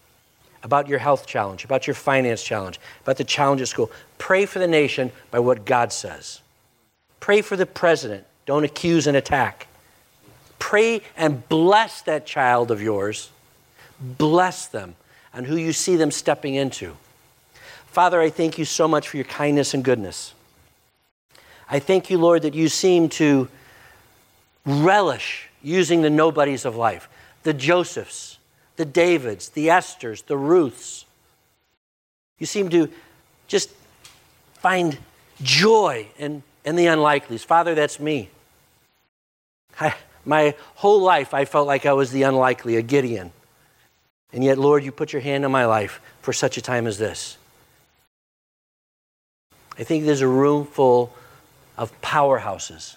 about 0.64 0.88
your 0.88 0.99
health 0.99 1.26
challenge, 1.26 1.64
about 1.64 1.88
your 1.88 1.93
finance 1.93 2.43
challenge, 2.43 2.80
about 3.01 3.18
the 3.18 3.24
challenge 3.24 3.62
at 3.62 3.68
school. 3.68 3.91
Pray 4.18 4.45
for 4.45 4.59
the 4.59 4.68
nation 4.68 5.12
by 5.32 5.39
what 5.39 5.66
God 5.66 5.91
says. 5.91 6.41
Pray 7.20 7.41
for 7.41 7.55
the 7.55 7.66
president 7.66 8.26
don't 8.45 8.64
accuse 8.64 9.07
and 9.07 9.16
attack. 9.16 9.68
Pray 10.59 11.01
and 11.16 11.47
bless 11.47 12.01
that 12.01 12.26
child 12.26 12.72
of 12.72 12.82
yours. 12.82 13.30
Bless 13.99 14.68
them 14.68 14.95
and 15.34 15.45
who 15.45 15.55
you 15.55 15.74
see 15.74 15.95
them 15.95 16.12
stepping 16.12 16.55
into. 16.55 16.97
Father, 17.88 18.20
I 18.20 18.30
thank 18.30 18.57
you 18.57 18.66
so 18.66 18.88
much 18.88 19.07
for 19.07 19.18
your 19.18 19.26
kindness 19.26 19.74
and 19.74 19.84
goodness. 19.84 20.34
I 21.70 21.80
thank 21.80 22.09
you, 22.09 22.18
Lord, 22.18 22.41
that 22.41 22.53
you 22.53 22.68
seem 22.68 23.09
to 23.09 23.47
relish 24.66 25.49
using 25.64 26.01
the 26.01 26.09
nobodies 26.09 26.66
of 26.66 26.76
life 26.76 27.07
the 27.43 27.53
Josephs, 27.53 28.31
the 28.82 28.86
Davids, 28.86 29.50
the 29.50 29.68
Esthers, 29.68 30.26
the 30.26 30.36
Ruths. 30.36 31.06
You 32.40 32.48
seem 32.48 32.70
to 32.70 32.90
just 33.48 33.70
find 34.56 34.98
joy 35.44 36.08
in 36.18 36.42
and 36.66 36.80
the 36.80 36.88
unlikelies. 36.88 37.46
Father, 37.46 37.76
that's 37.76 38.00
me. 38.00 38.30
I, 39.80 39.94
my 40.26 40.56
whole 40.76 41.00
life, 41.00 41.36
I 41.36 41.46
felt 41.46 41.68
like 41.68 41.86
I 41.86 41.94
was 41.94 42.12
the 42.12 42.24
unlikely, 42.24 42.76
a 42.76 42.82
Gideon. 42.82 43.32
And 44.34 44.44
yet, 44.44 44.58
Lord, 44.58 44.84
you 44.84 44.92
put 44.92 45.14
your 45.14 45.22
hand 45.22 45.46
on 45.46 45.52
my 45.52 45.66
life 45.66 46.02
for 46.24 46.34
such 46.34 46.58
a 46.58 46.62
time 46.62 46.88
as 46.88 46.98
this. 46.98 47.38
I 49.78 49.84
think 49.84 50.06
there's 50.06 50.22
a 50.22 50.28
room 50.28 50.66
full 50.66 51.14
of 51.78 52.00
powerhouses 52.02 52.96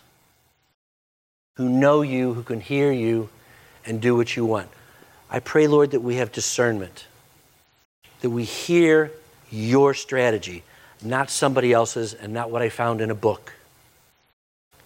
who 1.57 1.69
know 1.69 2.01
you, 2.01 2.33
who 2.33 2.43
can 2.43 2.61
hear 2.61 2.91
you, 2.91 3.29
and 3.85 4.01
do 4.01 4.17
what 4.17 4.35
you 4.35 4.47
want. 4.47 4.71
I 5.35 5.41
pray, 5.41 5.67
Lord, 5.67 5.91
that 5.91 6.01
we 6.01 6.15
have 6.15 6.31
discernment, 6.31 7.07
that 8.21 8.31
we 8.31 8.45
hear 8.45 9.11
your 9.51 9.93
strategy 9.93 10.63
not 11.03 11.29
somebody 11.29 11.73
else's 11.73 12.15
and 12.15 12.33
not 12.33 12.53
what 12.53 12.63
I 12.63 12.69
found 12.69 13.01
in 13.01 13.11
a 13.11 13.17
book. 13.17 13.53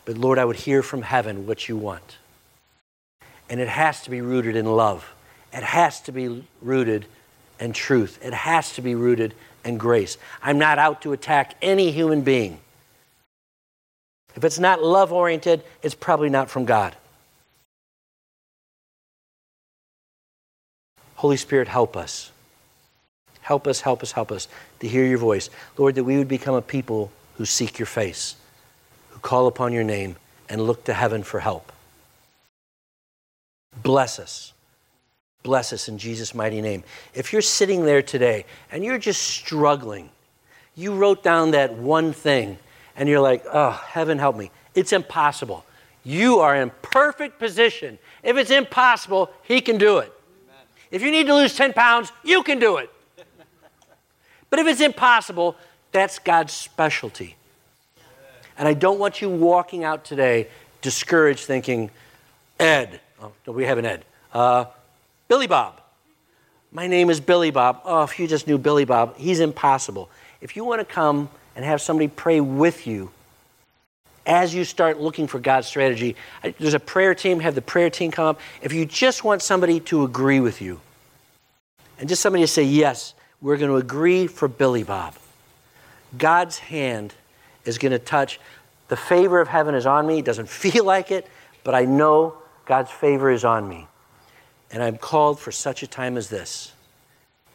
But 0.06 0.16
Lord, 0.16 0.38
I 0.38 0.46
would 0.46 0.56
hear 0.56 0.82
from 0.82 1.02
heaven 1.02 1.46
what 1.46 1.68
you 1.68 1.76
want. 1.76 2.16
And 3.50 3.60
it 3.60 3.68
has 3.68 4.02
to 4.04 4.10
be 4.10 4.22
rooted 4.22 4.56
in 4.56 4.64
love. 4.64 5.12
It 5.52 5.62
has 5.62 6.00
to 6.02 6.12
be 6.12 6.42
rooted 6.62 7.04
in 7.60 7.74
truth. 7.74 8.18
It 8.22 8.32
has 8.32 8.72
to 8.72 8.80
be 8.80 8.94
rooted 8.94 9.34
in 9.66 9.76
grace. 9.76 10.16
I'm 10.42 10.58
not 10.58 10.78
out 10.78 11.02
to 11.02 11.12
attack 11.12 11.56
any 11.60 11.90
human 11.90 12.22
being. 12.22 12.58
If 14.34 14.44
it's 14.44 14.58
not 14.58 14.82
love 14.82 15.12
oriented, 15.12 15.62
it's 15.82 15.94
probably 15.94 16.30
not 16.30 16.48
from 16.48 16.64
God. 16.64 16.96
Holy 21.18 21.36
Spirit, 21.36 21.66
help 21.66 21.96
us. 21.96 22.30
Help 23.40 23.66
us, 23.66 23.80
help 23.80 24.04
us, 24.04 24.12
help 24.12 24.30
us 24.30 24.46
to 24.78 24.86
hear 24.86 25.04
your 25.04 25.18
voice. 25.18 25.50
Lord, 25.76 25.96
that 25.96 26.04
we 26.04 26.16
would 26.16 26.28
become 26.28 26.54
a 26.54 26.62
people 26.62 27.10
who 27.34 27.44
seek 27.44 27.76
your 27.76 27.86
face, 27.86 28.36
who 29.10 29.18
call 29.18 29.48
upon 29.48 29.72
your 29.72 29.82
name, 29.82 30.14
and 30.48 30.60
look 30.60 30.84
to 30.84 30.94
heaven 30.94 31.24
for 31.24 31.40
help. 31.40 31.72
Bless 33.82 34.20
us. 34.20 34.52
Bless 35.42 35.72
us 35.72 35.88
in 35.88 35.98
Jesus' 35.98 36.36
mighty 36.36 36.60
name. 36.60 36.84
If 37.14 37.32
you're 37.32 37.42
sitting 37.42 37.84
there 37.84 38.00
today 38.02 38.44
and 38.70 38.84
you're 38.84 38.96
just 38.96 39.20
struggling, 39.20 40.10
you 40.76 40.94
wrote 40.94 41.24
down 41.24 41.50
that 41.50 41.72
one 41.74 42.12
thing 42.12 42.58
and 42.94 43.08
you're 43.08 43.18
like, 43.18 43.44
oh, 43.52 43.70
heaven 43.70 44.20
help 44.20 44.36
me. 44.36 44.52
It's 44.76 44.92
impossible. 44.92 45.64
You 46.04 46.38
are 46.38 46.54
in 46.54 46.70
perfect 46.80 47.40
position. 47.40 47.98
If 48.22 48.36
it's 48.36 48.52
impossible, 48.52 49.32
He 49.42 49.60
can 49.60 49.78
do 49.78 49.98
it. 49.98 50.12
If 50.90 51.02
you 51.02 51.10
need 51.10 51.26
to 51.26 51.34
lose 51.34 51.54
10 51.54 51.72
pounds, 51.72 52.12
you 52.24 52.42
can 52.42 52.58
do 52.58 52.78
it. 52.78 52.90
But 54.50 54.58
if 54.58 54.66
it's 54.66 54.80
impossible, 54.80 55.56
that's 55.92 56.18
God's 56.18 56.52
specialty. 56.52 57.36
And 58.56 58.66
I 58.66 58.74
don't 58.74 58.98
want 58.98 59.20
you 59.20 59.28
walking 59.28 59.84
out 59.84 60.04
today 60.04 60.48
discouraged 60.80 61.40
thinking, 61.40 61.90
Ed, 62.58 63.00
oh, 63.20 63.32
we 63.46 63.64
have 63.64 63.78
an 63.78 63.84
Ed, 63.84 64.04
uh, 64.32 64.66
Billy 65.28 65.46
Bob. 65.46 65.80
My 66.72 66.86
name 66.86 67.10
is 67.10 67.20
Billy 67.20 67.50
Bob. 67.50 67.80
Oh, 67.84 68.02
if 68.02 68.18
you 68.18 68.26
just 68.26 68.46
knew 68.46 68.58
Billy 68.58 68.84
Bob, 68.84 69.16
he's 69.16 69.40
impossible. 69.40 70.10
If 70.40 70.56
you 70.56 70.64
want 70.64 70.80
to 70.80 70.84
come 70.84 71.28
and 71.56 71.64
have 71.64 71.80
somebody 71.80 72.08
pray 72.08 72.40
with 72.40 72.86
you 72.86 73.10
as 74.28 74.54
you 74.54 74.64
start 74.64 75.00
looking 75.00 75.26
for 75.26 75.40
God's 75.40 75.66
strategy, 75.66 76.14
there's 76.60 76.74
a 76.74 76.80
prayer 76.80 77.14
team, 77.14 77.40
have 77.40 77.54
the 77.54 77.62
prayer 77.62 77.88
team 77.88 78.10
come 78.10 78.26
up. 78.26 78.40
If 78.62 78.74
you 78.74 78.84
just 78.84 79.24
want 79.24 79.42
somebody 79.42 79.80
to 79.80 80.04
agree 80.04 80.38
with 80.38 80.60
you 80.60 80.80
and 81.98 82.08
just 82.08 82.20
somebody 82.22 82.44
to 82.44 82.48
say, 82.48 82.62
yes, 82.62 83.14
we're 83.40 83.56
going 83.56 83.70
to 83.70 83.78
agree 83.78 84.26
for 84.26 84.46
Billy 84.46 84.82
Bob. 84.82 85.14
God's 86.16 86.58
hand 86.58 87.14
is 87.64 87.78
going 87.78 87.92
to 87.92 87.98
touch. 87.98 88.38
The 88.88 88.96
favor 88.96 89.40
of 89.40 89.48
heaven 89.48 89.74
is 89.74 89.86
on 89.86 90.06
me. 90.06 90.18
It 90.18 90.26
doesn't 90.26 90.48
feel 90.50 90.84
like 90.84 91.10
it, 91.10 91.26
but 91.64 91.74
I 91.74 91.86
know 91.86 92.34
God's 92.66 92.90
favor 92.90 93.30
is 93.30 93.44
on 93.44 93.66
me. 93.66 93.88
And 94.70 94.82
I'm 94.82 94.98
called 94.98 95.40
for 95.40 95.50
such 95.50 95.82
a 95.82 95.86
time 95.86 96.18
as 96.18 96.28
this 96.28 96.72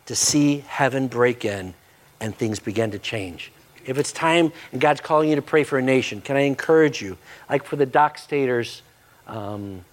to 0.07 0.15
see 0.15 0.65
heaven 0.67 1.07
break 1.07 1.45
in 1.45 1.75
and 2.19 2.35
things 2.35 2.59
begin 2.59 2.89
to 2.91 2.99
change. 2.99 3.52
If 3.85 3.97
it's 3.97 4.11
time 4.11 4.51
and 4.71 4.81
God's 4.81 5.01
calling 5.01 5.29
you 5.29 5.35
to 5.35 5.41
pray 5.41 5.63
for 5.63 5.77
a 5.77 5.81
nation, 5.81 6.21
can 6.21 6.35
I 6.35 6.41
encourage 6.41 7.01
you, 7.01 7.17
like 7.49 7.63
for 7.63 7.75
the 7.75 7.85
Doc 7.85 8.17
Staters 8.17 8.81
um, 9.27 9.83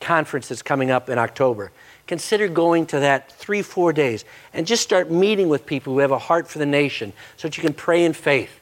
conference 0.00 0.48
that's 0.48 0.62
coming 0.62 0.90
up 0.90 1.08
in 1.08 1.18
October, 1.18 1.72
consider 2.06 2.48
going 2.48 2.86
to 2.86 3.00
that 3.00 3.30
three, 3.32 3.62
four 3.62 3.92
days 3.92 4.24
and 4.52 4.66
just 4.66 4.82
start 4.82 5.10
meeting 5.10 5.48
with 5.48 5.66
people 5.66 5.92
who 5.92 5.98
have 6.00 6.10
a 6.10 6.18
heart 6.18 6.48
for 6.48 6.58
the 6.58 6.66
nation 6.66 7.12
so 7.36 7.48
that 7.48 7.56
you 7.56 7.62
can 7.62 7.74
pray 7.74 8.04
in 8.04 8.12
faith. 8.12 8.60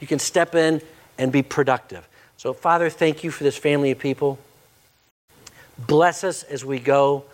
You 0.00 0.06
can 0.06 0.18
step 0.18 0.54
in 0.54 0.80
and 1.18 1.30
be 1.30 1.42
productive. 1.42 2.08
So, 2.36 2.52
Father, 2.52 2.90
thank 2.90 3.22
you 3.22 3.30
for 3.30 3.44
this 3.44 3.56
family 3.56 3.92
of 3.92 3.98
people. 3.98 4.38
Bless 5.78 6.24
us 6.24 6.42
as 6.42 6.64
we 6.64 6.78
go. 6.78 7.24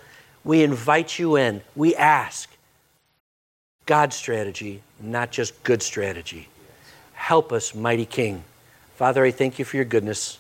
We 0.45 0.63
invite 0.63 1.19
you 1.19 1.37
in. 1.37 1.63
We 1.75 1.95
ask 1.95 2.51
God's 3.87 4.17
strategy, 4.17 4.83
not 5.01 5.31
just 5.31 5.63
good 5.63 5.83
strategy. 5.83 6.49
Help 7.15 7.53
us, 7.53 7.75
mighty 7.75 8.07
King, 8.07 8.45
Father, 8.99 9.25
I 9.25 9.31
thank 9.31 9.61
you 9.61 9.65
for 9.65 9.77
your 9.77 9.85
goodness. 9.85 10.39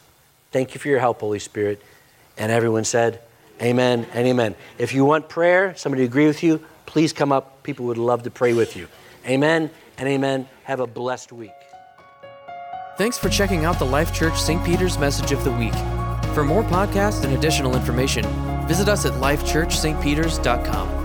Thank 0.51 0.75
you 0.75 0.81
for 0.81 0.89
your 0.89 0.99
help, 0.99 1.21
Holy 1.21 1.39
Spirit. 1.39 1.81
And 2.37 2.51
everyone 2.51 2.83
said, 2.83 3.21
Amen 3.63 4.05
and 4.13 4.27
amen. 4.27 4.57
If 4.79 4.93
you 4.93 5.05
want 5.05 5.29
prayer, 5.29 5.77
somebody 5.77 6.03
agree 6.03 6.27
with 6.27 6.43
you, 6.43 6.65
please 6.85 7.13
come 7.13 7.31
up. 7.31 7.63
People 7.63 7.87
would 7.87 7.99
love 7.99 8.25
to 8.25 8.33
pray 8.33 8.55
with 8.55 8.77
you. 8.77 8.89
Amen 9.27 9.71
and 9.97 10.09
amen. 10.09 10.49
Have 10.65 10.81
a 10.81 10.89
blessed 10.89 11.31
week. 11.33 11.53
Thanks 12.97 13.17
for 13.17 13.29
checking 13.29 13.65
out 13.65 13.79
the 13.79 13.87
Life 13.87 14.13
Church 14.13 14.37
St. 14.41 14.65
Peter's 14.65 14.99
Message 14.99 15.31
of 15.31 15.45
the 15.45 15.53
Week. 15.53 15.75
For 16.35 16.45
more 16.45 16.65
podcasts 16.65 17.23
and 17.23 17.33
additional 17.35 17.77
information, 17.77 18.25
visit 18.67 18.89
us 18.89 19.07
at 19.07 19.13
lifechurchstpeters.com. 19.13 20.97